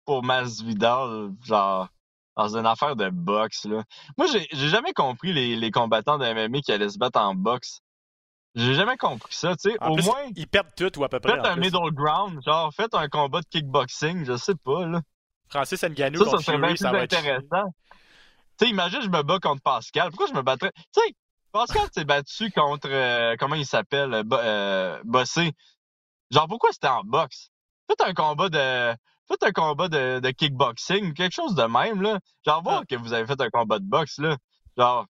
pour 0.06 0.22
Masvidal, 0.24 1.32
genre, 1.44 1.88
dans 2.36 2.58
une 2.58 2.66
affaire 2.66 2.96
de 2.96 3.10
boxe, 3.10 3.66
là. 3.66 3.84
Moi, 4.18 4.28
j'ai 4.28 4.48
j'ai 4.52 4.70
jamais 4.70 4.94
compris 4.94 5.34
les, 5.34 5.56
les 5.56 5.72
combattants 5.72 6.18
de 6.18 6.26
MMA 6.26 6.62
qui 6.62 6.72
allaient 6.72 6.90
se 6.90 6.98
battre 6.98 7.20
en 7.20 7.36
boxe. 7.36 7.82
J'ai 8.56 8.74
jamais 8.74 8.96
compris 8.96 9.34
ça, 9.34 9.56
tu 9.56 9.70
sais. 9.70 9.78
Au 9.84 9.96
plus, 9.96 10.06
moins, 10.06 10.30
ils 10.36 10.48
perdent 10.48 10.74
tout 10.78 11.00
ou 11.00 11.04
à 11.04 11.10
peu 11.10 11.20
près. 11.20 11.34
faites 11.36 11.46
un 11.46 11.54
plus. 11.54 11.62
middle 11.62 11.92
ground, 11.92 12.42
genre, 12.46 12.74
faites 12.74 12.94
un 12.94 13.10
combat 13.10 13.42
de 13.42 13.48
kickboxing, 13.48 14.26
je 14.26 14.38
sais 14.38 14.56
pas, 14.56 14.86
là. 14.86 15.02
Francis 15.50 15.84
Ngannou 15.84 16.24
Ça, 16.24 16.38
serait 16.38 16.58
Fury, 16.58 16.78
ça 16.78 16.92
va 16.92 17.04
être... 17.04 17.14
intéressant. 17.14 17.74
Tu 18.58 18.66
sais, 18.66 18.72
imagine, 18.72 19.02
je 19.02 19.10
me 19.10 19.22
bats 19.24 19.40
contre 19.40 19.62
Pascal. 19.62 20.10
Pourquoi 20.10 20.28
je 20.28 20.34
me 20.34 20.42
battrais? 20.42 20.72
Tu 20.94 21.02
sais, 21.02 21.14
Pascal 21.52 21.88
s'est 21.94 22.06
battu 22.06 22.50
contre, 22.52 22.88
euh, 22.90 23.36
comment 23.38 23.56
il 23.56 23.66
s'appelle, 23.66 24.14
euh, 24.14 24.24
euh, 24.32 25.02
Bossé. 25.04 25.52
Genre, 26.32 26.48
pourquoi 26.48 26.72
c'était 26.72 26.88
en 26.88 27.04
boxe? 27.04 27.50
Faites 27.90 28.02
un 28.02 28.14
combat 28.14 28.50
de, 28.50 28.96
faites 29.28 29.44
un 29.44 29.52
combat 29.52 29.88
de, 29.88 30.20
de 30.20 30.30
kickboxing, 30.32 31.14
quelque 31.14 31.34
chose 31.34 31.56
de 31.56 31.64
même, 31.64 32.02
là. 32.02 32.20
Genre, 32.46 32.62
voir 32.64 32.82
Ah. 32.82 32.86
que 32.88 32.96
vous 32.96 33.14
avez 33.14 33.26
fait 33.26 33.40
un 33.42 33.50
combat 33.50 33.80
de 33.80 33.86
boxe, 33.86 34.18
là. 34.20 34.38
Genre, 34.78 35.06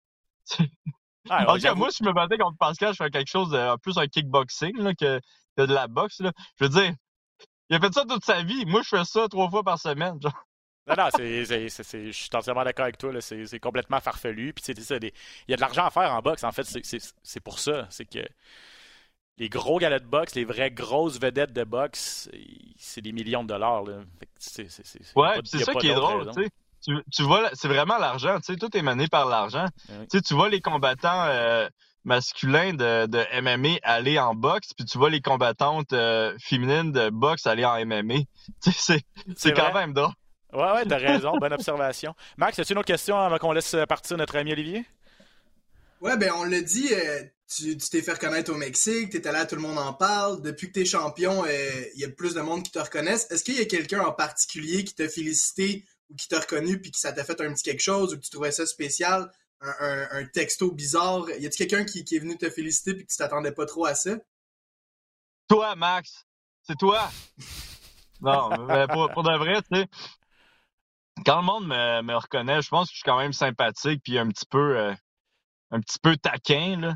Ah, 1.30 1.46
en 1.50 1.56
tout 1.56 1.62
cas, 1.62 1.74
moi, 1.76 1.92
si 1.92 2.04
je 2.04 2.10
me 2.10 2.14
battais 2.14 2.38
contre 2.38 2.58
Pascal, 2.58 2.94
je 2.94 2.98
ferais 2.98 3.12
quelque 3.12 3.30
chose 3.30 3.50
de, 3.50 3.78
plus 3.78 3.98
un 3.98 4.08
kickboxing, 4.08 4.78
là, 4.78 4.94
que, 4.94 5.20
que 5.58 5.66
de 5.66 5.74
la 5.74 5.88
boxe, 5.88 6.20
là. 6.20 6.32
Je 6.60 6.66
veux 6.66 6.70
dire, 6.70 6.94
il 7.70 7.76
a 7.76 7.80
fait 7.80 7.94
ça 7.94 8.06
toute 8.06 8.24
sa 8.24 8.44
vie. 8.44 8.66
Moi, 8.66 8.82
je 8.84 8.90
fais 8.90 9.06
ça 9.06 9.28
trois 9.28 9.50
fois 9.50 9.64
par 9.64 9.80
semaine, 9.80 10.22
genre. 10.22 10.46
Non, 10.88 10.96
non, 10.96 11.10
je 11.18 12.12
suis 12.12 12.30
entièrement 12.36 12.64
d'accord 12.64 12.84
avec 12.84 13.00
toi. 13.00 13.12
là. 13.12 13.20
C'est, 13.20 13.60
complètement 13.60 14.00
farfelu. 14.00 14.54
Puis 14.54 14.64
il 14.68 15.12
y 15.48 15.54
a 15.54 15.56
de 15.56 15.62
l'argent 15.62 15.86
à 15.86 15.90
faire 15.90 16.14
en 16.14 16.22
boxe. 16.22 16.44
En 16.44 16.52
fait, 16.52 16.64
c'est 16.64 17.40
pour 17.40 17.58
ça. 17.58 17.88
C'est 17.90 18.06
que 18.06 18.20
les 19.38 19.50
gros 19.50 19.80
galas 19.80 20.00
de 20.00 20.06
boxe, 20.06 20.36
les 20.36 20.46
vraies 20.46 20.72
grosses 20.72 21.20
vedettes 21.20 21.54
de 21.54 21.64
boxe, 21.64 22.30
c'est 22.78 23.02
des 23.02 23.12
millions 23.12 23.44
de 23.44 23.50
dollars. 23.50 23.84
Là. 23.84 23.98
C'est, 24.38 24.70
c'est, 24.70 24.84
Ouais, 25.16 25.40
ça 25.46 25.74
qui 25.74 25.90
est 25.90 25.96
drôle, 25.96 26.32
tu 27.12 27.24
vois, 27.24 27.50
c'est 27.54 27.68
vraiment 27.68 27.98
l'argent, 27.98 28.38
tu 28.38 28.54
sais, 28.54 28.60
tout 28.60 28.76
est 28.78 28.82
mené 28.82 29.08
par 29.08 29.28
l'argent. 29.28 29.66
Oui. 29.90 29.96
Tu 30.12 30.18
sais, 30.18 30.22
tu 30.22 30.34
vois 30.36 30.50
les 30.50 30.62
combattants 30.62 31.26
euh, 31.26 31.68
masculins 32.04 32.74
de, 32.74 33.08
de 33.08 33.42
MMA 33.42 33.80
aller 33.84 34.20
en 34.20 34.36
boxe, 34.36 34.74
puis 34.74 34.86
tu 34.86 34.98
vois 34.98 35.10
les 35.10 35.22
combattantes 35.22 35.94
euh, 35.94 36.36
féminines 36.40 36.92
de 36.92 37.10
boxe 37.10 37.48
aller 37.48 37.66
en 37.66 37.84
MMA. 37.86 38.16
Tu 38.64 38.72
sais, 38.72 38.78
c'est, 38.78 39.02
c'est 39.36 39.54
quand 39.54 39.72
vrai. 39.72 39.82
même 39.82 39.94
drôle. 39.94 40.14
Ouais, 40.54 40.72
ouais, 40.74 40.86
t'as 40.86 40.98
raison. 40.98 41.36
Bonne 41.38 41.54
observation. 41.54 42.14
Max, 42.38 42.60
as-tu 42.60 42.74
une 42.74 42.78
autre 42.80 42.88
question 42.88 43.18
avant 43.20 43.38
qu'on 43.40 43.52
laisse 43.52 43.76
partir 43.90 44.16
notre 44.18 44.38
ami 44.38 44.52
Olivier? 44.54 44.86
Ouais, 46.02 46.18
ben 46.18 46.32
on 46.36 46.44
l'a 46.44 46.62
dit, 46.62 46.94
euh, 46.94 47.24
tu 47.48 47.78
t'es 47.78 48.02
fait 48.02 48.14
reconnaître 48.14 48.52
au 48.52 48.58
Mexique, 48.58 49.12
t'es 49.12 49.28
allé 49.28 49.40
là, 49.40 49.46
tout 49.46 49.56
le 49.56 49.62
monde 49.62 49.78
en 49.78 49.94
parle. 49.94 50.42
Depuis 50.42 50.68
que 50.68 50.74
t'es 50.74 50.86
champion, 50.86 51.46
euh, 51.46 51.86
il 51.96 52.02
y 52.02 52.06
a 52.06 52.10
plus 52.10 52.34
de 52.34 52.42
monde 52.42 52.64
qui 52.64 52.72
te 52.72 52.80
reconnaissent. 52.80 53.30
Est-ce 53.32 53.44
qu'il 53.44 53.56
y 53.56 53.62
a 53.62 53.66
quelqu'un 53.66 54.02
en 54.02 54.12
particulier 54.12 54.84
qui 54.84 54.96
t'a 54.96 55.08
félicité 55.08 55.86
ou 56.10 56.16
qui 56.16 56.28
t'a 56.28 56.40
reconnu 56.40 56.82
puis 56.82 56.92
que 56.92 56.98
ça 56.98 57.14
t'a 57.14 57.24
fait 57.24 57.40
un 57.42 57.54
petit 57.54 57.64
quelque 57.64 57.82
chose 57.82 58.14
ou 58.14 58.18
que 58.18 58.24
tu 58.24 58.30
trouvais 58.30 58.52
ça 58.52 58.66
spécial? 58.66 59.32
Un, 59.62 60.26
texto 60.26 60.70
bizarre? 60.70 61.28
Y 61.30 61.46
a-t-il 61.48 61.68
quelqu'un 61.68 61.86
qui, 61.86 62.00
est 62.00 62.20
venu 62.20 62.38
te 62.38 62.50
féliciter 62.50 62.94
puis 62.94 63.06
que 63.06 63.12
tu 63.12 63.18
t'attendais 63.18 63.52
pas 63.52 63.66
trop 63.66 63.86
à 63.86 63.96
ça? 63.96 64.12
Toi, 65.48 65.76
Max, 65.76 66.26
c'est 66.62 66.78
toi. 66.78 67.10
Non, 68.22 68.50
mais 68.68 68.86
pour, 68.88 69.24
de 69.24 69.38
vrai, 69.38 69.62
tu 69.62 69.80
sais, 69.80 69.88
quand 71.26 71.38
le 71.38 71.46
monde 71.46 71.68
me, 71.68 72.02
me 72.02 72.16
reconnaît, 72.16 72.62
je 72.62 72.70
pense 72.70 72.88
que 72.88 72.94
je 72.94 72.98
suis 72.98 73.06
quand 73.06 73.18
même 73.18 73.34
sympathique 73.34 74.02
puis 74.04 74.20
un 74.20 74.28
petit 74.28 74.46
peu, 74.46 74.78
euh, 74.78 74.94
un 75.72 75.80
petit 75.82 76.00
peu 76.02 76.16
taquin, 76.18 76.80
là. 76.80 76.96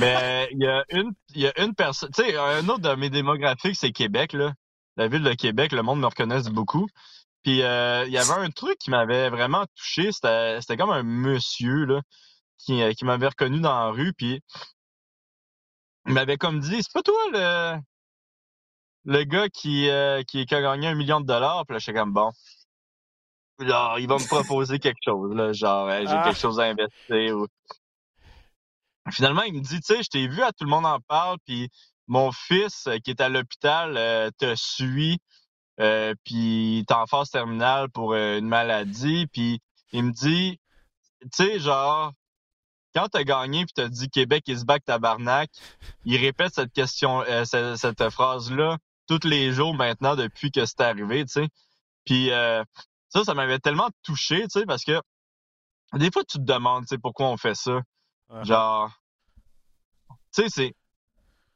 Mais 0.00 0.48
il 0.52 0.62
y 0.62 0.66
a 0.66 0.84
une, 0.90 1.12
il 1.34 1.42
y 1.42 1.46
a 1.46 1.62
une 1.62 1.74
personne, 1.74 2.10
tu 2.14 2.22
sais, 2.24 2.36
un 2.36 2.68
autre 2.68 2.80
de 2.80 2.94
mes 2.96 3.10
démographiques, 3.10 3.76
c'est 3.76 3.92
Québec, 3.92 4.32
là. 4.32 4.52
La 4.96 5.08
ville 5.08 5.22
de 5.22 5.32
Québec, 5.34 5.72
le 5.72 5.82
monde 5.82 6.00
me 6.00 6.06
reconnaît 6.06 6.42
beaucoup. 6.50 6.86
Puis 7.44 7.62
euh, 7.62 8.04
il 8.06 8.12
y 8.12 8.18
avait 8.18 8.32
un 8.32 8.50
truc 8.50 8.76
qui 8.78 8.90
m'avait 8.90 9.30
vraiment 9.30 9.64
touché, 9.76 10.12
c'était, 10.12 10.60
c'était 10.60 10.76
comme 10.76 10.90
un 10.90 11.02
monsieur, 11.02 11.84
là, 11.86 12.02
qui, 12.58 12.82
euh, 12.82 12.92
qui 12.92 13.04
m'avait 13.04 13.28
reconnu 13.28 13.60
dans 13.60 13.72
la 13.86 13.90
rue, 13.90 14.12
puis 14.12 14.40
il 16.06 16.12
m'avait 16.12 16.36
comme 16.36 16.60
dit, 16.60 16.82
c'est 16.82 16.92
pas 16.92 17.02
toi 17.02 17.16
le, 17.32 17.78
le 19.04 19.24
gars 19.24 19.48
qui, 19.48 19.88
euh, 19.88 20.22
qui, 20.24 20.44
qui 20.46 20.54
a 20.54 20.60
gagné 20.62 20.88
un 20.88 20.94
million 20.94 21.20
de 21.20 21.26
dollars, 21.26 21.64
puis 21.66 21.74
là, 21.74 21.78
j'étais 21.78 21.98
comme 21.98 22.12
bon. 22.12 22.30
Genre, 23.60 23.98
il 23.98 24.08
va 24.08 24.16
me 24.16 24.26
proposer 24.26 24.78
quelque 24.78 25.00
chose, 25.04 25.34
là, 25.34 25.52
genre, 25.52 25.88
j'ai 25.90 26.06
Ah. 26.08 26.22
quelque 26.24 26.38
chose 26.38 26.58
à 26.60 26.64
investir. 26.64 27.36
Ou... 27.36 27.46
Finalement, 29.10 29.42
il 29.42 29.54
me 29.54 29.60
dit, 29.60 29.80
tu 29.80 29.94
sais, 29.94 30.02
je 30.02 30.08
t'ai 30.08 30.28
vu, 30.28 30.42
à 30.42 30.52
tout 30.52 30.64
le 30.64 30.70
monde 30.70 30.86
en 30.86 31.00
parle, 31.00 31.38
puis 31.46 31.70
mon 32.06 32.32
fils 32.32 32.86
euh, 32.86 32.98
qui 32.98 33.10
est 33.10 33.20
à 33.20 33.28
l'hôpital 33.28 33.96
euh, 33.96 34.30
te 34.38 34.54
suit, 34.54 35.18
euh, 35.80 36.14
puis 36.24 36.34
il 36.34 36.78
est 36.80 36.92
en 36.92 37.06
phase 37.06 37.30
terminale 37.30 37.88
pour 37.90 38.12
euh, 38.12 38.38
une 38.38 38.48
maladie, 38.48 39.26
puis 39.28 39.60
il 39.92 40.04
me 40.04 40.12
dit, 40.12 40.58
tu 41.22 41.28
sais, 41.32 41.58
genre, 41.58 42.12
quand 42.94 43.08
t'as 43.08 43.24
gagné 43.24 43.64
puis 43.64 43.72
t'as 43.74 43.88
dit 43.88 44.10
Québec 44.10 44.44
is 44.48 44.64
back 44.64 44.84
tabarnak, 44.84 45.50
il 46.04 46.16
répète 46.18 46.54
cette 46.54 46.72
question, 46.72 47.22
euh, 47.22 47.44
cette, 47.44 47.76
cette 47.76 48.10
phrase-là 48.10 48.78
tous 49.06 49.26
les 49.26 49.52
jours 49.52 49.74
maintenant 49.74 50.16
depuis 50.16 50.50
que 50.52 50.66
c'est 50.66 50.80
arrivé, 50.80 51.24
tu 51.24 51.32
sais. 51.32 51.48
Puis 52.04 52.28
ça, 52.28 53.24
ça 53.24 53.34
m'avait 53.34 53.58
tellement 53.58 53.88
touché, 54.02 54.42
tu 54.42 54.60
sais, 54.60 54.66
parce 54.66 54.84
que 54.84 55.00
des 55.94 56.10
fois 56.12 56.22
tu 56.24 56.38
te 56.38 56.42
demandes, 56.44 56.84
tu 56.84 56.94
sais, 56.94 56.98
pourquoi 56.98 57.26
on 57.26 57.36
fait 57.36 57.56
ça. 57.56 57.80
Genre, 58.44 58.92
tu 60.32 60.42
sais, 60.42 60.48
c'est, 60.48 60.74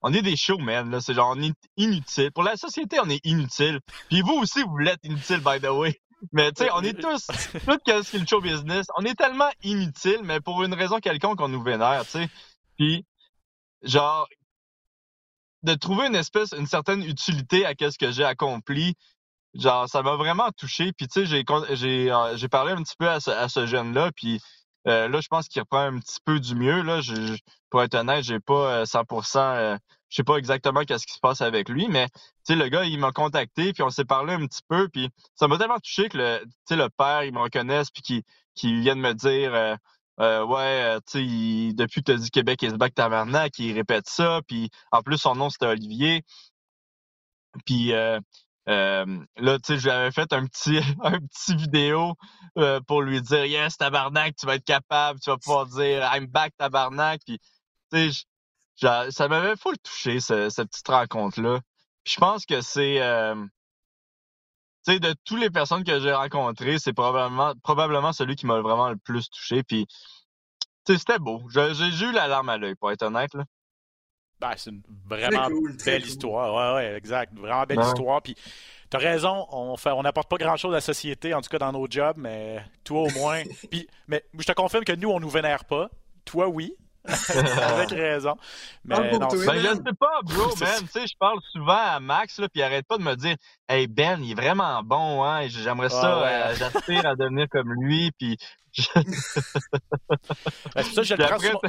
on 0.03 0.13
est 0.13 0.23
des 0.23 0.37
showmen, 0.37 0.91
là, 0.91 1.01
c'est 1.01 1.15
genre, 1.15 1.35
on 1.37 1.43
est 1.43 1.55
inutile. 1.77 2.33
Pour 2.33 2.43
la 2.43 2.57
société, 2.57 2.99
on 3.01 3.09
est 3.09 3.25
inutile. 3.25 3.81
Puis 4.09 4.21
vous 4.21 4.35
aussi, 4.35 4.63
vous 4.63 4.79
l'êtes 4.79 5.01
inutile, 5.05 5.39
by 5.41 5.61
the 5.61 5.70
way. 5.70 6.01
Mais 6.33 6.53
tu 6.53 6.64
sais, 6.64 6.70
on 6.72 6.83
est 6.83 7.01
tous, 7.01 7.27
tout 7.66 7.79
qu'est-ce 7.85 8.12
que 8.12 8.16
le 8.18 8.27
show 8.27 8.41
business, 8.41 8.87
on 8.97 9.05
est 9.05 9.14
tellement 9.14 9.51
inutile, 9.62 10.20
mais 10.25 10.41
pour 10.41 10.62
une 10.62 10.75
raison 10.75 10.99
quelconque, 10.99 11.41
on 11.41 11.49
nous 11.49 11.62
vénère, 11.62 12.05
tu 12.05 12.11
sais. 12.12 12.29
Puis, 12.77 13.05
genre, 13.83 14.29
de 15.62 15.75
trouver 15.75 16.07
une 16.07 16.16
espèce, 16.16 16.53
une 16.53 16.66
certaine 16.66 17.03
utilité 17.03 17.64
à 17.64 17.75
qu'est-ce 17.75 17.99
que 17.99 18.11
j'ai 18.11 18.25
accompli, 18.25 18.95
genre, 19.55 19.89
ça 19.89 20.03
m'a 20.03 20.16
vraiment 20.16 20.51
touché. 20.57 20.93
Puis, 20.93 21.09
tu 21.09 21.27
sais, 21.27 21.45
j'ai, 21.77 22.11
euh, 22.12 22.49
parlé 22.51 22.72
un 22.72 22.83
petit 22.83 22.97
peu 22.99 23.09
à 23.09 23.20
ce, 23.20 23.31
à 23.31 23.49
ce 23.49 23.66
jeune-là, 23.66 24.11
puis 24.14 24.41
euh, 24.87 25.09
là, 25.09 25.20
je 25.20 25.28
pense 25.28 25.49
qu'il 25.49 25.61
reprend 25.62 25.80
un 25.80 25.99
petit 26.01 26.18
peu 26.24 26.41
du 26.41 26.55
mieux, 26.55 26.82
là. 26.82 27.01
Je, 27.01 27.14
je- 27.14 27.39
pour 27.70 27.82
être 27.82 27.95
honnête, 27.95 28.24
j'ai 28.24 28.41
pas 28.41 28.80
euh, 28.82 28.85
100%, 28.87 29.41
euh, 29.41 29.76
je 30.11 30.16
sais 30.16 30.24
pas 30.24 30.37
exactement 30.37 30.82
qu'est-ce 30.85 31.07
qui 31.07 31.14
se 31.14 31.20
passe 31.20 31.41
avec 31.41 31.68
lui, 31.68 31.89
mais, 31.89 32.09
tu 32.47 32.55
le 32.57 32.68
gars, 32.68 32.85
il 32.85 32.99
m'a 32.99 33.12
contacté, 33.12 33.72
puis 33.72 33.82
on 33.82 33.91
s'est 33.91 34.05
parlé 34.05 34.35
un 34.35 34.47
petit 34.47 34.62
peu, 34.68 34.89
puis 34.89 35.11
ça 35.35 35.49
m'a 35.49 35.59
tellement 35.59 35.78
touché 35.80 36.09
que 36.09 36.18
le, 36.18 36.45
tu 36.68 36.76
le 36.76 36.89
père, 36.91 37.24
il 37.24 37.32
me 37.35 37.41
reconnaisse, 37.41 37.91
puis 37.91 38.03
qu'il, 38.03 38.22
qu'il 38.55 38.80
vienne 38.80 39.01
me 39.01 39.14
dire, 39.14 39.55
euh, 39.55 39.76
euh, 40.20 40.45
ouais, 40.47 40.97
euh, 40.97 41.01
tu 41.01 41.12
sais, 41.18 41.24
il- 41.24 41.74
depuis 41.74 42.03
que 42.03 42.12
t'as 42.12 42.18
dit 42.18 42.30
Québec 42.30 42.62
is 42.62 42.72
back 42.76 42.95
tabarnak, 42.95 43.59
il 43.59 43.72
répète 43.74 44.09
ça, 44.09 44.41
puis 44.47 44.70
en 44.93 45.03
plus, 45.03 45.18
son 45.18 45.35
nom, 45.35 45.51
c'était 45.51 45.66
Olivier. 45.66 46.22
Puis, 47.66 47.93
euh, 47.93 48.20
Euh, 48.69 49.05
là, 49.37 49.59
tu 49.59 49.75
sais, 49.75 49.79
je 49.79 49.85
lui 49.85 49.91
avais 49.91 50.11
fait 50.11 50.33
un 50.33 50.47
petit, 50.47 50.79
un 51.03 51.19
petit 51.19 51.55
vidéo 51.55 52.15
euh, 52.59 52.81
pour 52.81 53.03
lui 53.03 53.21
dire 53.21 53.45
Yes, 53.45 53.77
tabarnak, 53.77 54.37
tu 54.37 54.47
vas 54.47 54.57
être 54.57 54.65
capable, 54.65 55.21
tu 55.21 55.31
vas 55.31 55.37
pouvoir 55.39 55.67
dire 55.67 56.03
I'm 56.15 56.27
back, 56.27 56.55
tabarnak. 56.57 57.21
Puis, 57.27 57.39
tu 57.93 58.12
sais, 58.12 59.11
ça 59.11 59.29
m'avait 59.29 59.57
full 59.57 59.77
touché, 59.79 60.21
ce, 60.21 60.49
cette 60.51 60.71
petite 60.71 60.89
rencontre-là. 60.89 61.61
je 62.05 62.17
pense 62.17 62.47
que 62.47 62.61
c'est. 62.61 63.01
Euh, 63.03 63.35
tu 64.87 64.93
sais, 64.93 65.01
de 65.01 65.15
toutes 65.25 65.41
les 65.41 65.51
personnes 65.51 65.85
que 65.85 66.01
j'ai 66.01 66.12
rencontrées, 66.12 66.79
c'est 66.79 66.93
probablement, 66.93 67.55
probablement 67.62 68.12
celui 68.12 68.37
qui 68.37 68.47
m'a 68.47 68.61
vraiment 68.61 68.91
le 68.91 68.97
plus 68.97 69.31
touché. 69.31 69.62
Puis, 69.62 69.87
tu 70.87 70.93
sais, 70.93 70.99
c'était 70.99 71.19
beau. 71.19 71.43
J'ai 71.51 72.07
eu 72.07 72.12
la 72.12 72.29
larme 72.29 72.49
à 72.51 72.59
l'œil, 72.59 72.75
pour 72.77 72.91
être 72.93 73.03
honnête. 73.03 73.33
Là. 73.35 73.45
Ben, 74.45 74.55
c'est 74.57 74.70
une 74.70 74.82
vraiment 75.07 75.49
belle 75.84 76.05
histoire. 76.05 76.76
Ouais, 76.76 76.82
ouais, 76.82 76.97
exact. 76.97 77.32
Vraiment 77.38 77.64
belle 77.64 77.80
histoire. 77.80 78.20
Puis, 78.20 78.36
t'as 78.90 78.99
raison, 78.99 79.47
on 79.51 79.76
fait, 79.76 79.90
on 79.90 80.03
n'apporte 80.03 80.28
pas 80.28 80.36
grand-chose 80.36 80.72
à 80.72 80.76
la 80.76 80.80
société, 80.80 81.32
en 81.32 81.40
tout 81.40 81.49
cas 81.49 81.59
dans 81.59 81.72
nos 81.72 81.86
jobs, 81.88 82.16
mais 82.18 82.61
toi 82.84 83.03
au 83.03 83.11
moins. 83.11 83.42
Puis, 83.70 83.88
mais 84.07 84.22
je 84.38 84.45
te 84.45 84.53
confirme 84.53 84.84
que 84.84 84.92
nous, 84.92 85.09
on 85.09 85.20
nous 85.20 85.30
vénère 85.30 85.64
pas. 85.64 85.88
Toi, 86.24 86.49
oui. 86.49 86.76
Avec 87.62 87.90
raison. 87.90 88.34
Mais 88.84 88.96
non, 88.96 89.28
ben, 89.28 89.28
je 89.30 89.74
sais 89.74 89.94
pas, 89.98 90.20
bro, 90.22 90.46
man. 90.61 90.80
Tu 90.80 90.86
sais, 90.88 91.07
je 91.07 91.16
parle 91.18 91.38
souvent 91.52 91.76
à 91.76 92.00
Max, 92.00 92.38
là, 92.38 92.48
puis 92.48 92.61
il 92.61 92.62
arrête 92.62 92.86
pas 92.86 92.96
de 92.96 93.02
me 93.02 93.14
dire 93.14 93.36
Hey 93.68 93.86
Ben, 93.86 94.22
il 94.22 94.32
est 94.32 94.34
vraiment 94.34 94.82
bon, 94.82 95.22
hein. 95.24 95.46
J'aimerais 95.48 95.90
ça, 95.90 96.22
euh, 96.22 96.55
j'aspire 96.57 97.05
à 97.07 97.14
devenir 97.14 97.46
comme 97.50 97.72
lui, 97.74 98.11
puis 98.18 98.38
Ben, 98.94 99.05
c'est 100.82 100.82
pour, 100.82 100.84
ça 100.84 101.02
que 101.02 101.05
je 101.05 101.14
le 101.14 101.24
prends 101.24 101.52
mon... 101.52 101.61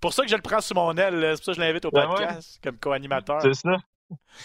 pour 0.00 0.12
ça 0.12 0.22
que 0.22 0.28
je 0.28 0.36
le 0.36 0.42
prends 0.42 0.60
sous 0.60 0.74
mon 0.74 0.96
aile. 0.96 1.20
C'est 1.20 1.36
pour 1.36 1.44
ça 1.44 1.52
que 1.52 1.56
je 1.56 1.60
l'invite 1.60 1.84
au 1.84 1.90
ben 1.90 2.08
podcast 2.08 2.58
comme 2.62 2.78
co-animateur. 2.78 3.42
C'est 3.42 3.54
ça. 3.54 3.76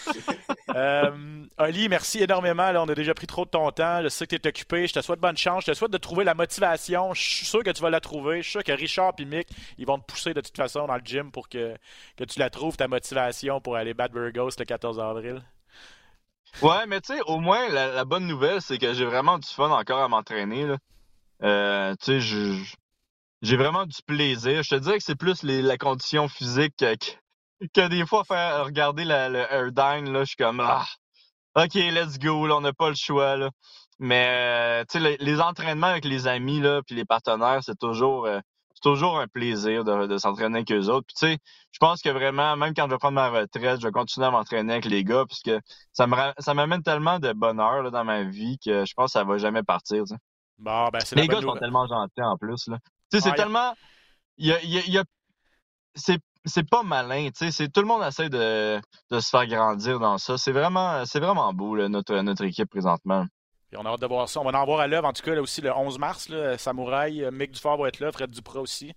euh, 0.74 1.44
Oli, 1.58 1.88
merci 1.88 2.22
énormément. 2.22 2.70
On 2.76 2.88
a 2.88 2.94
déjà 2.94 3.14
pris 3.14 3.26
trop 3.26 3.44
de 3.44 3.50
ton 3.50 3.70
temps. 3.70 4.02
Je 4.02 4.08
sais 4.08 4.26
que 4.26 4.36
tu 4.36 4.42
es 4.42 4.48
occupé. 4.48 4.86
Je 4.86 4.92
te 4.94 5.00
souhaite 5.00 5.20
bonne 5.20 5.36
chance. 5.36 5.64
Je 5.66 5.72
te 5.72 5.76
souhaite 5.76 5.90
de 5.90 5.98
trouver 5.98 6.24
la 6.24 6.34
motivation. 6.34 7.14
Je 7.14 7.22
suis 7.22 7.46
sûr 7.46 7.62
que 7.62 7.70
tu 7.70 7.82
vas 7.82 7.90
la 7.90 8.00
trouver. 8.00 8.38
Je 8.38 8.42
suis 8.42 8.52
sûr 8.52 8.64
que 8.64 8.72
Richard 8.72 9.14
et 9.18 9.24
Mick, 9.24 9.48
ils 9.78 9.86
vont 9.86 9.98
te 9.98 10.04
pousser 10.04 10.34
de 10.34 10.40
toute 10.40 10.56
façon 10.56 10.86
dans 10.86 10.94
le 10.96 11.04
gym 11.04 11.30
pour 11.30 11.48
que, 11.48 11.76
que 12.16 12.24
tu 12.24 12.38
la 12.38 12.50
trouves, 12.50 12.76
ta 12.76 12.88
motivation 12.88 13.60
pour 13.60 13.76
aller 13.76 13.94
battre 13.94 14.14
Burgos 14.14 14.50
le 14.58 14.64
14 14.64 15.00
avril. 15.00 15.42
Ouais, 16.62 16.86
mais 16.86 17.00
tu 17.00 17.14
sais, 17.14 17.20
au 17.26 17.38
moins, 17.38 17.68
la, 17.68 18.04
bonne 18.04 18.26
nouvelle, 18.26 18.62
c'est 18.62 18.78
que 18.78 18.94
j'ai 18.94 19.04
vraiment 19.04 19.38
du 19.38 19.48
fun 19.48 19.70
encore 19.70 20.02
à 20.02 20.08
m'entraîner. 20.08 20.66
Euh, 21.42 21.94
tu 22.02 22.20
sais, 22.20 22.64
j'ai 23.42 23.56
vraiment 23.56 23.84
du 23.84 23.98
plaisir. 24.06 24.62
Je 24.62 24.70
te 24.70 24.80
dirais 24.80 24.98
que 24.98 25.04
c'est 25.04 25.16
plus 25.16 25.42
la 25.42 25.76
condition 25.76 26.28
physique 26.28 26.74
que, 26.78 26.94
que, 27.74 27.88
des 27.88 28.06
fois 28.06 28.24
faire 28.24 28.64
regarder 28.64 29.04
la, 29.04 29.28
le 29.28 29.40
Airdyne, 29.52 30.12
là, 30.12 30.20
je 30.20 30.26
suis 30.26 30.36
comme 30.36 30.60
ah, 30.60 30.86
OK, 31.56 31.74
let's 31.74 32.18
go, 32.18 32.46
là, 32.46 32.56
on 32.56 32.60
n'a 32.60 32.72
pas 32.72 32.88
le 32.88 32.94
choix. 32.94 33.36
Là. 33.36 33.50
Mais 33.98 34.26
euh, 34.28 34.84
tu 34.90 35.00
sais, 35.00 35.16
les, 35.18 35.40
entraînements 35.40 35.86
avec 35.86 36.04
les 36.04 36.26
amis 36.26 36.60
là, 36.60 36.82
puis 36.86 36.94
les 36.94 37.04
partenaires, 37.04 37.60
c'est 37.62 37.78
toujours 37.78 38.26
euh, 38.26 38.40
c'est 38.74 38.82
toujours 38.82 39.18
un 39.18 39.26
plaisir 39.26 39.84
de, 39.84 40.06
de 40.06 40.18
s'entraîner 40.18 40.58
avec 40.58 40.70
eux 40.70 40.88
autres. 40.90 41.06
Puis 41.06 41.16
tu 41.18 41.26
sais, 41.26 41.38
je 41.72 41.78
pense 41.78 42.02
que 42.02 42.10
vraiment, 42.10 42.56
même 42.56 42.74
quand 42.74 42.84
je 42.86 42.90
vais 42.90 42.98
prendre 42.98 43.14
ma 43.14 43.30
retraite, 43.30 43.80
je 43.80 43.86
vais 43.86 43.92
continuer 43.92 44.26
à 44.26 44.30
m'entraîner 44.30 44.74
avec 44.74 44.84
les 44.84 45.02
gars, 45.02 45.24
puisque 45.26 45.52
ça 45.94 46.06
me 46.06 46.14
ça 46.38 46.52
m'amène 46.52 46.82
tellement 46.82 47.18
de 47.18 47.32
bonheur 47.32 47.82
là, 47.82 47.90
dans 47.90 48.04
ma 48.04 48.22
vie 48.22 48.58
que 48.62 48.84
je 48.84 48.92
pense 48.92 49.06
que 49.06 49.18
ça 49.18 49.24
va 49.24 49.38
jamais 49.38 49.62
partir. 49.62 50.04
Bon, 50.58 50.88
ben, 50.88 51.00
Les 51.12 51.26
gars 51.26 51.40
sont 51.40 51.56
tellement 51.56 51.86
gentils 51.86 52.22
en 52.22 52.36
plus. 52.36 52.68
Là. 52.68 52.78
Tu 53.10 53.18
sais, 53.18 53.30
c'est 53.30 53.34
tellement. 53.34 53.74
Il 54.38 54.46
y 54.46 54.52
a, 54.52 54.62
y 54.62 54.78
a, 54.78 54.86
y 54.86 54.98
a... 54.98 55.04
C'est 55.94 56.18
c'est 56.46 56.68
pas 56.68 56.82
malin, 56.82 57.28
tu 57.28 57.46
sais, 57.46 57.50
c'est 57.50 57.68
tout 57.68 57.80
le 57.80 57.86
monde 57.86 58.02
essaie 58.04 58.28
de, 58.28 58.80
de 59.10 59.20
se 59.20 59.28
faire 59.28 59.46
grandir 59.46 59.98
dans 59.98 60.18
ça. 60.18 60.38
C'est 60.38 60.52
vraiment 60.52 61.04
c'est 61.04 61.20
vraiment 61.20 61.52
beau 61.52 61.74
là, 61.74 61.88
notre 61.88 62.16
notre 62.20 62.44
équipe 62.44 62.70
présentement. 62.70 63.26
Puis 63.68 63.78
on 63.78 63.84
a 63.84 63.90
hâte 63.90 64.00
de 64.00 64.06
voir 64.06 64.28
ça. 64.28 64.40
On 64.40 64.44
va 64.44 64.58
en 64.58 64.64
voir 64.64 64.80
à 64.80 64.86
l'œuvre, 64.86 65.08
en 65.08 65.12
tout 65.12 65.22
cas, 65.22 65.34
là 65.34 65.42
aussi, 65.42 65.60
le 65.60 65.72
11 65.72 65.98
mars. 65.98 66.28
Là, 66.28 66.56
Samouraï, 66.56 67.24
euh, 67.24 67.30
Mick 67.32 67.50
Dufort 67.50 67.76
va 67.76 67.88
être 67.88 67.98
là, 67.98 68.12
Fred 68.12 68.30
Duprat 68.30 68.60
aussi. 68.60 68.92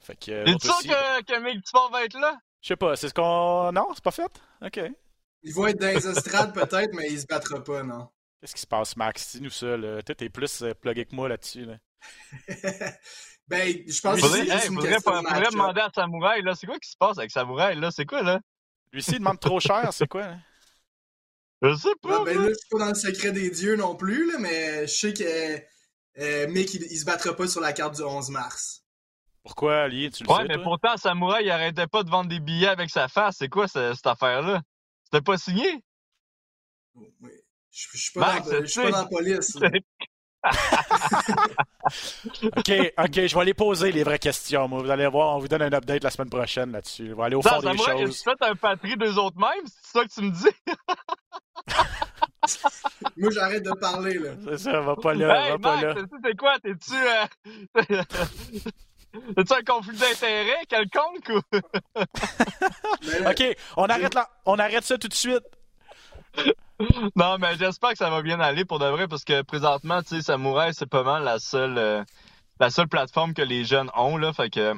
Fait 0.00 0.16
que. 0.16 0.30
Euh, 0.30 0.58
sûr 0.58 0.78
que, 0.82 1.22
que 1.22 1.40
Mick 1.40 1.64
Dufort 1.64 1.90
va 1.90 2.04
être 2.04 2.18
là? 2.18 2.38
Je 2.60 2.68
sais 2.68 2.76
pas, 2.76 2.96
c'est 2.96 3.08
ce 3.08 3.14
qu'on. 3.14 3.72
Non, 3.72 3.88
c'est 3.94 4.04
pas 4.04 4.12
fait? 4.12 4.40
OK. 4.62 4.80
Il 5.42 5.52
va 5.52 5.70
être 5.70 5.80
dans 5.80 5.88
les 5.88 6.06
estrades 6.06 6.54
peut-être, 6.54 6.94
mais 6.94 7.10
il 7.10 7.20
se 7.20 7.26
battra 7.26 7.62
pas, 7.62 7.82
non. 7.82 8.08
Qu'est-ce 8.40 8.54
qui 8.54 8.60
se 8.60 8.66
passe, 8.66 8.96
Max? 8.96 9.36
Dis-nous 9.36 9.50
ça. 9.50 9.76
Là. 9.76 10.02
Toi, 10.02 10.14
t'es 10.14 10.28
plus 10.28 10.62
euh, 10.62 10.74
plugué 10.74 11.04
que 11.04 11.14
moi 11.14 11.28
là-dessus. 11.28 11.64
Là. 11.64 11.76
ben, 13.48 13.76
je 13.86 14.00
pense 14.00 14.20
que 14.20 14.26
c'est 14.26 14.48
hey, 14.48 14.60
faudrait, 14.68 15.00
faudrait 15.00 15.50
demander 15.50 15.80
à 15.80 15.90
Samouraï, 15.94 16.42
là, 16.42 16.54
c'est 16.54 16.66
quoi 16.66 16.78
qui 16.78 16.90
se 16.90 16.96
passe 16.96 17.18
avec 17.18 17.30
Samouraï, 17.30 17.78
là? 17.78 17.90
C'est 17.90 18.06
quoi, 18.06 18.22
là? 18.22 18.40
Lui 18.92 19.00
aussi, 19.00 19.12
il 19.12 19.18
demande 19.18 19.40
trop 19.40 19.60
cher, 19.60 19.88
c'est 19.92 20.08
quoi? 20.08 20.22
Là? 20.22 20.38
Je 21.62 21.74
sais 21.74 21.94
pas. 22.00 22.24
ben 22.24 22.38
là, 22.38 22.48
je 22.48 22.54
suis 22.54 22.68
pas 22.70 22.78
dans 22.78 22.88
le 22.88 22.94
secret 22.94 23.32
des 23.32 23.50
dieux 23.50 23.76
non 23.76 23.96
plus, 23.96 24.30
là, 24.32 24.38
mais 24.38 24.86
je 24.86 24.92
sais 24.92 25.12
que 25.12 25.58
euh, 26.18 26.48
Mick, 26.48 26.72
il, 26.74 26.82
il, 26.84 26.96
se 26.96 27.04
battra 27.04 27.34
pas 27.34 27.46
sur 27.46 27.60
la 27.60 27.72
carte 27.72 27.96
du 27.96 28.02
11 28.02 28.30
mars. 28.30 28.82
Pourquoi, 29.42 29.82
Ali? 29.82 30.10
Tu 30.10 30.24
le 30.24 30.30
ouais, 30.30 30.42
sais, 30.42 30.48
mais 30.48 30.54
toi? 30.54 30.64
pourtant, 30.64 30.96
Samouraï, 30.96 31.44
il 31.44 31.50
arrêtait 31.50 31.86
pas 31.86 32.02
de 32.02 32.10
vendre 32.10 32.30
des 32.30 32.40
billets 32.40 32.68
avec 32.68 32.88
sa 32.88 33.08
face. 33.08 33.36
C'est 33.38 33.48
quoi 33.48 33.68
cette 33.68 34.06
affaire-là? 34.06 34.62
C'était 35.04 35.22
pas 35.22 35.36
signé? 35.36 35.82
Oui. 36.94 37.08
Je, 37.70 37.88
je 37.92 37.98
suis 37.98 38.12
pas, 38.12 38.40
dans, 38.40 38.60
je 38.60 38.66
suis 38.66 38.80
pas 38.80 38.90
dans 38.90 38.98
la 38.98 39.06
police. 39.06 39.58
OK, 41.84 42.72
OK, 42.98 43.14
je 43.14 43.34
vais 43.34 43.40
aller 43.40 43.54
poser 43.54 43.92
les 43.92 44.02
vraies 44.02 44.18
questions. 44.18 44.68
Moi. 44.68 44.82
Vous 44.82 44.90
allez 44.90 45.06
voir, 45.06 45.36
on 45.36 45.38
vous 45.38 45.48
donne 45.48 45.62
un 45.62 45.72
update 45.72 46.02
la 46.02 46.10
semaine 46.10 46.30
prochaine 46.30 46.72
là-dessus. 46.72 47.12
On 47.12 47.16
va 47.16 47.26
aller 47.26 47.36
au 47.36 47.42
fond 47.42 47.60
des 47.60 47.72
moi, 47.72 47.86
choses. 47.98 48.18
Tu 48.18 48.24
fais 48.24 48.46
un 48.46 48.54
patrie 48.54 48.96
d'eux 48.96 49.16
autres 49.18 49.38
mêmes, 49.38 49.66
c'est 49.66 49.98
ça 49.98 50.04
que 50.04 50.12
tu 50.12 50.22
me 50.22 50.30
dis? 50.30 50.48
moi, 53.16 53.30
j'arrête 53.32 53.62
de 53.62 53.72
parler, 53.72 54.14
là. 54.18 54.30
C'est 54.44 54.58
ça, 54.58 54.80
va 54.80 54.96
pas 54.96 55.14
là, 55.14 55.44
hey, 55.44 55.52
va 55.52 55.58
pas 55.58 55.76
Max, 55.76 56.00
là. 56.00 56.06
C'est 56.24 56.36
quoi? 56.36 56.58
T'es-tu... 56.60 56.94
Euh... 56.94 58.02
T'as-tu 59.36 59.52
un 59.52 59.62
conflit 59.62 59.96
d'intérêt 59.96 60.66
quelconque 60.68 61.28
ou... 61.28 61.40
OK, 63.30 63.56
on 63.76 63.84
arrête, 63.84 64.14
là, 64.14 64.28
on 64.44 64.58
arrête 64.58 64.84
ça 64.84 64.98
tout 64.98 65.08
de 65.08 65.14
suite. 65.14 65.44
non, 67.16 67.38
mais 67.38 67.56
j'espère 67.56 67.90
que 67.90 67.98
ça 67.98 68.10
va 68.10 68.22
bien 68.22 68.40
aller 68.40 68.64
pour 68.64 68.78
de 68.78 68.86
vrai, 68.86 69.08
parce 69.08 69.24
que 69.24 69.42
présentement, 69.42 70.02
tu 70.02 70.16
sais, 70.16 70.22
Samouraï, 70.22 70.74
c'est 70.74 70.88
pas 70.88 71.02
mal 71.02 71.22
la 71.22 71.38
seule, 71.38 71.78
euh, 71.78 72.04
la 72.60 72.70
seule 72.70 72.88
plateforme 72.88 73.34
que 73.34 73.42
les 73.42 73.64
jeunes 73.64 73.90
ont, 73.94 74.16
là. 74.16 74.32
Fait 74.32 74.50
que. 74.50 74.74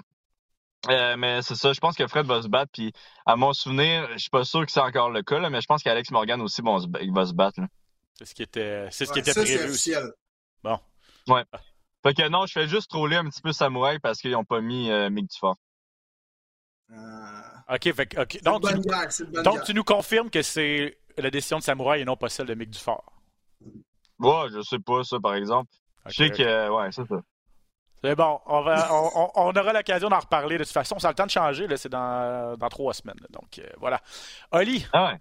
Euh, 0.88 1.16
mais 1.16 1.42
c'est 1.42 1.56
ça, 1.56 1.72
je 1.72 1.80
pense 1.80 1.96
que 1.96 2.06
Fred 2.06 2.26
va 2.26 2.42
se 2.42 2.48
battre. 2.48 2.70
Puis, 2.72 2.92
à 3.24 3.34
mon 3.36 3.52
souvenir, 3.52 4.08
je 4.12 4.18
suis 4.18 4.30
pas 4.30 4.44
sûr 4.44 4.64
que 4.64 4.70
c'est 4.70 4.80
encore 4.80 5.10
le 5.10 5.22
cas, 5.22 5.38
là, 5.38 5.50
mais 5.50 5.60
je 5.60 5.66
pense 5.66 5.82
qu'Alex 5.82 6.10
Morgan 6.10 6.40
aussi 6.42 6.62
bon, 6.62 6.78
il 7.00 7.12
va 7.12 7.26
se 7.26 7.32
battre. 7.32 7.60
C'est 8.14 8.26
ce 8.26 8.34
qui 8.34 8.42
était, 8.42 8.86
c'est 8.90 9.04
ce 9.04 9.12
qui 9.12 9.18
Ouais, 9.18 9.22
était 9.22 9.32
ça, 9.32 9.42
prévu 9.42 9.64
officiel. 9.64 10.12
Bon. 10.62 10.78
Ouais. 11.28 11.44
Fait 12.02 12.14
que 12.14 12.28
non, 12.28 12.46
je 12.46 12.52
fais 12.52 12.68
juste 12.68 12.90
troller 12.90 13.16
un 13.16 13.24
petit 13.24 13.40
peu 13.40 13.52
Samouraï 13.52 13.98
parce 13.98 14.20
qu'ils 14.20 14.36
ont 14.36 14.44
pas 14.44 14.60
mis 14.60 14.90
euh, 14.90 15.10
Mick 15.10 15.28
Dufort. 15.28 15.56
Euh, 16.92 17.74
OK, 17.74 17.92
fait, 17.94 18.42
Donc, 18.44 18.62
tu, 19.10 19.42
donc 19.42 19.64
tu 19.64 19.74
nous 19.74 19.82
confirmes 19.82 20.30
que 20.30 20.42
c'est 20.42 20.98
la 21.22 21.30
décision 21.30 21.58
de 21.58 21.62
Samouraï 21.62 22.00
et 22.02 22.04
non 22.04 22.16
pas 22.16 22.28
celle 22.28 22.46
de 22.46 22.54
Mick 22.54 22.70
Dufort. 22.70 23.04
Ouais, 24.18 24.46
je 24.52 24.62
sais 24.62 24.78
pas 24.78 25.02
ça, 25.04 25.18
par 25.20 25.34
exemple. 25.34 25.70
Je 26.06 26.14
sais 26.14 26.30
que, 26.30 26.70
ouais, 26.70 26.92
c'est 26.92 27.06
ça. 27.06 27.16
C'est 28.02 28.14
bon, 28.14 28.38
on, 28.46 28.62
va, 28.62 28.92
on, 28.92 29.10
on- 29.14 29.30
on 29.34 29.52
aura 29.52 29.72
l'occasion 29.72 30.08
d'en 30.08 30.18
reparler. 30.20 30.58
De 30.58 30.64
toute 30.64 30.72
façon, 30.72 30.98
ça 30.98 31.08
a 31.08 31.10
le 31.10 31.16
temps 31.16 31.26
de 31.26 31.30
changer. 31.30 31.66
là, 31.66 31.76
C'est 31.76 31.88
dans, 31.88 32.54
dans 32.56 32.68
trois 32.68 32.92
semaines. 32.94 33.16
là. 33.20 33.26
Donc, 33.30 33.58
euh, 33.58 33.66
voilà. 33.78 34.00
Oli, 34.52 34.86
Ah 34.92 35.06
ouais. 35.12 35.18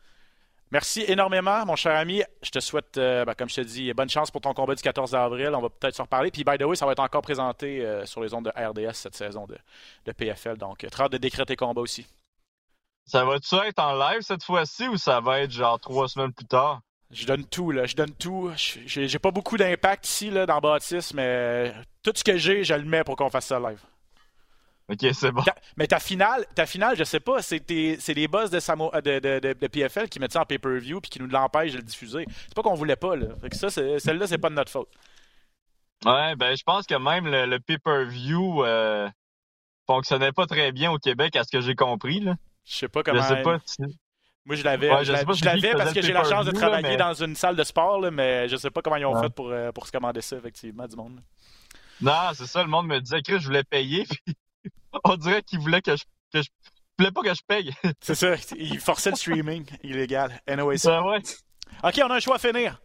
merci 0.72 1.04
énormément, 1.08 1.66
mon 1.66 1.76
cher 1.76 1.96
ami. 1.98 2.22
Je 2.43 2.52
te 2.52 2.60
souhaite, 2.60 2.98
euh, 2.98 3.26
ben, 3.26 3.34
comme 3.34 3.50
je 3.50 3.56
te 3.56 3.62
dis, 3.62 3.91
bonne 3.93 4.10
chance 4.10 4.30
pour 4.30 4.41
ton 4.41 4.54
combat 4.54 4.76
du 4.76 4.84
14 4.84 5.16
avril. 5.16 5.50
On 5.56 5.62
va 5.62 5.70
peut-être 5.70 5.96
s'en 5.96 6.04
reparler. 6.04 6.30
Puis, 6.32 6.43
by 6.43 6.58
the 6.58 6.64
way, 6.64 6.76
ça 6.76 6.86
va 6.86 6.91
être 6.91 7.00
encore 7.00 7.22
présenté 7.22 7.84
euh, 7.84 8.06
sur 8.06 8.22
les 8.22 8.34
ondes 8.34 8.46
de 8.46 8.52
RDS 8.56 8.93
cette 8.93 9.16
saison 9.16 9.46
de, 9.48 9.58
de 10.06 10.12
PFL. 10.12 10.58
Donc, 10.58 10.84
euh, 10.84 10.89
très 10.89 11.06
hâte 11.06 11.12
de 11.14 11.18
décrire 11.18 11.46
tes 11.46 11.56
combats 11.56 11.82
aussi. 11.82 12.06
Ça 13.06 13.24
va-tu 13.24 13.56
être 13.56 13.80
en 13.80 13.93
live 13.95 14.22
cette 14.22 14.43
fois-ci 14.43 14.88
ou 14.88 14.97
ça 14.97 15.20
va 15.20 15.41
être 15.41 15.51
genre 15.51 15.80
trois 15.80 16.08
semaines 16.08 16.34
plus 16.34 16.45
tard? 16.47 16.82
Je 17.12 17.26
donne 17.28 17.45
tout, 17.45 17.72
là. 17.72 17.86
Je 17.86 17.95
donne 17.95 18.12
tout. 18.14 18.51
J'ai 18.56 19.20
pas 19.20 19.32
beaucoup 19.32 19.58
d'impact 19.58 20.08
ici, 20.08 20.32
là, 20.32 20.45
dans 20.45 20.60
Baptiste, 20.60 21.14
mais 21.14 21.72
tout 22.03 22.12
ce 22.16 22.24
que 22.24 22.36
j'ai, 22.38 22.64
je 22.64 22.74
le 22.74 22.84
mets 22.84 23.03
pour 23.03 23.16
qu'on 23.16 23.30
fasse 23.30 23.45
ça 23.45 23.60
live. 23.60 23.80
Ok, 24.89 24.99
c'est 25.14 25.32
bon. 25.32 25.41
Ta- 25.43 25.56
mais 25.78 25.88
ta 25.88 25.99
finale, 25.99 26.45
ta 26.53 26.66
finale, 26.66 26.95
je 26.97 27.03
sais 27.03 27.20
pas, 27.20 27.41
c'est 27.41 27.64
les 27.70 28.28
boss 28.28 28.49
de, 28.49 28.60
Samo- 28.60 28.91
de, 29.01 29.20
de- 29.20 29.39
de- 29.39 29.53
de 29.53 29.68
PFL 29.68 30.10
qui 30.10 30.20
mettent 30.20 30.34
ça 30.34 30.41
en 30.41 30.45
pay-per-view 30.45 30.99
puis 31.01 31.10
qui 31.10 31.20
nous 31.20 31.28
l'empêchent 31.28 31.72
de 31.74 31.78
le 31.78 31.84
diffuser. 31.84 32.26
C'est 32.47 32.53
pas 32.56 32.62
qu'on 32.64 32.76
voulait 32.76 32.95
pas, 32.95 33.16
là. 33.16 33.28
Fait 33.41 33.49
que 33.49 33.56
ça, 33.56 33.70
celle-là, 33.70 34.28
c'est 34.28 34.38
pas 34.38 34.49
de 34.49 34.56
notre 34.56 34.72
faute. 34.72 34.89
Ouais, 36.06 36.36
ben 36.36 36.56
je 36.56 36.64
pense 36.64 36.86
que 36.86 36.95
même 36.95 37.26
le, 37.28 37.45
le 37.47 37.60
pay-per-view 37.60 38.64
euh, 38.64 39.10
fonctionnait 39.88 40.32
pas 40.32 40.45
très 40.45 40.72
bien 40.72 40.91
au 40.91 40.97
Québec, 40.99 41.36
à 41.36 41.43
ce 41.43 41.51
que 41.51 41.62
j'ai 41.62 41.76
compris. 41.76 42.20
Là. 42.20 42.36
Je 42.66 42.76
sais 42.76 42.88
pas 42.88 43.01
Je 43.05 43.11
comment. 43.11 43.24
sais 43.24 43.41
pas 43.41 43.57
si. 43.66 43.82
Moi, 44.45 44.55
je 44.55 44.63
l'avais. 44.63 44.91
Ouais, 44.91 45.03
je 45.03 45.11
je 45.13 45.18
je 45.18 45.24
parce 45.76 45.93
que 45.93 46.01
j'ai 46.01 46.13
la 46.13 46.24
chance 46.24 46.45
de 46.45 46.51
travailler 46.51 46.89
mais- 46.89 46.97
dans 46.97 47.13
une 47.13 47.36
salle 47.36 47.55
de 47.55 47.63
sport, 47.63 47.99
là, 47.99 48.11
mais 48.11 48.47
je 48.47 48.55
sais 48.57 48.70
pas 48.70 48.82
comment 48.82 48.95
ils 48.97 49.05
ont 49.05 49.13
Ouais. 49.16 49.24
fait 49.24 49.34
pour, 49.34 49.49
euh, 49.49 49.72
pour 49.72 49.88
se 49.88 49.91
commander 49.91 50.22
ça, 50.22 50.36
effectivement, 50.38 50.88
du 50.88 50.95
monde. 50.95 51.20
Non, 52.01 52.30
c'est 52.34 52.45
ça, 52.45 52.61
le 52.61 52.70
monde 52.70 52.88
me 52.88 52.99
disait 52.99 53.22
que 53.22 53.39
je 53.39 53.45
voulais 53.45 53.63
payer, 53.63 54.05
puis 54.26 54.36
on 55.03 55.16
dirait 55.16 55.41
qu'il 55.41 55.59
voulait 55.59 55.82
que 55.82 55.95
je, 55.95 56.03
que 56.32 56.41
je 56.43 56.49
voulait 56.99 57.11
pas 57.11 57.22
que 57.22 57.34
je 57.34 57.41
paye. 57.47 57.72
C'est 58.01 58.16
ça, 58.16 58.36
il 58.57 58.80
forçait 58.80 59.09
le 59.11 59.16
streaming 59.16 59.66
illégal. 59.84 60.39
Anyway, 60.47 60.78
Ça, 60.78 61.01
ouais. 61.03 61.22
OK, 61.84 62.01
on 62.03 62.09
a 62.11 62.16
un 62.16 62.20
choix 62.20 62.36
à 62.36 62.39
finir. 62.39 62.80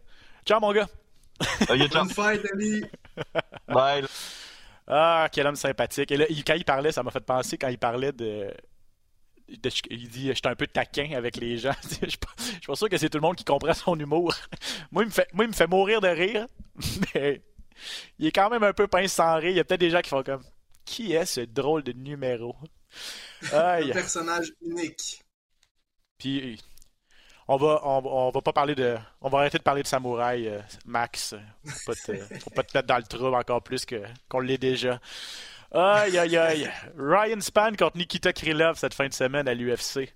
Ciao, 0.45 0.59
mon 0.59 0.71
gars. 0.73 0.87
Ok, 1.61 1.77
ciao. 1.89 2.05
Bonne 2.05 2.09
fête, 2.09 2.45
Ali! 2.53 2.83
Bye. 3.67 4.05
Ah, 4.87 5.27
quel 5.31 5.45
homme 5.47 5.55
sympathique. 5.55 6.11
Et 6.11 6.17
là, 6.17 6.25
quand 6.45 6.55
il 6.55 6.65
parlait, 6.65 6.91
ça 6.91 7.03
m'a 7.03 7.11
fait 7.11 7.19
penser 7.25 7.57
quand 7.57 7.67
il 7.67 7.77
parlait 7.77 8.11
de. 8.11 8.51
Il 9.89 10.09
dit 10.09 10.27
J'étais 10.33 10.47
un 10.47 10.55
peu 10.55 10.67
taquin 10.67 11.11
avec 11.15 11.37
les 11.37 11.57
gens. 11.57 11.75
Je 12.01 12.09
suis 12.09 12.17
pas, 12.17 12.33
je 12.37 12.43
suis 12.43 12.67
pas 12.67 12.75
sûr 12.75 12.89
que 12.89 12.97
c'est 12.97 13.09
tout 13.09 13.17
le 13.17 13.21
monde 13.21 13.35
qui 13.35 13.43
comprend 13.43 13.73
son 13.73 13.99
humour. 13.99 14.33
Moi, 14.91 15.03
il 15.03 15.07
me 15.07 15.11
fait, 15.11 15.27
moi, 15.33 15.45
il 15.45 15.49
me 15.49 15.53
fait 15.53 15.67
mourir 15.67 16.01
de 16.01 16.07
rire, 16.07 16.47
mais 17.15 17.41
il 18.19 18.27
est 18.27 18.31
quand 18.31 18.49
même 18.49 18.63
un 18.63 18.73
peu 18.73 18.87
pince 18.87 19.13
sans 19.13 19.35
rire. 19.35 19.49
Il 19.49 19.57
y 19.57 19.59
a 19.59 19.63
peut-être 19.63 19.79
des 19.79 19.89
gens 19.89 20.01
qui 20.01 20.09
font 20.09 20.23
comme 20.23 20.43
Qui 20.85 21.13
est 21.13 21.25
ce 21.25 21.41
drôle 21.41 21.83
de 21.83 21.91
numéro? 21.93 22.55
Un 23.51 23.87
personnage 23.89 24.51
unique. 24.61 25.21
Puis, 26.17 26.59
on 27.47 27.57
va, 27.57 27.81
on, 27.83 28.01
on 28.05 28.29
va 28.31 28.41
pas 28.41 28.53
parler 28.53 28.75
de. 28.75 28.97
On 29.21 29.29
va 29.29 29.39
arrêter 29.39 29.57
de 29.57 29.63
parler 29.63 29.83
de 29.83 29.87
samouraï, 29.87 30.47
euh, 30.47 30.61
Max. 30.85 31.35
Faut 31.65 31.91
pas, 31.91 31.95
te, 31.95 32.39
faut 32.39 32.49
pas 32.51 32.63
te 32.63 32.77
mettre 32.77 32.87
dans 32.87 32.97
le 32.97 33.03
trouble 33.03 33.35
encore 33.35 33.61
plus 33.61 33.85
que, 33.85 34.03
qu'on 34.29 34.39
l'est 34.39 34.57
déjà. 34.57 34.99
Aïe, 35.73 36.17
aïe, 36.17 36.37
aïe. 36.37 36.69
Ryan 36.97 37.39
Span 37.39 37.71
contre 37.77 37.97
Nikita 37.97 38.33
Krylov 38.33 38.77
cette 38.77 38.93
fin 38.93 39.07
de 39.07 39.13
semaine 39.13 39.47
à 39.47 39.53
l'UFC. 39.53 40.13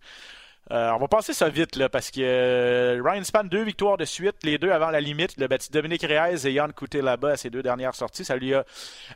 Euh, 0.72 0.92
on 0.92 0.98
va 0.98 1.08
passer 1.08 1.34
ça 1.34 1.48
vite, 1.48 1.78
là, 1.78 1.88
parce 1.88 2.12
que 2.12 2.20
euh, 2.22 3.02
Ryan 3.02 3.24
Span, 3.24 3.46
deux 3.46 3.64
victoires 3.64 3.96
de 3.96 4.04
suite, 4.04 4.36
les 4.44 4.58
deux 4.58 4.72
avant 4.72 4.90
la 4.90 5.00
limite. 5.00 5.42
A 5.42 5.48
battu 5.48 5.72
Dominique 5.72 6.02
Reyes 6.02 6.46
et 6.46 6.52
Yann 6.52 6.74
Couté 6.74 7.02
là-bas 7.02 7.32
à 7.32 7.38
ses 7.38 7.50
deux 7.50 7.64
dernières 7.64 7.96
sorties. 7.96 8.26
Ça 8.26 8.36
lui 8.36 8.54
a 8.54 8.66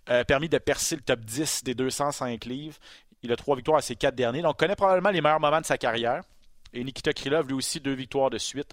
euh, 0.10 0.24
permis 0.24 0.48
de 0.48 0.58
percer 0.60 0.96
le 0.96 1.02
top 1.02 1.20
10 1.22 1.66
des 1.66 1.76
205 1.76 2.46
livres. 2.46 2.78
Il 3.22 3.34
a 3.34 3.36
trois 3.36 3.58
victoires 3.58 3.80
à 3.80 3.82
ses 3.82 3.98
quatre 3.98 4.16
derniers. 4.16 4.42
Donc, 4.42 4.58
connaît 4.58 4.78
probablement 4.78 5.10
les 5.10 5.20
meilleurs 5.20 5.42
moments 5.42 5.60
de 5.60 5.66
sa 5.66 5.78
carrière. 5.78 6.22
Et 6.72 6.84
Nikita 6.86 7.12
Krylov, 7.12 7.48
lui 7.48 7.56
aussi, 7.56 7.82
deux 7.82 7.96
victoires 7.96 8.30
de 8.30 8.38
suite. 8.38 8.72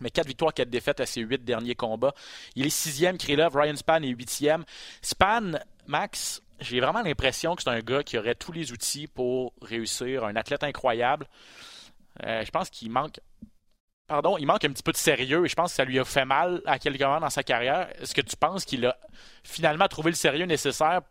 Mais 0.00 0.10
quatre 0.10 0.26
victoires, 0.26 0.52
quatre 0.52 0.68
défaites 0.68 1.00
à 1.00 1.06
ses 1.06 1.22
huit 1.22 1.42
derniers 1.42 1.74
combats. 1.74 2.12
Il 2.54 2.66
est 2.66 2.70
sixième, 2.70 3.16
Krylov. 3.16 3.56
Ryan 3.56 3.76
Span 3.76 4.02
est 4.02 4.08
huitième. 4.08 4.64
Span, 5.00 5.52
Max, 5.86 6.42
j'ai 6.60 6.80
vraiment 6.80 7.02
l'impression 7.02 7.54
que 7.54 7.62
c'est 7.62 7.70
un 7.70 7.80
gars 7.80 8.02
qui 8.02 8.18
aurait 8.18 8.34
tous 8.34 8.52
les 8.52 8.72
outils 8.72 9.06
pour 9.06 9.52
réussir. 9.60 10.24
Un 10.24 10.36
athlète 10.36 10.64
incroyable. 10.64 11.26
Euh, 12.24 12.44
je 12.44 12.50
pense 12.50 12.70
qu'il 12.70 12.90
manque. 12.90 13.20
Pardon, 14.06 14.38
il 14.38 14.46
manque 14.46 14.64
un 14.64 14.70
petit 14.70 14.84
peu 14.84 14.92
de 14.92 14.96
sérieux 14.96 15.44
et 15.44 15.48
je 15.48 15.54
pense 15.56 15.72
que 15.72 15.76
ça 15.76 15.84
lui 15.84 15.98
a 15.98 16.04
fait 16.04 16.24
mal 16.24 16.62
à 16.64 16.78
quelques 16.78 17.00
moments 17.00 17.20
dans 17.20 17.30
sa 17.30 17.42
carrière. 17.42 17.88
Est-ce 18.00 18.14
que 18.14 18.20
tu 18.20 18.36
penses 18.36 18.64
qu'il 18.64 18.86
a 18.86 18.96
finalement 19.42 19.88
trouvé 19.88 20.10
le 20.10 20.16
sérieux 20.16 20.46
nécessaire 20.46 21.02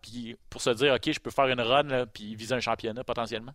pour 0.50 0.62
se 0.62 0.70
dire, 0.70 0.94
OK, 0.94 1.12
je 1.12 1.20
peux 1.20 1.30
faire 1.30 1.48
une 1.48 1.60
run 1.60 1.84
là, 1.84 2.06
puis 2.06 2.36
viser 2.36 2.56
un 2.56 2.62
championnat 2.62 3.04
potentiellement? 3.04 3.54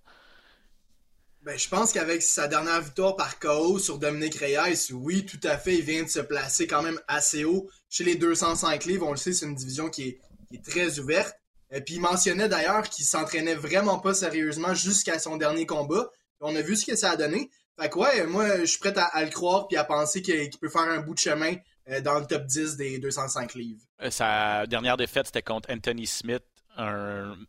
Ben, 1.43 1.59
je 1.59 1.71
pense 1.71 1.95
qu'avec 1.95 2.23
sa 2.23 2.49
dernière 2.49 2.83
victoire 2.83 3.17
par 3.17 3.39
KO 3.39 3.79
sur 3.79 3.99
Dominique 3.99 4.35
Reyes, 4.35 4.93
oui, 4.93 5.25
tout 5.25 5.41
à 5.43 5.57
fait, 5.57 5.77
il 5.77 5.83
vient 5.83 6.03
de 6.03 6.09
se 6.09 6.21
placer 6.21 6.67
quand 6.67 6.83
même 6.83 7.01
assez 7.09 7.45
haut 7.45 7.71
chez 7.89 8.05
les 8.05 8.17
205 8.17 8.85
livres. 8.85 9.07
On 9.07 9.13
le 9.13 9.17
sait, 9.17 9.33
c'est 9.33 9.47
une 9.47 9.55
division 9.55 9.89
qui 9.89 10.19
est 10.53 10.63
très 10.63 10.99
ouverte. 10.99 11.35
Et 11.73 11.81
puis 11.81 11.95
il 11.95 12.01
mentionnait 12.01 12.49
d'ailleurs 12.49 12.89
qu'il 12.89 13.05
s'entraînait 13.05 13.55
vraiment 13.55 13.99
pas 13.99 14.15
sérieusement 14.15 14.75
jusqu'à 14.75 15.19
son 15.19 15.37
dernier 15.37 15.67
combat. 15.67 16.11
On 16.41 16.57
a 16.57 16.63
vu 16.63 16.77
ce 16.77 16.87
que 16.87 16.97
ça 16.97 17.11
a 17.11 17.17
donné. 17.17 17.51
Fait 17.81 17.89
que 17.89 17.99
ouais, 17.99 18.27
moi, 18.27 18.61
je 18.61 18.65
suis 18.65 18.79
prêt 18.79 18.95
à, 18.97 19.25
le 19.25 19.31
croire 19.31 19.69
puis 19.69 19.77
à 19.77 19.85
penser 19.85 20.23
qu'il 20.23 20.51
qu'il 20.51 20.61
peut 20.61 20.69
faire 20.69 20.83
un 20.83 21.01
bout 21.01 21.15
de 21.15 21.19
chemin 21.19 21.55
euh, 21.89 22.01
dans 22.01 22.19
le 22.19 22.27
top 22.27 22.45
10 22.45 22.77
des 22.77 22.99
205 22.99 23.55
livres. 23.55 23.81
Euh, 24.03 24.11
Sa 24.11 24.67
dernière 24.67 24.97
défaite, 24.97 25.27
c'était 25.27 25.43
contre 25.43 25.71
Anthony 25.73 26.07
Smith. 26.07 26.43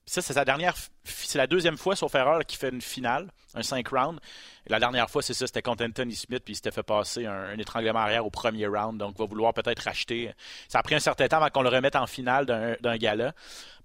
Ça, 0.06 0.22
c'est 0.22 0.34
sa 0.34 0.46
dernière. 0.46 0.76
C'est 1.04 1.38
la 1.38 1.48
deuxième 1.48 1.78
fois, 1.78 1.96
sauf 1.96 2.14
erreur, 2.16 2.46
qu'il 2.46 2.60
fait 2.60 2.70
une 2.70 2.82
finale, 2.82 3.32
un 3.54 3.64
5 3.64 3.88
rounds. 3.88 4.20
La 4.68 4.80
dernière 4.80 5.10
fois, 5.10 5.22
c'est 5.22 5.34
ça, 5.34 5.48
c'était 5.48 5.62
contre 5.62 5.86
Smith, 5.86 6.44
puis 6.44 6.54
il 6.54 6.56
s'était 6.56 6.72
fait 6.72 6.84
passer 6.84 7.26
un, 7.26 7.58
étranglement 7.58 8.00
arrière 8.00 8.26
au 8.26 8.30
premier 8.30 8.68
round. 8.68 8.98
Donc, 8.98 9.18
va 9.18 9.26
vouloir 9.26 9.54
peut-être 9.54 9.84
racheter. 9.84 10.34
Ça 10.68 10.80
a 10.80 10.84
pris 10.84 10.96
un 10.96 11.00
certain 11.00 11.28
temps 11.28 11.38
avant 11.38 11.50
qu'on 11.50 11.62
le 11.62 11.70
remette 11.70 11.96
en 11.96 12.08
finale 12.08 12.46
d'un 12.46 12.98
gala, 12.98 13.34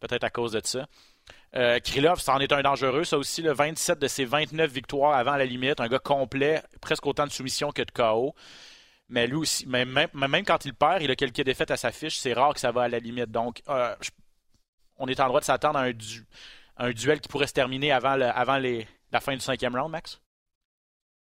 peut-être 0.01 0.25
à 0.25 0.31
cause 0.31 0.53
de 0.53 0.61
ça. 0.65 0.87
Euh, 1.55 1.79
Krylov, 1.81 2.21
c'en 2.21 2.39
est 2.39 2.53
un 2.53 2.63
dangereux, 2.63 3.05
ça 3.05 3.17
aussi, 3.17 3.41
le 3.41 3.53
27 3.53 3.99
de 3.99 4.09
ses 4.09 4.25
29 4.25 4.71
victoires 4.71 5.17
avant 5.17 5.37
la 5.37 5.47
limite, 5.47 5.81
un 5.81 5.89
gars 5.89 5.99
complet, 5.99 6.63
presque 6.81 7.07
autant 7.07 7.25
de 7.27 7.33
soumissions 7.33 7.71
que 7.71 7.83
de 7.83 7.91
KO. 7.91 8.35
Mais 9.09 9.27
lui 9.27 9.37
aussi, 9.37 9.67
même, 9.67 10.09
quand 10.47 10.65
il 10.65 10.75
perd, 10.75 11.03
il 11.03 11.11
a 11.11 11.17
quelques 11.17 11.43
défaites 11.43 11.71
à 11.71 11.77
sa 11.77 11.93
fiche, 11.93 12.19
c'est 12.19 12.33
rare 12.33 12.53
que 12.53 12.61
ça 12.61 12.73
va 12.73 12.83
à 12.83 12.89
la 12.89 12.99
limite. 12.99 13.31
Donc, 13.31 13.63
euh, 13.69 13.95
on 14.99 15.07
est 15.09 15.21
en 15.21 15.29
droit 15.29 15.41
de 15.41 15.45
s'attendre 15.45 15.79
à 15.79 15.83
un, 15.83 15.93
du- 15.93 16.27
un 16.77 16.91
duel 16.93 17.21
qui 17.21 17.29
pourrait 17.29 17.47
se 17.47 17.53
terminer 17.53 17.93
avant, 17.93 18.17
le- 18.17 18.27
avant 18.27 18.59
les, 18.59 18.87
la 19.13 19.21
fin 19.21 19.35
du 19.35 19.41
cinquième 19.41 19.77
round, 19.77 19.91
Max? 19.91 20.21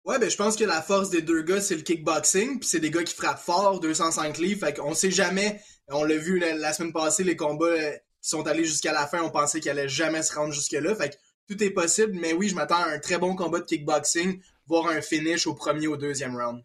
Ouais, 0.05 0.17
ben 0.17 0.29
je 0.29 0.37
pense 0.37 0.55
que 0.55 0.63
la 0.63 0.81
force 0.81 1.09
des 1.09 1.21
deux 1.21 1.41
gars, 1.43 1.61
c'est 1.61 1.75
le 1.75 1.81
kickboxing, 1.81 2.59
puis 2.59 2.67
c'est 2.67 2.79
des 2.79 2.89
gars 2.89 3.03
qui 3.03 3.13
frappent 3.13 3.39
fort, 3.39 3.79
205 3.79 4.37
livres, 4.37 4.65
fait 4.65 4.73
qu'on 4.77 4.93
sait 4.95 5.11
jamais, 5.11 5.61
on 5.89 6.03
l'a 6.03 6.17
vu 6.17 6.39
la, 6.39 6.53
la 6.55 6.73
semaine 6.73 6.93
passée, 6.93 7.23
les 7.23 7.35
combats 7.35 7.65
euh, 7.67 7.91
qui 8.21 8.29
sont 8.29 8.47
allés 8.47 8.65
jusqu'à 8.65 8.93
la 8.93 9.05
fin, 9.07 9.21
on 9.21 9.29
pensait 9.29 9.59
qu'ils 9.59 9.71
allaient 9.71 9.89
jamais 9.89 10.23
se 10.23 10.33
rendre 10.33 10.53
jusque-là, 10.53 10.95
fait 10.95 11.09
que 11.11 11.15
tout 11.53 11.63
est 11.63 11.69
possible, 11.71 12.13
mais 12.13 12.33
oui, 12.33 12.47
je 12.49 12.55
m'attends 12.55 12.81
à 12.81 12.87
un 12.89 12.99
très 12.99 13.17
bon 13.17 13.35
combat 13.35 13.59
de 13.59 13.65
kickboxing, 13.65 14.41
voire 14.67 14.87
un 14.87 15.01
finish 15.01 15.45
au 15.47 15.53
premier 15.53 15.87
ou 15.87 15.93
au 15.93 15.97
deuxième 15.97 16.35
round. 16.35 16.63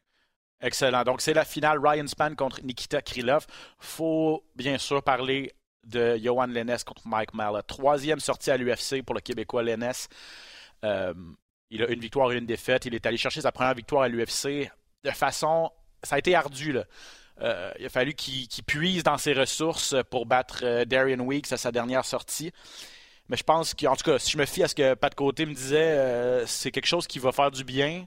Excellent. 0.60 1.02
Donc, 1.04 1.20
c'est 1.20 1.34
la 1.34 1.44
finale 1.44 1.78
Ryan 1.84 2.06
Span 2.06 2.34
contre 2.34 2.62
Nikita 2.62 3.02
Krylov. 3.02 3.46
faut 3.78 4.44
bien 4.54 4.78
sûr 4.78 5.02
parler 5.02 5.52
de 5.86 6.16
Johan 6.16 6.46
Lennes 6.46 6.76
contre 6.84 7.06
Mike 7.06 7.34
Malott. 7.34 7.66
Troisième 7.66 8.20
sortie 8.20 8.50
à 8.50 8.56
l'UFC 8.56 9.02
pour 9.04 9.14
le 9.14 9.20
Québécois 9.20 9.62
Lennes. 9.62 9.92
Euh, 10.84 11.14
il 11.70 11.82
a 11.82 11.88
une 11.88 12.00
victoire 12.00 12.32
et 12.32 12.36
une 12.36 12.46
défaite. 12.46 12.86
Il 12.86 12.94
est 12.94 13.06
allé 13.06 13.16
chercher 13.16 13.40
sa 13.40 13.52
première 13.52 13.74
victoire 13.74 14.02
à 14.02 14.08
l'UFC 14.08 14.70
de 15.04 15.10
façon. 15.10 15.70
Ça 16.02 16.16
a 16.16 16.18
été 16.18 16.34
ardu. 16.34 16.76
Euh, 17.40 17.72
il 17.78 17.86
a 17.86 17.88
fallu 17.88 18.14
qu'il 18.14 18.64
puise 18.64 19.02
dans 19.02 19.18
ses 19.18 19.32
ressources 19.32 19.94
pour 20.10 20.26
battre 20.26 20.60
euh, 20.62 20.84
Darian 20.84 21.20
Weeks 21.20 21.52
à 21.52 21.56
sa 21.56 21.72
dernière 21.72 22.04
sortie. 22.04 22.52
Mais 23.28 23.36
je 23.36 23.44
pense 23.44 23.74
qu'en 23.74 23.96
tout 23.96 24.04
cas, 24.04 24.18
si 24.18 24.32
je 24.32 24.38
me 24.38 24.44
fie 24.44 24.62
à 24.62 24.68
ce 24.68 24.74
que 24.74 24.94
Pat 24.94 25.14
Côté 25.14 25.46
me 25.46 25.54
disait, 25.54 26.44
c'est 26.46 26.70
quelque 26.70 26.86
chose 26.86 27.06
qui 27.06 27.18
va 27.18 27.32
faire 27.32 27.50
du 27.50 27.64
bien 27.64 28.04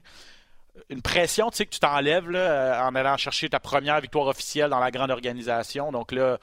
une 0.90 1.02
pression 1.02 1.50
tu 1.50 1.56
sais, 1.56 1.66
que 1.66 1.70
tu 1.70 1.80
t'enlèves 1.80 2.28
en 2.28 2.94
allant 2.94 3.16
chercher 3.16 3.48
ta 3.48 3.60
première 3.60 4.00
victoire 4.00 4.26
officielle 4.26 4.70
dans 4.70 4.78
la 4.78 4.90
grande 4.90 5.10
organisation. 5.10 5.92
Donc 5.92 6.12
là, 6.12 6.38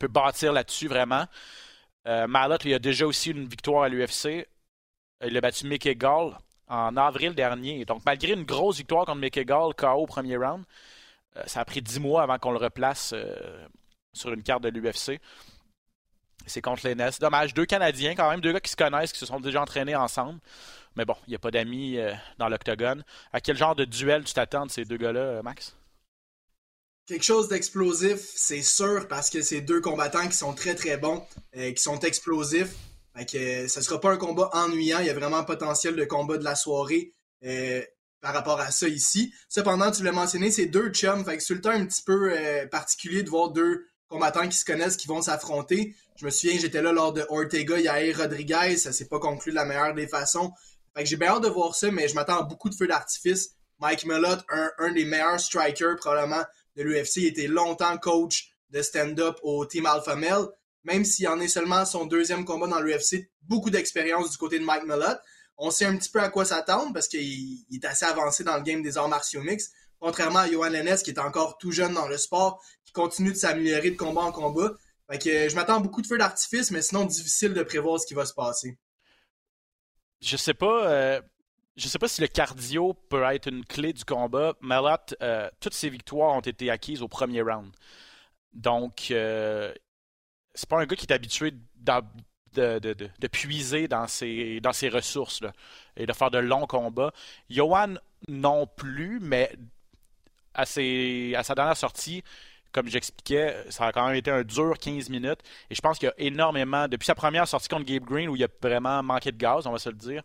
peut 0.00 0.08
bâtir 0.08 0.52
là-dessus 0.52 0.88
vraiment. 0.88 1.26
Euh, 2.08 2.26
il 2.64 2.74
a 2.74 2.78
déjà 2.78 3.06
aussi 3.06 3.30
une 3.30 3.46
victoire 3.46 3.84
à 3.84 3.88
l'UFC. 3.88 4.48
Il 5.24 5.36
a 5.36 5.40
battu 5.40 5.66
Mickey 5.66 5.94
Gall 5.94 6.36
en 6.66 6.96
avril 6.96 7.34
dernier. 7.34 7.84
Donc 7.84 8.02
malgré 8.06 8.32
une 8.32 8.44
grosse 8.44 8.78
victoire 8.78 9.04
contre 9.04 9.20
Mickey 9.20 9.44
Gall, 9.44 9.74
KO 9.74 9.88
au 9.88 10.06
premier 10.06 10.36
round, 10.36 10.64
euh, 11.36 11.42
ça 11.46 11.60
a 11.60 11.64
pris 11.64 11.82
10 11.82 12.00
mois 12.00 12.22
avant 12.22 12.38
qu'on 12.38 12.52
le 12.52 12.58
replace 12.58 13.12
euh, 13.12 13.66
sur 14.12 14.32
une 14.32 14.42
carte 14.42 14.62
de 14.62 14.68
l'UFC. 14.68 15.20
C'est 16.46 16.62
contre 16.62 16.86
les 16.86 16.94
Ness. 16.94 17.18
Dommage, 17.18 17.52
deux 17.52 17.66
Canadiens 17.66 18.14
quand 18.14 18.30
même, 18.30 18.40
deux 18.40 18.52
gars 18.52 18.60
qui 18.60 18.70
se 18.70 18.76
connaissent, 18.76 19.12
qui 19.12 19.18
se 19.18 19.26
sont 19.26 19.40
déjà 19.40 19.60
entraînés 19.60 19.94
ensemble. 19.94 20.40
Mais 20.96 21.04
bon, 21.04 21.16
il 21.26 21.30
n'y 21.30 21.36
a 21.36 21.38
pas 21.38 21.50
d'amis 21.50 21.98
euh, 21.98 22.12
dans 22.38 22.48
l'octogone. 22.48 23.04
À 23.32 23.40
quel 23.40 23.56
genre 23.56 23.76
de 23.76 23.84
duel 23.84 24.24
tu 24.24 24.32
t'attends 24.32 24.66
de 24.66 24.70
ces 24.70 24.84
deux 24.84 24.96
gars-là, 24.96 25.42
Max? 25.42 25.76
Quelque 27.06 27.24
chose 27.24 27.48
d'explosif, 27.48 28.20
c'est 28.36 28.62
sûr, 28.62 29.08
parce 29.08 29.30
que 29.30 29.42
c'est 29.42 29.60
deux 29.60 29.80
combattants 29.80 30.28
qui 30.28 30.36
sont 30.36 30.52
très 30.52 30.76
très 30.76 30.96
bons, 30.96 31.26
euh, 31.56 31.72
qui 31.72 31.82
sont 31.82 31.98
explosifs. 31.98 32.72
Fait 33.16 33.26
que 33.26 33.36
euh, 33.36 33.68
ce 33.68 33.80
sera 33.80 34.00
pas 34.00 34.12
un 34.12 34.16
combat 34.16 34.48
ennuyant, 34.52 35.00
il 35.00 35.06
y 35.06 35.10
a 35.10 35.14
vraiment 35.14 35.38
un 35.38 35.44
potentiel 35.44 35.96
de 35.96 36.04
combat 36.04 36.38
de 36.38 36.44
la 36.44 36.54
soirée 36.54 37.12
euh, 37.44 37.82
par 38.20 38.32
rapport 38.32 38.60
à 38.60 38.70
ça 38.70 38.86
ici. 38.86 39.34
Cependant, 39.48 39.90
tu 39.90 40.04
l'as 40.04 40.12
mentionné, 40.12 40.52
c'est 40.52 40.66
deux 40.66 40.90
chums, 40.90 41.24
c'est 41.40 41.54
le 41.54 41.60
temps 41.60 41.70
un 41.70 41.84
petit 41.84 42.02
peu 42.02 42.32
particulier 42.70 43.24
de 43.24 43.30
voir 43.30 43.50
deux 43.50 43.88
combattants 44.08 44.48
qui 44.48 44.56
se 44.56 44.64
connaissent, 44.64 44.96
qui 44.96 45.08
vont 45.08 45.22
s'affronter. 45.22 45.96
Je 46.16 46.26
me 46.26 46.30
souviens, 46.30 46.60
j'étais 46.60 46.82
là 46.82 46.92
lors 46.92 47.12
de 47.12 47.24
Ortega, 47.28 47.80
Yair 47.80 48.18
Rodriguez, 48.18 48.76
ça 48.76 48.92
s'est 48.92 49.08
pas 49.08 49.18
conclu 49.18 49.50
de 49.50 49.56
la 49.56 49.64
meilleure 49.64 49.94
des 49.94 50.06
façons. 50.06 50.52
Fait 50.94 51.02
que 51.02 51.08
j'ai 51.08 51.16
bien 51.16 51.30
hâte 51.30 51.42
de 51.42 51.48
voir 51.48 51.74
ça, 51.74 51.90
mais 51.90 52.06
je 52.06 52.14
m'attends 52.14 52.38
à 52.38 52.42
beaucoup 52.42 52.68
de 52.68 52.74
feux 52.76 52.86
d'artifice. 52.86 53.56
Mike 53.80 54.04
Mellott, 54.04 54.44
un 54.78 54.92
des 54.92 55.06
meilleurs 55.06 55.40
strikers 55.40 55.96
probablement 55.96 56.44
de 56.76 56.82
l'UFC, 56.82 57.16
il 57.16 57.26
était 57.26 57.46
longtemps 57.46 57.96
coach 57.98 58.52
de 58.70 58.82
stand-up 58.82 59.36
au 59.42 59.66
Team 59.66 59.86
Alpha 59.86 60.16
Male. 60.16 60.46
Même 60.84 61.04
s'il 61.04 61.28
en 61.28 61.40
est 61.40 61.48
seulement 61.48 61.84
son 61.84 62.06
deuxième 62.06 62.44
combat 62.44 62.66
dans 62.66 62.80
l'UFC, 62.80 63.30
beaucoup 63.42 63.70
d'expérience 63.70 64.30
du 64.30 64.38
côté 64.38 64.58
de 64.58 64.64
Mike 64.64 64.84
Mellott. 64.84 65.18
On 65.58 65.70
sait 65.70 65.84
un 65.84 65.96
petit 65.96 66.08
peu 66.08 66.20
à 66.20 66.30
quoi 66.30 66.46
s'attendre 66.46 66.92
parce 66.94 67.06
qu'il 67.06 67.20
il 67.20 67.66
est 67.70 67.84
assez 67.84 68.06
avancé 68.06 68.44
dans 68.44 68.56
le 68.56 68.62
game 68.62 68.82
des 68.82 68.96
arts 68.96 69.08
martiaux 69.08 69.42
mixtes. 69.42 69.72
Contrairement 69.98 70.38
à 70.38 70.50
Johan 70.50 70.70
Lennes 70.70 70.96
qui 71.04 71.10
est 71.10 71.18
encore 71.18 71.58
tout 71.58 71.70
jeune 71.70 71.92
dans 71.92 72.08
le 72.08 72.16
sport, 72.16 72.64
qui 72.86 72.92
continue 72.92 73.32
de 73.32 73.36
s'améliorer 73.36 73.90
de 73.90 73.96
combat 73.96 74.22
en 74.22 74.32
combat. 74.32 74.72
Fait 75.10 75.18
que 75.18 75.48
je 75.50 75.54
m'attends 75.54 75.80
beaucoup 75.80 76.00
de 76.00 76.06
feux 76.06 76.16
d'artifice, 76.16 76.70
mais 76.70 76.80
sinon 76.80 77.04
difficile 77.04 77.52
de 77.52 77.62
prévoir 77.62 78.00
ce 78.00 78.06
qui 78.06 78.14
va 78.14 78.24
se 78.24 78.32
passer. 78.32 78.78
Je 80.22 80.36
sais 80.36 80.54
pas. 80.54 80.88
euh, 80.90 81.20
je 81.76 81.88
sais 81.88 81.98
pas 81.98 82.08
si 82.08 82.20
le 82.20 82.26
cardio 82.28 82.94
peut 83.08 83.22
être 83.24 83.48
une 83.48 83.64
clé 83.64 83.92
du 83.92 84.04
combat. 84.04 84.54
Malott, 84.60 85.14
euh, 85.22 85.48
toutes 85.60 85.74
ses 85.74 85.88
victoires 85.88 86.36
ont 86.36 86.40
été 86.40 86.70
acquises 86.70 87.02
au 87.02 87.08
premier 87.08 87.42
round. 87.42 87.70
Donc, 88.52 89.08
euh, 89.10 89.72
c'est 90.54 90.68
pas 90.68 90.80
un 90.80 90.86
gars 90.86 90.96
qui 90.96 91.06
est 91.06 91.12
habitué 91.12 91.52
de, 91.76 92.78
de- 92.78 93.26
puiser 93.28 93.88
dans 93.88 94.06
ses, 94.08 94.60
ses 94.72 94.88
ressources 94.88 95.40
et 95.96 96.06
de 96.06 96.12
faire 96.12 96.30
de 96.30 96.38
longs 96.38 96.66
combats. 96.66 97.12
Johan 97.48 97.94
non 98.28 98.66
plus, 98.66 99.20
mais 99.20 99.52
à, 100.54 100.66
sa 100.66 101.54
dernière 101.54 101.76
sortie, 101.76 102.22
comme 102.72 102.88
j'expliquais, 102.88 103.64
ça 103.70 103.86
a 103.86 103.92
quand 103.92 104.06
même 104.06 104.16
été 104.16 104.30
un 104.30 104.42
dur 104.42 104.78
15 104.78 105.08
minutes. 105.08 105.40
Et 105.70 105.74
je 105.74 105.80
pense 105.80 105.98
qu'il 105.98 106.06
y 106.06 106.10
a 106.10 106.14
énormément, 106.18 106.88
depuis 106.88 107.06
sa 107.06 107.14
première 107.14 107.48
sortie 107.48 107.68
contre 107.68 107.84
Gabe 107.84 108.04
Green, 108.04 108.28
où 108.28 108.36
il 108.36 108.44
a 108.44 108.48
vraiment 108.62 109.02
manqué 109.02 109.32
de 109.32 109.36
gaz, 109.38 109.66
on 109.66 109.72
va 109.72 109.78
se 109.78 109.88
le 109.88 109.96
dire, 109.96 110.22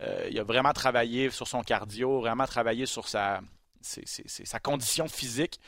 euh, 0.00 0.28
il 0.30 0.38
a 0.38 0.44
vraiment 0.44 0.72
travaillé 0.72 1.30
sur 1.30 1.46
son 1.46 1.62
cardio, 1.62 2.20
vraiment 2.20 2.46
travaillé 2.46 2.86
sur 2.86 3.08
sa, 3.08 3.40
condition 4.62 5.08
physique. 5.08 5.60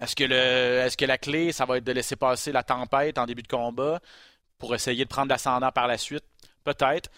Est-ce 0.00 0.14
que, 0.14 1.04
la 1.04 1.18
clé, 1.18 1.52
ça 1.52 1.64
va 1.64 1.78
être 1.78 1.84
de 1.84 1.92
laisser 1.92 2.16
passer 2.16 2.52
la 2.52 2.62
tempête 2.62 3.18
en 3.18 3.26
début 3.26 3.42
de 3.42 3.48
combat 3.48 4.00
pour 4.58 4.74
essayer 4.74 5.04
de 5.04 5.08
prendre 5.08 5.30
l'ascendant 5.30 5.72
par 5.72 5.86
la 5.86 5.96
suite? 5.96 6.24
Peut-être. 6.64 7.10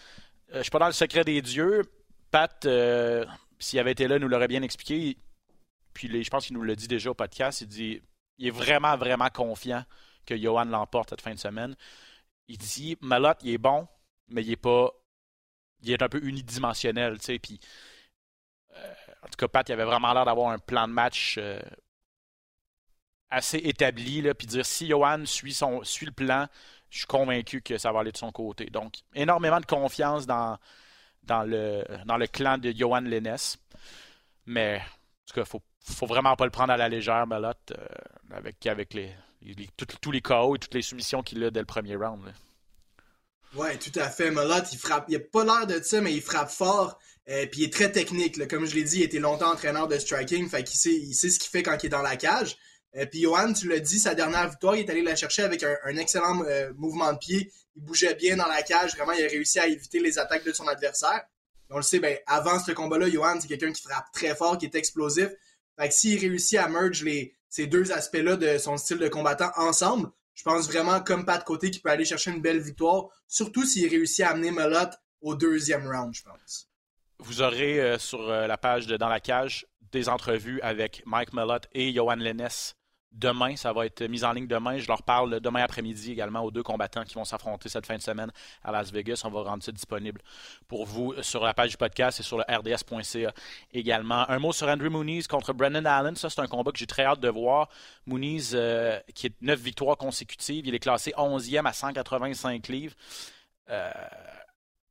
Euh, 0.51 0.55
je 0.55 0.59
ne 0.59 0.63
suis 0.63 0.71
pas 0.71 0.79
dans 0.79 0.87
le 0.87 0.93
secret 0.93 1.25
des 1.25 1.43
dieux. 1.43 1.83
Pat, 2.31 2.65
euh, 2.67 3.25
s'il 3.59 3.79
avait 3.79 3.93
été 3.93 4.07
là, 4.07 4.19
nous 4.19 4.29
l'aurait 4.29 4.49
bien 4.49 4.63
expliqué. 4.63 5.17
Puis 5.93 6.23
je 6.23 6.31
pense 6.31 6.47
qu'il 6.47 6.55
nous 6.55 6.63
l'a 6.63 6.77
dit 6.77 6.87
déjà 6.87 7.11
au 7.11 7.15
podcast. 7.15 7.63
Il 7.63 7.69
dit 7.69 8.03
il 8.39 8.47
est 8.47 8.53
vraiment, 8.53 8.97
vraiment 8.97 9.29
confiant 9.29 9.85
que 10.25 10.37
Johan 10.37 10.65
l'emporte 10.67 11.11
cette 11.11 11.21
fin 11.21 11.35
de 11.35 11.39
semaine. 11.39 11.75
Il 12.47 12.59
dit 12.59 12.97
Malotte, 13.01 13.39
il 13.43 13.53
est 13.55 13.59
bon, 13.59 13.89
mais 14.29 14.43
il 14.43 14.53
est 14.53 14.57
pas. 14.57 14.91
Il 15.83 15.93
est 15.93 16.03
un 16.03 16.09
peu 16.09 16.21
unidimensionnel, 16.23 17.19
tu 17.19 17.25
sais. 17.25 17.39
Puis, 17.39 17.61
euh, 18.75 18.95
en 19.23 19.27
tout 19.27 19.37
cas, 19.39 19.49
Pat, 19.49 19.69
il 19.69 19.73
avait 19.73 19.85
vraiment 19.85 20.13
l'air 20.13 20.25
d'avoir 20.25 20.51
un 20.51 20.59
plan 20.59 20.89
de 20.89 20.93
match 20.93 21.39
assez 23.31 23.59
établi, 23.59 24.23
là, 24.23 24.35
puis 24.35 24.47
dire 24.47 24.65
si 24.65 24.89
Johan 24.89 25.25
suit, 25.27 25.53
son, 25.53 25.83
suit 25.85 26.07
le 26.07 26.13
plan, 26.13 26.47
je 26.91 26.99
suis 26.99 27.07
convaincu 27.07 27.61
que 27.61 27.79
ça 27.79 27.93
va 27.93 28.01
aller 28.01 28.13
de 28.13 28.17
son 28.17 28.33
côté. 28.33 28.67
Donc, 28.67 28.95
énormément 29.15 29.61
de 29.61 29.67
confiance 29.67 30.27
dans, 30.27 30.59
dans, 31.25 31.43
le, 31.43 31.85
dans 32.07 32.17
le 32.17 32.27
clan 32.27 32.59
de 32.59 32.73
Johan 32.73 33.01
Lennes. 33.01 33.37
Mais, 34.47 34.79
en 34.79 35.27
tout 35.27 35.35
cas, 35.35 35.45
faut, 35.45 35.63
faut 35.81 36.07
vraiment 36.07 36.37
pas 36.37 36.45
le 36.45 36.51
prendre 36.51 36.73
à 36.73 36.77
la 36.77 36.89
légère, 36.89 37.27
Malotte, 37.27 37.73
euh, 37.77 37.87
avec, 38.35 38.67
avec 38.67 38.95
les, 38.95 39.15
tous 40.01 40.11
les 40.11 40.23
KO 40.23 40.57
et 40.57 40.59
toutes 40.59 40.75
les 40.75 40.83
soumissions 40.83 41.23
qu'il 41.23 41.45
a 41.45 41.51
dès 41.51 41.61
le 41.61 41.67
premier 41.67 41.97
round. 41.97 42.23
Oui, 43.55 43.79
tout 43.79 43.99
à 43.99 44.11
fait. 44.11 44.31
Malotte, 44.31 44.73
il 44.73 44.79
frappe. 44.79 45.07
Il 45.09 45.17
a 45.17 45.21
pas 45.21 45.45
l'air 45.45 45.67
de 45.67 45.83
ça, 45.83 46.01
mais 46.01 46.13
il 46.13 46.23
frappe 46.23 46.51
fort. 46.51 46.99
euh, 47.29 47.47
puis 47.47 47.63
il 47.63 47.65
est 47.65 47.73
très 47.73 47.91
technique. 47.91 48.47
Comme 48.49 48.67
je 48.67 48.75
l'ai 48.75 48.83
dit, 48.83 48.99
il 48.99 49.03
était 49.03 49.19
longtemps 49.19 49.53
entraîneur 49.53 49.89
de 49.89 49.99
striking. 49.99 50.49
Fait 50.49 50.65
qu'il 50.65 50.79
sait, 50.79 50.95
il 50.95 51.15
sait 51.15 51.31
ce 51.31 51.39
qu'il 51.39 51.51
fait 51.51 51.63
quand 51.63 51.77
il 51.83 51.87
est 51.87 51.91
dans 51.91 52.03
la 52.03 52.17
cage. 52.17 52.57
Euh, 52.97 53.07
puis 53.07 53.23
Johan, 53.23 53.53
tu 53.53 53.69
l'as 53.69 53.81
dit, 53.81 53.99
sa 53.99 54.15
dernière 54.15 54.49
victoire, 54.49 54.77
il 54.77 54.81
est 54.81 54.91
allé 54.91 55.03
la 55.03 55.17
chercher 55.17 55.43
avec 55.43 55.63
un, 55.63 55.97
excellent 55.97 56.43
euh, 56.45 56.73
mouvement 56.77 57.13
de 57.13 57.19
pied. 57.19 57.53
Il 57.77 57.83
bougeait 57.83 58.15
bien 58.15 58.37
dans 58.37 58.47
la 58.49 58.63
cage. 58.63 58.97
Vraiment, 58.97 59.13
il 59.13 59.25
a 59.25 59.29
réussi 59.29 59.59
à 59.59 59.67
éviter 59.67 60.01
les 60.01 60.19
attaques 60.19 60.45
de 60.45 60.53
son 60.53 60.67
adversaire. 60.69 61.23
on 61.71 61.77
le 61.77 61.83
sait, 61.83 62.01
ben, 62.01 62.19
avant 62.27 62.59
ce 62.59 62.73
combat-là, 62.73 63.11
Johan, 63.11 63.39
c'est 63.41 63.49
quelqu'un 63.49 63.73
qui 63.73 63.83
frappe 63.83 64.11
très 64.13 64.35
fort, 64.35 64.59
qui 64.59 64.67
est 64.67 64.75
explosif. 64.75 65.29
Fait 65.79 65.89
que 65.89 65.95
s'il 65.95 66.19
réussit 66.19 66.59
à 66.59 66.69
merge 66.69 67.05
les, 67.05 67.35
ces 67.49 67.67
deux 67.67 67.93
aspects-là 67.93 68.37
de 68.37 68.59
son 68.59 68.77
style 68.77 68.99
de 68.99 69.09
combattant 69.09 69.51
ensemble, 69.57 70.11
je 70.39 70.45
pense 70.45 70.69
vraiment, 70.71 71.01
comme 71.01 71.25
pas 71.25 71.39
de 71.39 71.43
côté, 71.43 71.69
qu'il 71.73 71.83
peut 71.83 71.91
aller 71.91 72.05
chercher 72.05 72.31
une 72.31 72.41
belle 72.41 72.61
victoire. 72.61 73.09
Surtout 73.27 73.65
s'il 73.65 73.91
réussit 73.91 74.25
à 74.25 74.31
amener 74.31 74.53
Molot 74.53 74.91
au 75.21 75.35
deuxième 75.35 75.85
round, 75.85 76.15
je 76.15 76.23
pense. 76.23 76.69
Vous 77.19 77.43
aurez 77.43 77.81
euh, 77.81 77.99
sur 77.99 78.23
la 78.23 78.57
page 78.57 78.87
de 78.87 78.97
Dans 78.97 79.09
la 79.09 79.19
cage 79.19 79.67
des 79.91 80.09
entrevues 80.09 80.61
avec 80.61 81.03
Mike 81.07 81.33
Mellott 81.33 81.67
et 81.73 81.93
Johan 81.93 82.15
Lennes 82.15 82.49
demain. 83.13 83.57
Ça 83.57 83.73
va 83.73 83.87
être 83.87 84.03
mis 84.05 84.25
en 84.25 84.33
ligne 84.33 84.47
demain. 84.47 84.79
Je 84.79 84.87
leur 84.89 85.03
parle 85.03 85.41
demain 85.41 85.63
après-midi 85.63 86.13
également 86.13 86.41
aux 86.41 86.51
deux 86.51 86.63
combattants 86.63 87.05
qui 87.05 87.15
vont 87.15 87.25
s'affronter 87.25 87.69
cette 87.69 87.87
fin 87.87 87.97
de 87.97 88.03
semaine 88.03 88.31
à 88.63 88.73
Las 88.73 88.93
Vegas. 88.93 89.23
On 89.25 89.31
va 89.31 89.43
rendre 89.43 89.63
ça 89.63 89.73
disponible 89.73 90.21
pour 90.67 90.87
vous 90.87 91.15
sur 91.23 91.45
la 91.45 91.55
page 91.55 91.71
du 91.71 91.77
podcast 91.77 92.21
et 92.21 92.23
sur 92.23 92.39
le 92.39 92.45
rds.ca 92.49 93.33
également. 93.73 94.29
Un 94.29 94.39
mot 94.39 94.53
sur 94.53 94.69
Andrew 94.69 94.91
Moonies 94.91 95.25
contre 95.25 95.53
Brendan 95.53 95.87
Allen. 95.87 96.17
Ça, 96.17 96.31
c'est 96.31 96.41
un 96.41 96.47
combat 96.47 96.73
que 96.73 96.79
j'ai 96.79 96.87
très 96.87 97.05
hâte 97.05 97.21
de 97.21 97.29
voir. 97.29 97.69
Moonies, 98.07 98.51
euh, 98.55 98.99
qui 99.15 99.27
est 99.27 99.35
neuf 99.41 99.61
victoires 99.61 99.97
consécutives. 99.97 100.67
Il 100.67 100.75
est 100.75 100.79
classé 100.79 101.13
11e 101.17 101.67
à 101.67 101.73
185 101.73 102.69
livres. 102.69 102.95
Euh, 103.71 103.91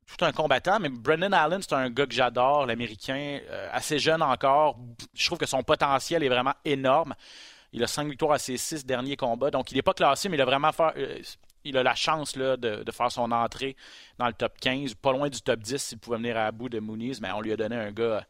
tout 0.08 0.24
un 0.24 0.32
combattant, 0.32 0.78
mais 0.80 0.88
Brendan 0.88 1.34
Allen, 1.34 1.60
c'est 1.60 1.74
un 1.74 1.90
gars 1.90 2.06
que 2.06 2.14
j'adore, 2.14 2.64
l'Américain, 2.64 3.40
euh, 3.50 3.68
assez 3.72 3.98
jeune 3.98 4.22
encore. 4.22 4.78
Je 5.14 5.26
trouve 5.26 5.38
que 5.38 5.46
son 5.46 5.62
potentiel 5.62 6.22
est 6.22 6.28
vraiment 6.28 6.54
énorme. 6.64 7.14
Il 7.72 7.82
a 7.82 7.86
cinq 7.86 8.08
victoires 8.08 8.32
à 8.32 8.38
ses 8.38 8.56
six 8.56 8.84
derniers 8.84 9.16
combats. 9.16 9.50
Donc, 9.50 9.70
il 9.70 9.74
n'est 9.74 9.82
pas 9.82 9.94
classé, 9.94 10.28
mais 10.28 10.36
il 10.36 10.40
a 10.40 10.46
vraiment 10.46 10.70
euh, 10.96 11.20
il 11.64 11.76
a 11.76 11.82
la 11.82 11.94
chance 11.94 12.32
de, 12.32 12.84
faire 12.92 13.12
son 13.12 13.30
entrée 13.30 13.76
dans 14.18 14.26
le 14.26 14.32
top 14.32 14.58
15, 14.60 14.94
pas 14.94 15.12
loin 15.12 15.28
du 15.28 15.40
top 15.40 15.60
10 15.60 15.78
s'il 15.78 15.98
pouvait 15.98 16.16
venir 16.16 16.36
à 16.36 16.50
bout 16.50 16.68
de 16.68 16.80
Moonies, 16.80 17.18
mais 17.20 17.30
on 17.32 17.40
lui 17.40 17.52
a 17.52 17.56
donné 17.56 17.76
un 17.76 17.92
gars, 17.92 18.26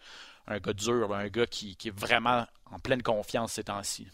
un 0.47 0.59
gars 0.59 0.73
dur, 0.73 1.15
un 1.15 1.29
gars 1.29 1.47
qui, 1.47 1.77
est 1.85 1.97
vraiment 1.97 2.47
en 2.71 2.79
pleine 2.79 3.03
confiance 3.03 3.55
ces 3.55 3.65
temps-ci. 3.65 4.09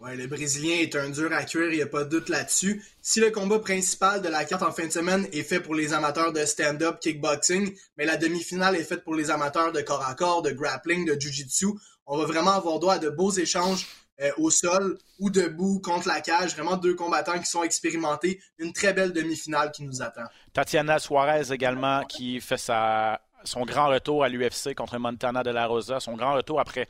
Ouais, 0.00 0.16
le 0.16 0.26
Brésilien 0.26 0.78
est 0.78 0.96
un 0.96 1.10
dur 1.10 1.32
à 1.32 1.44
cuire, 1.44 1.70
il 1.70 1.76
n'y 1.76 1.82
a 1.82 1.86
pas 1.86 2.02
de 2.02 2.08
doute 2.08 2.28
là-dessus. 2.28 2.82
Si 3.00 3.20
le 3.20 3.30
combat 3.30 3.60
principal 3.60 4.20
de 4.20 4.28
la 4.28 4.44
carte 4.44 4.64
en 4.64 4.72
fin 4.72 4.86
de 4.86 4.90
semaine 4.90 5.28
est 5.32 5.44
fait 5.44 5.60
pour 5.60 5.76
les 5.76 5.92
amateurs 5.92 6.32
de 6.32 6.44
stand-up 6.44 6.98
kickboxing, 6.98 7.72
mais 7.96 8.04
la 8.04 8.16
demi-finale 8.16 8.74
est 8.74 8.82
faite 8.82 9.04
pour 9.04 9.14
les 9.14 9.30
amateurs 9.30 9.70
de 9.70 9.80
corps 9.80 10.04
à 10.04 10.16
corps, 10.16 10.42
de 10.42 10.50
grappling, 10.50 11.04
de 11.06 11.14
jiu-jitsu, 11.14 11.68
on 12.06 12.18
va 12.18 12.24
vraiment 12.24 12.52
avoir 12.52 12.78
droit 12.78 12.94
à 12.94 12.98
de 12.98 13.08
beaux 13.08 13.30
échanges 13.30 13.86
euh, 14.20 14.30
au 14.36 14.50
sol 14.50 14.98
ou 15.18 15.30
debout 15.30 15.80
contre 15.80 16.06
la 16.06 16.20
cage. 16.20 16.54
Vraiment 16.54 16.76
deux 16.76 16.94
combattants 16.94 17.38
qui 17.38 17.46
sont 17.46 17.62
expérimentés. 17.62 18.40
Une 18.58 18.72
très 18.72 18.92
belle 18.92 19.12
demi-finale 19.12 19.72
qui 19.72 19.82
nous 19.84 20.02
attend. 20.02 20.24
Tatiana 20.52 20.98
Suarez 20.98 21.52
également 21.52 22.04
qui 22.04 22.40
fait 22.40 22.58
son 22.58 23.64
grand 23.64 23.88
retour 23.88 24.22
à 24.22 24.28
l'UFC 24.28 24.74
contre 24.76 24.98
Montana 24.98 25.42
de 25.42 25.50
la 25.50 25.66
Rosa. 25.66 25.98
Son 25.98 26.14
grand 26.14 26.34
retour 26.34 26.60
après 26.60 26.88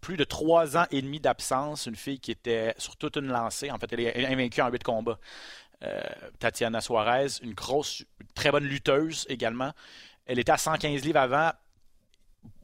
plus 0.00 0.16
de 0.16 0.24
trois 0.24 0.76
ans 0.76 0.84
et 0.90 1.00
demi 1.00 1.20
d'absence. 1.20 1.86
Une 1.86 1.96
fille 1.96 2.20
qui 2.20 2.32
était 2.32 2.74
sur 2.76 2.96
toute 2.96 3.16
une 3.16 3.28
lancée. 3.28 3.70
En 3.70 3.78
fait, 3.78 3.92
elle 3.92 4.00
est 4.00 4.26
invaincue 4.26 4.60
en 4.60 4.68
huit 4.68 4.84
combats. 4.84 5.18
Euh, 5.82 6.00
Tatiana 6.38 6.80
Suarez, 6.80 7.38
une 7.42 7.54
grosse, 7.54 8.04
très 8.34 8.50
bonne 8.50 8.64
lutteuse 8.64 9.24
également. 9.28 9.72
Elle 10.26 10.38
était 10.38 10.52
à 10.52 10.58
115 10.58 11.02
livres 11.02 11.20
avant 11.20 11.50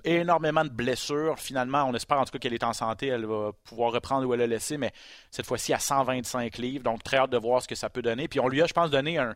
énormément 0.04 0.64
de 0.64 0.70
blessures. 0.70 1.38
Finalement, 1.38 1.84
on 1.84 1.94
espère 1.94 2.18
en 2.18 2.24
tout 2.24 2.32
cas 2.32 2.38
qu'elle 2.38 2.54
est 2.54 2.64
en 2.64 2.72
santé. 2.72 3.08
Elle 3.08 3.26
va 3.26 3.52
pouvoir 3.64 3.92
reprendre 3.92 4.26
où 4.26 4.34
elle 4.34 4.42
a 4.42 4.46
laissé, 4.46 4.76
mais 4.76 4.92
cette 5.30 5.46
fois-ci 5.46 5.72
à 5.72 5.78
125 5.78 6.58
livres. 6.58 6.84
Donc, 6.84 7.02
très 7.02 7.16
hâte 7.16 7.30
de 7.30 7.38
voir 7.38 7.62
ce 7.62 7.68
que 7.68 7.74
ça 7.74 7.88
peut 7.90 8.02
donner. 8.02 8.28
Puis, 8.28 8.40
on 8.40 8.48
lui 8.48 8.62
a, 8.62 8.66
je 8.66 8.74
pense, 8.74 8.90
donné 8.90 9.18
un. 9.18 9.34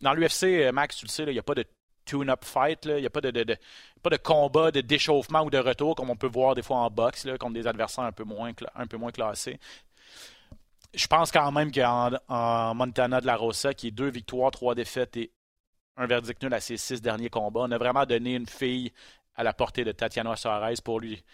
Dans 0.00 0.12
l'UFC, 0.12 0.44
euh, 0.44 0.72
Max, 0.72 0.96
tu 0.96 1.04
le 1.04 1.10
sais, 1.10 1.24
il 1.24 1.32
n'y 1.32 1.38
a 1.38 1.42
pas 1.42 1.54
de 1.54 1.64
tune-up 2.04 2.44
fight. 2.44 2.86
Il 2.86 2.96
n'y 2.96 3.06
a 3.06 3.10
pas 3.10 3.20
de, 3.20 3.56
pas 4.02 4.10
de 4.10 4.16
combat, 4.16 4.70
de 4.70 4.80
d'échauffement 4.80 5.42
ou 5.42 5.50
de 5.50 5.58
retour 5.58 5.94
comme 5.94 6.10
on 6.10 6.16
peut 6.16 6.28
voir 6.28 6.54
des 6.54 6.62
fois 6.62 6.78
en 6.78 6.90
boxe 6.90 7.26
contre 7.38 7.54
des 7.54 7.66
adversaires 7.66 8.04
un 8.04 8.12
peu 8.12 8.24
moins, 8.24 8.52
un 8.74 8.86
peu 8.86 8.96
moins 8.96 9.12
classés. 9.12 9.58
Je 10.94 11.06
pense 11.06 11.30
quand 11.30 11.52
même 11.52 11.70
qu'en 11.70 12.12
en 12.28 12.74
Montana 12.74 13.20
de 13.20 13.26
la 13.26 13.36
Rosa, 13.36 13.74
qui 13.74 13.88
est 13.88 13.90
deux 13.90 14.10
victoires, 14.10 14.50
trois 14.50 14.74
défaites 14.74 15.16
et 15.18 15.30
un 15.98 16.06
verdict 16.06 16.42
nul 16.42 16.54
à 16.54 16.60
ses 16.60 16.76
six 16.76 17.02
derniers 17.02 17.28
combats, 17.28 17.60
on 17.60 17.70
a 17.72 17.78
vraiment 17.78 18.06
donné 18.06 18.36
une 18.36 18.46
fille 18.46 18.92
à 19.38 19.44
la 19.44 19.54
portée 19.54 19.84
de 19.84 19.92
Tatiana 19.92 20.36
Suarez 20.36 20.74
pour 20.84 21.00
lui 21.00 21.24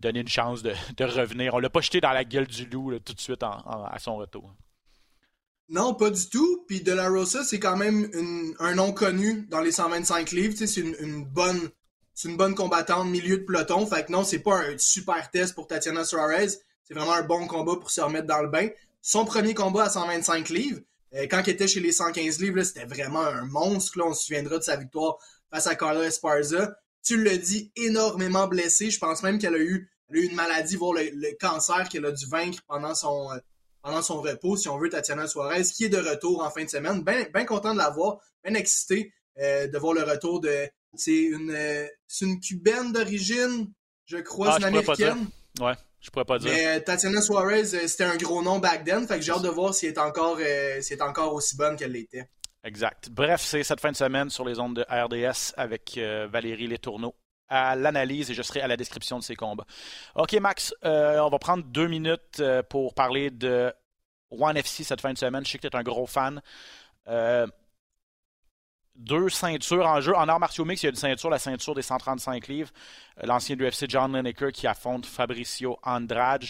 donner 0.00 0.20
une 0.20 0.28
chance 0.28 0.62
de, 0.62 0.74
revenir. 1.00 1.54
On 1.54 1.58
l'a 1.58 1.70
pas 1.70 1.80
jeté 1.80 2.00
dans 2.00 2.12
la 2.12 2.24
gueule 2.24 2.46
du 2.46 2.66
loup 2.66 2.98
tout 2.98 3.14
de 3.14 3.20
suite 3.20 3.42
à 3.42 3.96
son 3.98 4.16
retour. 4.16 4.52
Non, 5.68 5.94
pas 5.94 6.10
du 6.10 6.28
tout. 6.28 6.64
Puis 6.66 6.82
De 6.82 6.92
La 6.92 7.08
Rosa, 7.08 7.44
c'est 7.44 7.60
quand 7.60 7.76
même 7.76 8.10
un 8.58 8.74
nom 8.74 8.92
connu 8.92 9.46
dans 9.48 9.60
les 9.60 9.72
125 9.72 10.30
livres. 10.32 10.54
C'est 10.56 10.80
une, 10.80 11.24
bonne 11.24 11.70
c'est 12.14 12.28
une 12.28 12.36
bonne 12.36 12.54
combattante 12.54 13.08
milieu 13.08 13.38
de 13.38 13.44
peloton. 13.44 13.86
Fait 13.86 14.04
que 14.04 14.12
non, 14.12 14.24
c'est 14.24 14.40
pas 14.40 14.58
un 14.58 14.76
super 14.76 15.30
test 15.30 15.54
pour 15.54 15.66
Tatiana 15.68 16.04
Suarez. 16.04 16.48
C'est 16.82 16.94
vraiment 16.94 17.14
un 17.14 17.22
bon 17.22 17.46
combat 17.46 17.76
pour 17.76 17.90
se 17.90 18.00
remettre 18.00 18.26
dans 18.26 18.42
le 18.42 18.48
bain. 18.48 18.68
Son 19.00 19.24
premier 19.24 19.54
combat 19.54 19.84
à 19.84 19.88
125 19.88 20.48
livres, 20.50 20.80
euh, 21.14 21.26
quand 21.30 21.42
il 21.46 21.50
était 21.50 21.68
chez 21.68 21.80
les 21.80 21.92
115 21.92 22.40
livres, 22.40 22.62
c'était 22.64 22.84
vraiment 22.84 23.22
un 23.22 23.46
monstre. 23.46 23.98
Là. 23.98 24.06
On 24.08 24.14
se 24.14 24.26
souviendra 24.26 24.58
de 24.58 24.62
sa 24.62 24.76
victoire 24.76 25.16
face 25.50 25.66
à 25.66 25.74
Carla 25.74 26.04
Esparza 26.04 26.76
tu 27.02 27.22
l'as 27.22 27.36
dit, 27.36 27.72
énormément 27.76 28.46
blessée. 28.46 28.90
Je 28.90 28.98
pense 28.98 29.22
même 29.22 29.38
qu'elle 29.38 29.54
a 29.54 29.58
eu, 29.58 29.90
une 30.10 30.34
maladie, 30.34 30.76
voire 30.76 30.94
le, 30.94 31.38
cancer 31.38 31.88
qu'elle 31.88 32.04
a 32.04 32.12
dû 32.12 32.26
vaincre 32.26 32.60
pendant 32.68 32.94
son, 32.94 33.30
euh, 33.32 33.38
pendant 33.82 34.02
son 34.02 34.20
repos, 34.20 34.56
si 34.56 34.68
on 34.68 34.78
veut, 34.78 34.90
Tatiana 34.90 35.26
Suarez, 35.26 35.62
qui 35.62 35.84
est 35.84 35.88
de 35.88 35.98
retour 35.98 36.42
en 36.42 36.50
fin 36.50 36.64
de 36.64 36.68
semaine. 36.68 37.02
Bien 37.02 37.24
ben 37.32 37.46
content 37.46 37.72
de 37.72 37.78
la 37.78 37.90
voir, 37.90 38.18
bien 38.44 38.54
excité 38.54 39.12
euh, 39.38 39.66
de 39.68 39.78
voir 39.78 39.94
le 39.94 40.02
retour 40.02 40.40
de. 40.40 40.68
C'est 40.94 41.22
une, 41.22 41.50
euh, 41.50 41.86
une 42.20 42.38
cubaine 42.38 42.92
d'origine, 42.92 43.72
je 44.04 44.18
crois, 44.18 44.48
ah, 44.50 44.52
c'est 44.52 44.68
une 44.68 44.76
américaine. 44.76 45.26
Ouais, 45.58 45.72
je 46.00 46.10
pourrais 46.10 46.26
pas 46.26 46.38
dire. 46.38 46.52
Mais 46.52 46.82
Tatiana 46.82 47.22
Suarez, 47.22 47.64
c'était 47.64 48.04
un 48.04 48.16
gros 48.16 48.42
nom 48.42 48.58
back 48.58 48.84
then, 48.84 49.08
fait 49.08 49.16
que 49.16 49.22
j'ai 49.22 49.32
hâte 49.32 49.42
de 49.42 49.48
voir 49.48 49.74
si 49.74 49.86
elle 49.86 49.94
est 49.94 49.98
encore, 49.98 50.36
si 50.36 50.92
elle 50.92 50.98
est 50.98 51.02
encore 51.02 51.32
aussi 51.32 51.56
bonne 51.56 51.76
qu'elle 51.76 51.92
l'était. 51.92 52.28
Exact. 52.64 53.10
Bref, 53.10 53.40
c'est 53.40 53.64
cette 53.64 53.80
fin 53.80 53.90
de 53.90 53.96
semaine 53.96 54.30
sur 54.30 54.44
les 54.44 54.60
ondes 54.60 54.76
de 54.76 54.86
RDS 54.88 55.52
avec 55.56 55.98
euh, 55.98 56.28
Valérie 56.30 56.68
Letourneau 56.68 57.14
à 57.48 57.74
l'analyse 57.74 58.30
et 58.30 58.34
je 58.34 58.42
serai 58.42 58.60
à 58.60 58.68
la 58.68 58.76
description 58.76 59.18
de 59.18 59.24
ces 59.24 59.34
combats. 59.34 59.66
OK, 60.14 60.32
Max, 60.34 60.72
euh, 60.84 61.18
on 61.18 61.28
va 61.28 61.38
prendre 61.38 61.64
deux 61.64 61.88
minutes 61.88 62.38
euh, 62.40 62.62
pour 62.62 62.94
parler 62.94 63.30
de 63.30 63.72
One 64.30 64.56
FC 64.56 64.84
cette 64.84 65.00
fin 65.00 65.12
de 65.12 65.18
semaine. 65.18 65.44
Je 65.44 65.50
sais 65.50 65.58
que 65.58 65.66
tu 65.66 65.76
es 65.76 65.76
un 65.76 65.82
gros 65.82 66.06
fan. 66.06 66.40
Deux 68.96 69.28
ceintures 69.28 69.86
en 69.86 70.00
jeu. 70.00 70.14
En 70.14 70.28
arts 70.28 70.40
martiaux 70.40 70.64
mix, 70.64 70.82
il 70.82 70.86
y 70.86 70.88
a 70.88 70.90
une 70.90 70.96
ceinture, 70.96 71.30
la 71.30 71.38
ceinture 71.38 71.74
des 71.74 71.82
135 71.82 72.46
livres. 72.48 72.70
Euh, 73.18 73.26
l'ancien 73.26 73.56
du 73.56 73.66
UFC 73.66 73.86
John 73.88 74.12
Lineker 74.12 74.52
qui 74.52 74.66
affronte 74.66 75.06
Fabricio 75.06 75.78
Andrade. 75.82 76.44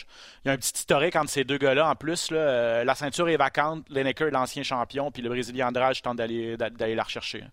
Il 0.44 0.48
y 0.48 0.50
a 0.50 0.52
un 0.52 0.56
petit 0.56 0.72
historique 0.74 1.16
entre 1.16 1.30
ces 1.30 1.44
deux 1.44 1.58
gars-là. 1.58 1.88
En 1.90 1.94
plus, 1.94 2.28
euh, 2.32 2.84
la 2.84 2.94
ceinture 2.94 3.28
est 3.28 3.36
vacante. 3.36 3.88
Lineker 3.88 4.28
est 4.28 4.32
l'ancien 4.32 4.62
champion, 4.62 5.10
puis 5.10 5.22
le 5.22 5.28
Brésilien 5.28 5.68
Andrade 5.68 6.00
tente 6.02 6.18
d'aller, 6.18 6.56
la 6.56 7.02
rechercher. 7.02 7.44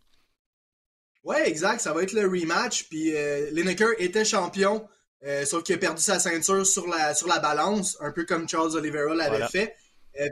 Ouais, 1.23 1.47
exact. 1.47 1.79
Ça 1.79 1.93
va 1.93 2.03
être 2.03 2.13
le 2.13 2.27
rematch. 2.27 2.89
Puis 2.89 3.15
euh, 3.15 3.49
Lineker 3.51 3.89
était 3.99 4.25
champion, 4.25 4.87
sauf 5.45 5.63
qu'il 5.63 5.75
a 5.75 5.77
perdu 5.77 6.01
sa 6.01 6.17
ceinture 6.17 6.65
sur 6.65 6.87
la, 6.87 7.13
sur 7.13 7.27
la 7.27 7.39
balance, 7.39 7.97
un 8.01 8.11
peu 8.11 8.25
comme 8.25 8.47
Charles 8.47 8.75
Oliveira 8.75 9.13
l'avait 9.13 9.47
fait. 9.47 9.75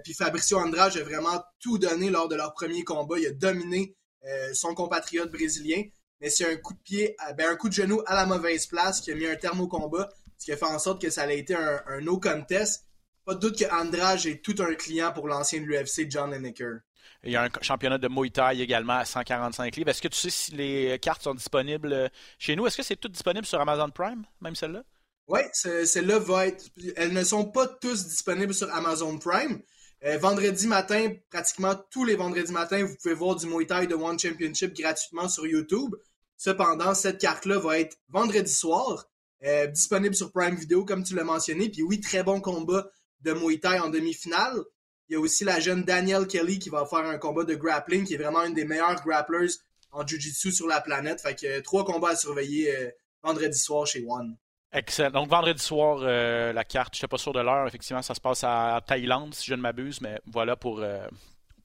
puis 0.03 0.13
Fabricio 0.13 0.57
Andrade 0.57 0.97
a 0.97 1.03
vraiment 1.03 1.43
tout 1.59 1.77
donné 1.77 2.09
lors 2.09 2.27
de 2.27 2.35
leur 2.35 2.53
premier 2.53 2.83
combat. 2.83 3.19
Il 3.19 3.27
a 3.27 3.31
dominé 3.31 3.97
euh, 4.27 4.53
son 4.53 4.73
compatriote 4.73 5.31
brésilien. 5.31 5.83
Mais 6.19 6.29
c'est 6.29 6.51
un 6.51 6.57
coup 6.57 6.73
de 6.73 6.79
pied, 6.79 7.15
ben, 7.37 7.51
un 7.51 7.55
coup 7.55 7.69
de 7.69 7.73
genou 7.73 8.01
à 8.07 8.15
la 8.15 8.25
mauvaise 8.25 8.65
place 8.65 9.01
qui 9.01 9.11
a 9.11 9.15
mis 9.15 9.27
un 9.27 9.35
terme 9.35 9.61
au 9.61 9.67
combat, 9.67 10.09
ce 10.37 10.45
qui 10.45 10.51
a 10.51 10.57
fait 10.57 10.65
en 10.65 10.79
sorte 10.79 11.01
que 11.01 11.09
ça 11.09 11.23
a 11.23 11.31
été 11.31 11.55
un, 11.55 12.01
no 12.01 12.19
contest. 12.19 12.85
Pas 13.23 13.35
de 13.35 13.39
doute 13.39 13.59
que 13.59 13.65
Andrade 13.71 14.25
est 14.25 14.43
tout 14.43 14.55
un 14.59 14.73
client 14.73 15.11
pour 15.11 15.27
l'ancien 15.27 15.61
de 15.61 15.65
l'UFC, 15.65 16.09
John 16.09 16.31
Lineker. 16.31 16.79
Il 17.23 17.31
y 17.31 17.35
a 17.35 17.43
un 17.43 17.49
championnat 17.61 17.97
de 17.97 18.07
Muay 18.07 18.29
Thai 18.29 18.59
également 18.61 18.93
à 18.93 19.05
145 19.05 19.75
livres. 19.75 19.89
Est-ce 19.89 20.01
que 20.01 20.07
tu 20.07 20.17
sais 20.17 20.29
si 20.29 20.51
les 20.53 20.97
cartes 20.99 21.23
sont 21.23 21.33
disponibles 21.33 21.91
euh, 21.91 22.07
chez 22.39 22.55
nous? 22.55 22.65
Est-ce 22.67 22.77
que 22.77 22.83
c'est 22.83 22.95
tout 22.95 23.09
disponible 23.09 23.45
sur 23.45 23.59
Amazon 23.59 23.89
Prime, 23.89 24.23
même 24.41 24.55
celle-là? 24.55 24.83
Oui, 25.27 25.41
celle-là 25.51 26.19
va 26.19 26.47
être. 26.47 26.65
Elles 26.95 27.13
ne 27.13 27.23
sont 27.23 27.45
pas 27.45 27.67
tous 27.67 28.07
disponibles 28.07 28.53
sur 28.53 28.73
Amazon 28.73 29.17
Prime. 29.17 29.61
Euh, 30.05 30.17
vendredi 30.19 30.67
matin, 30.67 31.11
pratiquement 31.31 31.73
tous 31.89 32.05
les 32.05 32.15
vendredis 32.15 32.51
matins, 32.51 32.83
vous 32.83 32.95
pouvez 33.01 33.15
voir 33.15 33.35
du 33.35 33.47
Muay 33.47 33.65
Thai 33.65 33.87
de 33.87 33.95
One 33.95 34.19
Championship 34.19 34.75
gratuitement 34.75 35.27
sur 35.27 35.47
YouTube. 35.47 35.95
Cependant, 36.37 36.93
cette 36.93 37.19
carte-là 37.19 37.57
va 37.57 37.79
être 37.79 37.97
vendredi 38.09 38.53
soir, 38.53 39.09
euh, 39.43 39.65
disponible 39.65 40.13
sur 40.13 40.31
Prime 40.31 40.55
Video, 40.55 40.85
comme 40.85 41.03
tu 41.03 41.15
l'as 41.15 41.23
mentionné. 41.23 41.69
Puis 41.69 41.81
oui, 41.81 41.99
très 41.99 42.21
bon 42.21 42.41
combat 42.41 42.91
de 43.21 43.33
Muay 43.33 43.59
Thai 43.59 43.79
en 43.79 43.89
demi-finale. 43.89 44.63
Il 45.09 45.13
y 45.13 45.15
a 45.15 45.19
aussi 45.19 45.43
la 45.43 45.59
jeune 45.59 45.83
Danielle 45.83 46.27
Kelly 46.27 46.59
qui 46.59 46.69
va 46.69 46.85
faire 46.85 46.99
un 46.99 47.17
combat 47.17 47.43
de 47.43 47.55
grappling, 47.55 48.05
qui 48.05 48.13
est 48.13 48.17
vraiment 48.17 48.43
une 48.43 48.53
des 48.53 48.65
meilleures 48.65 49.01
grapplers 49.03 49.53
en 49.91 50.05
Jiu-Jitsu 50.05 50.51
sur 50.51 50.67
la 50.67 50.79
planète. 50.79 51.21
Fait 51.21 51.33
que 51.33 51.59
trois 51.61 51.85
combats 51.85 52.09
à 52.09 52.15
surveiller 52.15 52.75
euh, 52.75 52.91
vendredi 53.23 53.57
soir 53.57 53.87
chez 53.87 54.05
One. 54.07 54.37
Excellent. 54.73 55.11
Donc, 55.11 55.29
vendredi 55.29 55.63
soir, 55.63 55.99
euh, 56.01 56.51
la 56.51 56.65
carte, 56.65 56.93
je 56.93 56.97
ne 56.97 56.99
suis 56.99 57.07
pas 57.07 57.17
sûr 57.17 57.31
de 57.31 57.39
l'heure. 57.39 57.67
Effectivement, 57.67 58.01
ça 58.01 58.13
se 58.13 58.19
passe 58.19 58.43
à 58.43 58.81
Thaïlande, 58.85 59.33
si 59.33 59.45
je 59.45 59.55
ne 59.55 59.61
m'abuse, 59.61 60.01
mais 60.01 60.19
voilà 60.25 60.55
pour, 60.57 60.79
euh, 60.79 61.07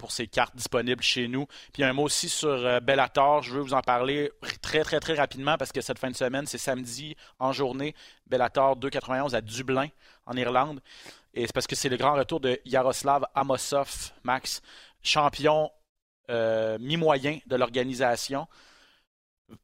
ces 0.09 0.26
cartes 0.26 0.57
disponibles 0.57 1.03
chez 1.03 1.28
nous. 1.28 1.46
Puis 1.72 1.84
un 1.84 1.92
mot 1.92 2.05
aussi 2.05 2.28
sur 2.28 2.48
euh, 2.48 2.80
Bellator. 2.80 3.42
Je 3.42 3.53
veux 3.53 3.61
vous 3.61 3.74
en 3.74 3.82
parler 3.82 4.32
très, 4.61 4.82
très, 4.82 4.98
très 4.98 5.14
rapidement 5.14 5.57
parce 5.57 5.70
que 5.70 5.80
cette 5.80 5.98
fin 5.98 6.11
de 6.11 6.16
semaine, 6.16 6.46
c'est 6.46 6.59
samedi 6.59 7.16
en 7.38 7.53
journée. 7.53 7.94
Bellator 8.26 8.76
291 8.76 9.34
à 9.34 9.40
Dublin, 9.40 9.88
en 10.26 10.36
Irlande. 10.36 10.80
Et 11.34 11.46
c'est 11.46 11.53
parce 11.53 11.68
que 11.68 11.76
c'est 11.76 11.88
le 11.88 11.96
grand 11.96 12.14
retour 12.14 12.40
de 12.40 12.61
Yaroslav 12.64 13.26
Amosov, 13.34 14.12
Max, 14.24 14.61
champion 15.03 15.70
mi-moyen 16.28 17.38
de 17.46 17.57
l'organisation. 17.57 18.48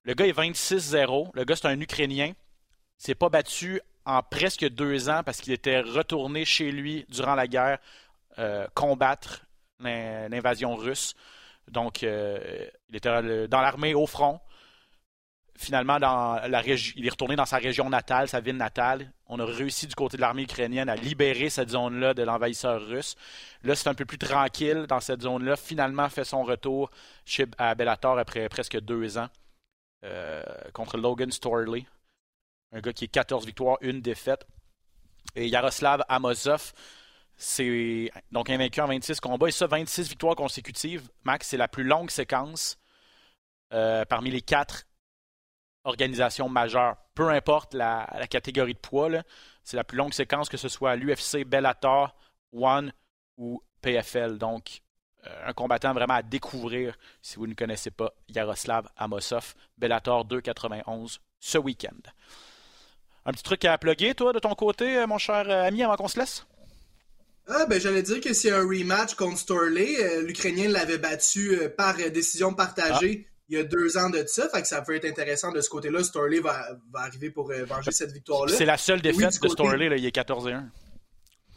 Le 0.05 0.14
gars 0.14 0.26
est 0.26 0.36
26-0. 0.39 1.30
Le 1.34 1.45
gars, 1.45 1.57
c'est 1.57 1.66
un 1.66 1.80
Ukrainien 1.80 2.34
s'est 2.99 3.14
pas 3.14 3.28
battu 3.28 3.80
en 4.05 4.22
presque 4.22 4.68
deux 4.68 5.09
ans 5.09 5.22
parce 5.24 5.40
qu'il 5.40 5.53
était 5.53 5.80
retourné 5.80 6.44
chez 6.44 6.70
lui 6.72 7.07
durant 7.09 7.34
la 7.34 7.46
guerre 7.46 7.78
euh, 8.38 8.66
combattre 8.74 9.46
l'invasion 9.80 10.74
russe. 10.74 11.14
Donc, 11.68 12.03
euh, 12.03 12.66
il 12.88 12.96
était 12.96 13.49
dans 13.49 13.61
l'armée 13.61 13.94
au 13.94 14.07
front. 14.07 14.40
Finalement, 15.57 15.99
dans 15.99 16.40
la 16.49 16.64
il 16.66 17.05
est 17.05 17.11
retourné 17.11 17.34
dans 17.34 17.44
sa 17.44 17.59
région 17.59 17.90
natale, 17.90 18.28
sa 18.28 18.40
ville 18.40 18.57
natale. 18.57 19.12
On 19.26 19.40
a 19.40 19.44
réussi 19.44 19.88
du 19.88 19.94
côté 19.94 20.16
de 20.16 20.22
l'armée 20.22 20.44
ukrainienne 20.44 20.88
à 20.88 20.94
libérer 20.94 21.51
cette 21.51 21.70
zone-là 21.70 22.14
de 22.14 22.22
l'envahisseur 22.22 22.80
russe. 22.86 23.16
Là, 23.64 23.74
c'est 23.74 23.88
un 23.88 23.94
peu 23.94 24.05
plus 24.05 24.18
tranquille 24.18 24.86
dans 24.88 25.01
cette 25.01 25.22
zone-là. 25.22 25.57
Finalement, 25.57 26.09
fait 26.09 26.24
son 26.24 26.44
retour 26.44 26.90
chez, 27.24 27.46
à 27.59 27.74
Bellator 27.74 28.18
après 28.18 28.49
presque 28.49 28.78
deux 28.80 29.18
ans 29.18 29.28
euh, 30.05 30.42
contre 30.72 30.96
Logan 30.96 31.32
Storley. 31.32 31.86
Un 32.72 32.80
gars 32.80 32.92
qui 32.92 33.04
est 33.04 33.08
14 33.08 33.46
victoires, 33.46 33.78
une 33.80 34.00
défaite. 34.00 34.46
Et 35.34 35.48
Yaroslav 35.48 36.04
Amosov, 36.08 36.72
c'est 37.36 38.10
donc 38.32 38.50
invaincu 38.50 38.80
en 38.80 38.86
26 38.86 39.20
combats. 39.20 39.48
Et 39.48 39.52
ça, 39.52 39.66
26 39.66 40.08
victoires 40.08 40.36
consécutives. 40.36 41.08
Max, 41.24 41.48
c'est 41.48 41.56
la 41.56 41.68
plus 41.68 41.84
longue 41.84 42.10
séquence 42.10 42.78
euh, 43.72 44.04
parmi 44.04 44.30
les 44.30 44.42
quatre 44.42 44.84
organisations 45.84 46.48
majeures. 46.48 46.96
Peu 47.14 47.28
importe 47.30 47.74
la, 47.74 48.06
catégorie 48.28 48.74
de 48.74 48.78
poids, 48.78 49.22
c'est 49.62 49.76
la 49.76 49.84
plus 49.84 49.96
longue 49.96 50.12
séquence, 50.12 50.48
que 50.48 50.56
ce 50.56 50.68
soit 50.68 50.96
l'UFC, 50.96 51.44
Bellator, 51.44 52.14
One 52.52 52.92
ou 53.36 53.62
PFL. 53.80 54.38
Donc, 54.38 54.82
euh, 55.26 55.48
un 55.48 55.52
combattant 55.52 55.92
vraiment 55.92 56.14
à 56.14 56.22
découvrir 56.22 56.96
si 57.22 57.36
vous 57.36 57.46
ne 57.46 57.54
connaissez 57.54 57.90
pas 57.90 58.12
Yaroslav 58.28 58.88
Amosov, 58.96 59.54
Bellator 59.76 60.24
291 60.24 61.20
ce 61.40 61.58
week-end. 61.58 62.10
Un 63.29 63.33
petit 63.33 63.43
truc 63.43 63.66
à 63.66 63.76
plugger, 63.76 64.14
toi, 64.14 64.33
de 64.33 64.39
ton 64.39 64.55
côté, 64.55 64.97
euh, 64.97 65.07
mon 65.07 65.18
cher 65.18 65.45
euh, 65.51 65.64
ami, 65.64 65.83
avant 65.83 65.97
qu'on 65.97 66.09
se 66.09 66.18
laisse? 66.18 66.47
Ah, 67.47 67.66
ben, 67.66 67.79
j'allais 67.79 68.03
dire 68.03 68.22
que 68.22 68.33
c'est 68.33 68.51
un 68.51 68.62
rematch 68.62 69.16
contre 69.16 69.37
Storley. 69.37 70.03
Euh, 70.03 70.22
L'Ukrainien 70.22 70.68
l'avait 70.68 70.97
battu 70.97 71.59
par 71.76 71.95
décision 72.11 72.55
partagée 72.55 73.26
ah. 73.26 73.33
il 73.51 73.59
y 73.59 73.61
a 73.61 73.64
deux 73.64 73.99
ans 73.99 74.09
de 74.09 74.24
ça. 74.26 74.49
Fait 74.49 74.62
que 74.62 74.66
ça 74.66 74.81
peut 74.81 74.97
être 74.97 75.05
intéressant 75.05 75.53
de 75.53 75.61
ce 75.61 75.68
côté-là. 75.68 76.03
Storley 76.03 76.41
va, 76.41 76.68
arriver 76.95 77.29
pour 77.29 77.53
venger 77.53 77.93
cette 77.93 78.12
victoire-là. 78.12 78.55
C'est 78.57 78.64
la 78.64 78.79
seule 78.79 79.03
défaite 79.03 79.43
de 79.43 79.49
Storley, 79.49 79.91
il 79.99 80.07
est 80.07 80.16
14-1. 80.16 80.62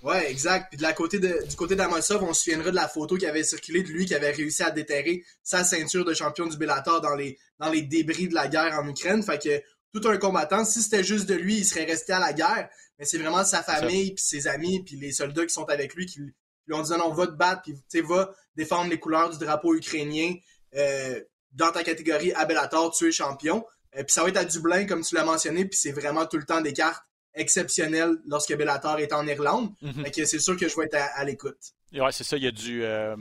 Ouais, 0.04 0.32
exact. 0.32 0.70
Puis 0.70 0.78
de 0.78 0.82
la 0.82 0.94
côté 0.94 1.20
de, 1.20 1.48
du 1.48 1.56
côté 1.56 1.76
d'Amosov, 1.76 2.24
on 2.24 2.34
se 2.34 2.44
souviendra 2.44 2.72
de 2.72 2.76
la 2.76 2.88
photo 2.88 3.18
qui 3.18 3.28
avait 3.28 3.44
circulé 3.44 3.84
de 3.84 3.90
lui 3.90 4.06
qui 4.06 4.16
avait 4.16 4.32
réussi 4.32 4.64
à 4.64 4.72
déterrer 4.72 5.24
sa 5.44 5.64
ceinture 5.64 6.04
de 6.04 6.14
champion 6.14 6.48
du 6.48 6.58
Bellator 6.58 7.02
dans 7.02 7.16
les, 7.16 7.38
dans 7.60 7.70
les 7.70 7.84
débris 7.84 8.28
de 8.28 8.34
la 8.34 8.48
guerre 8.48 8.74
en 8.80 8.88
Ukraine. 8.88 9.22
Fait 9.22 9.42
que 9.42 9.62
tout 9.94 10.08
un 10.08 10.18
combattant. 10.18 10.66
Si 10.66 10.82
c'était 10.82 11.04
juste 11.04 11.28
de 11.28 11.36
lui, 11.36 11.58
il 11.58 11.66
serait 11.66 11.86
resté 11.86 12.14
à 12.14 12.20
la 12.20 12.34
guerre. 12.34 12.70
Mais 13.00 13.06
c'est 13.06 13.18
vraiment 13.18 13.44
sa 13.44 13.64
famille, 13.64 14.14
puis 14.14 14.24
ses 14.24 14.48
amis, 14.48 14.84
puis 14.84 14.96
les 14.96 15.12
soldats 15.12 15.46
qui 15.46 15.54
sont 15.54 15.66
avec 15.66 15.96
lui 15.96 16.06
qui 16.06 16.20
lui 16.20 16.34
ont 16.74 16.82
dit 16.82 16.92
non, 16.92 17.12
va 17.12 17.28
te 17.28 17.32
battre, 17.34 17.64
puis 17.64 18.02
va 18.02 18.34
défendre 18.56 18.90
les 18.90 19.00
couleurs 19.00 19.30
du 19.30 19.38
drapeau 19.38 19.76
ukrainien 19.76 20.36
euh, 20.76 21.20
dans 21.52 21.72
ta 21.72 21.84
catégorie 21.84 22.34
à 22.34 22.46
Bellator, 22.46 22.92
tu 22.92 23.08
es 23.08 23.12
champion. 23.12 23.66
Euh, 23.96 24.04
puis 24.04 24.14
ça 24.14 24.24
va 24.24 24.30
être 24.30 24.38
à 24.38 24.46
Dublin, 24.46 24.86
comme 24.86 25.04
tu 25.04 25.16
l'as 25.16 25.26
mentionné, 25.26 25.66
puis 25.66 25.78
c'est 25.78 25.92
vraiment 25.92 26.26
tout 26.26 26.38
le 26.38 26.46
temps 26.46 26.62
des 26.62 26.74
cartes 26.74 27.04
exceptionnelles 27.34 28.18
lorsque 28.26 28.56
Bellator 28.56 29.00
est 29.00 29.14
en 29.14 29.26
Irlande. 29.28 29.72
Mm 29.82 30.04
c'est 30.14 30.40
sûr 30.40 30.58
que 30.58 30.68
je 30.68 30.76
vais 30.76 30.86
être 30.86 30.98
à, 31.16 31.24
l'écoute. 31.24 31.58
Ouais, 31.94 32.12
c'est 32.12 32.24
ça, 32.24 32.38
il 32.38 32.44
y 32.44 32.48
a 32.48 32.52
du. 32.52 32.84
Euh, 32.84 33.16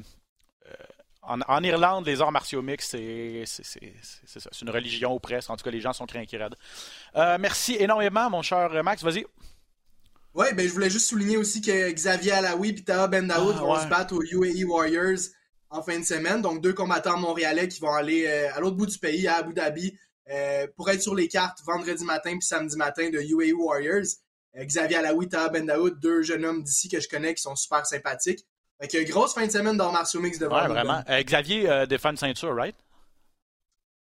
en, 1.48 1.62
Irlande, 1.62 2.06
les 2.06 2.20
arts 2.20 2.32
martiaux 2.32 2.62
mixtes, 2.62 2.96
c'est 2.96 4.62
une 4.62 4.70
religion 4.70 5.14
ou 5.14 5.20
presque. 5.20 5.50
En 5.50 5.56
tout 5.56 5.64
cas, 5.64 5.70
les 5.70 5.80
gens 5.80 5.92
sont 5.92 6.06
très 6.06 6.18
inquiets. 6.18 6.40
Euh, 7.16 7.38
merci 7.38 7.76
énormément, 7.78 8.30
mon 8.30 8.42
cher 8.42 8.82
Max. 8.82 9.02
Vas-y. 9.02 9.24
Oui, 10.34 10.46
ben, 10.54 10.66
je 10.66 10.72
voulais 10.72 10.90
juste 10.90 11.08
souligner 11.08 11.36
aussi 11.36 11.60
que 11.60 11.90
Xavier 11.90 12.32
Alaoui 12.32 12.70
et 12.70 12.84
Taha 12.84 13.08
Bendaoud 13.08 13.56
ah, 13.58 13.60
vont 13.60 13.80
se 13.80 13.86
battre 13.86 14.14
aux 14.14 14.22
UAE 14.22 14.64
Warriors 14.64 15.18
en 15.70 15.82
fin 15.82 15.98
de 15.98 16.04
semaine. 16.04 16.40
Donc, 16.40 16.62
deux 16.62 16.72
combattants 16.72 17.18
montréalais 17.18 17.68
qui 17.68 17.80
vont 17.80 17.92
aller 17.92 18.26
euh, 18.26 18.54
à 18.54 18.60
l'autre 18.60 18.76
bout 18.76 18.86
du 18.86 18.98
pays, 18.98 19.26
à 19.26 19.36
Abu 19.36 19.54
Dhabi, 19.54 19.96
euh, 20.30 20.66
pour 20.76 20.88
être 20.90 21.02
sur 21.02 21.14
les 21.14 21.28
cartes 21.28 21.58
vendredi 21.64 22.04
matin 22.04 22.30
puis 22.32 22.46
samedi 22.46 22.76
matin 22.76 23.10
de 23.10 23.20
UAE 23.20 23.52
Warriors. 23.52 24.06
Xavier 24.56 24.96
Alaoui, 24.96 25.28
Taha 25.28 25.48
Bendaoud, 25.48 26.00
deux 26.00 26.22
jeunes 26.22 26.44
hommes 26.44 26.62
d'ici 26.62 26.88
que 26.88 27.00
je 27.00 27.08
connais 27.08 27.34
qui 27.34 27.42
sont 27.42 27.54
super 27.54 27.86
sympathiques. 27.86 28.44
Fait 28.80 29.02
une 29.02 29.10
grosse 29.10 29.34
fin 29.34 29.46
de 29.46 29.52
semaine 29.52 29.76
dans 29.76 29.92
martiaux 29.92 30.20
mix 30.20 30.38
devant 30.38 30.60
Ouais, 30.60 30.68
vraiment. 30.68 31.02
Euh, 31.08 31.22
Xavier 31.22 31.68
euh, 31.68 31.86
défend 31.86 32.10
une 32.10 32.16
ceinture, 32.16 32.54
right? 32.54 32.76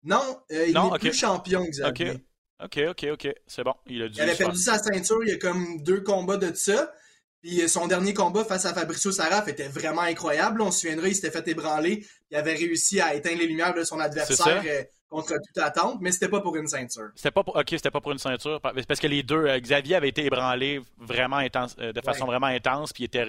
Non, 0.04 0.40
euh, 0.52 0.66
il 0.68 0.74
n'est 0.74 0.98
plus 0.98 1.12
champion, 1.12 1.64
Xavier. 1.64 2.24
OK, 2.62 2.78
OK, 2.88 3.06
OK. 3.12 3.28
C'est 3.46 3.64
bon. 3.64 3.74
Il 3.86 4.02
a, 4.02 4.08
dû 4.08 4.20
il 4.20 4.30
a 4.30 4.34
perdu 4.34 4.58
sa 4.58 4.78
ceinture 4.78 5.22
il 5.24 5.30
y 5.30 5.32
a 5.32 5.36
comme 5.36 5.82
deux 5.82 6.00
combats 6.02 6.36
de 6.36 6.54
ça. 6.54 6.92
Puis 7.40 7.68
son 7.68 7.86
dernier 7.86 8.14
combat 8.14 8.44
face 8.44 8.66
à 8.66 8.74
Fabricio 8.74 9.12
Saraf 9.12 9.46
était 9.46 9.68
vraiment 9.68 10.02
incroyable. 10.02 10.60
On 10.60 10.72
se 10.72 10.80
souviendra, 10.80 11.06
il 11.06 11.14
s'était 11.14 11.30
fait 11.30 11.46
ébranler. 11.48 12.04
Il 12.30 12.36
avait 12.36 12.54
réussi 12.54 13.00
à 13.00 13.14
éteindre 13.14 13.38
les 13.38 13.46
lumières 13.46 13.74
de 13.74 13.84
son 13.84 14.00
adversaire 14.00 14.64
contre 15.08 15.34
toute 15.34 15.58
attente, 15.58 16.00
mais 16.00 16.12
c'était 16.12 16.28
pas 16.28 16.40
pour 16.40 16.56
une 16.56 16.66
ceinture. 16.66 17.10
C'était 17.14 17.30
pas 17.30 17.42
pour, 17.42 17.56
ok, 17.56 17.66
c'était 17.68 17.90
pas 17.90 18.00
pour 18.00 18.12
une 18.12 18.18
ceinture, 18.18 18.60
parce 18.60 19.00
que 19.00 19.06
les 19.06 19.22
deux, 19.22 19.46
euh, 19.46 19.58
Xavier 19.58 19.96
avait 19.96 20.08
été 20.08 20.24
ébranlé 20.24 20.80
vraiment 20.98 21.36
intense, 21.36 21.76
euh, 21.78 21.92
de 21.92 22.00
façon 22.00 22.26
vraiment 22.26 22.46
intense, 22.46 22.92
puis 22.92 23.04
il, 23.04 23.06
était, 23.06 23.26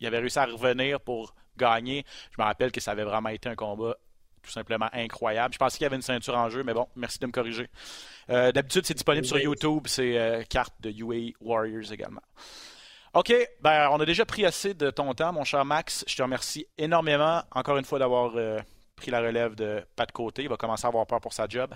il 0.00 0.06
avait 0.06 0.18
réussi 0.18 0.38
à 0.38 0.46
revenir 0.46 1.00
pour 1.00 1.34
gagner. 1.56 2.04
Je 2.32 2.42
me 2.42 2.44
rappelle 2.44 2.72
que 2.72 2.80
ça 2.80 2.92
avait 2.92 3.04
vraiment 3.04 3.28
été 3.28 3.48
un 3.48 3.54
combat 3.54 3.96
tout 4.42 4.50
simplement 4.50 4.88
incroyable. 4.92 5.52
Je 5.52 5.58
pensais 5.58 5.76
qu'il 5.76 5.84
y 5.84 5.86
avait 5.86 5.96
une 5.96 6.02
ceinture 6.02 6.36
en 6.36 6.48
jeu, 6.48 6.64
mais 6.64 6.72
bon, 6.72 6.88
merci 6.96 7.18
de 7.18 7.26
me 7.26 7.32
corriger. 7.32 7.68
Euh, 8.30 8.52
d'habitude, 8.52 8.86
c'est 8.86 8.94
disponible 8.94 9.26
sur 9.26 9.38
YouTube, 9.38 9.82
c'est 9.86 10.46
carte 10.48 10.74
de 10.80 10.90
UA 10.90 11.32
Warriors 11.40 11.92
également. 11.92 12.22
OK, 13.12 13.34
ben, 13.60 13.88
on 13.90 14.00
a 14.00 14.06
déjà 14.06 14.24
pris 14.24 14.46
assez 14.46 14.72
de 14.72 14.90
ton 14.90 15.12
temps, 15.14 15.32
mon 15.32 15.44
cher 15.44 15.64
Max. 15.64 16.04
Je 16.06 16.16
te 16.16 16.22
remercie 16.22 16.66
énormément, 16.78 17.42
encore 17.50 17.76
une 17.76 17.84
fois, 17.84 17.98
d'avoir 17.98 18.32
pris 19.00 19.10
la 19.10 19.20
relève 19.20 19.54
de 19.54 19.84
pas 19.96 20.06
de 20.06 20.12
côté. 20.12 20.42
Il 20.42 20.48
va 20.48 20.56
commencer 20.56 20.84
à 20.84 20.88
avoir 20.88 21.06
peur 21.06 21.20
pour 21.20 21.32
sa 21.32 21.48
job. 21.48 21.74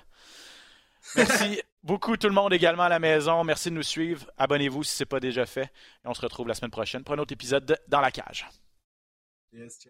Merci 1.16 1.60
beaucoup 1.82 2.16
tout 2.16 2.28
le 2.28 2.34
monde 2.34 2.52
également 2.52 2.84
à 2.84 2.88
la 2.88 2.98
maison. 2.98 3.42
Merci 3.42 3.70
de 3.70 3.74
nous 3.74 3.82
suivre. 3.82 4.30
Abonnez-vous 4.38 4.84
si 4.84 4.94
ce 4.94 5.02
n'est 5.02 5.06
pas 5.06 5.20
déjà 5.20 5.46
fait. 5.46 5.72
Et 6.04 6.08
on 6.08 6.14
se 6.14 6.20
retrouve 6.20 6.48
la 6.48 6.54
semaine 6.54 6.70
prochaine 6.70 7.02
pour 7.02 7.14
un 7.14 7.18
autre 7.18 7.32
épisode 7.32 7.66
de 7.66 7.76
Dans 7.88 8.00
la 8.00 8.10
cage. 8.10 8.46
Yes, 9.52 9.88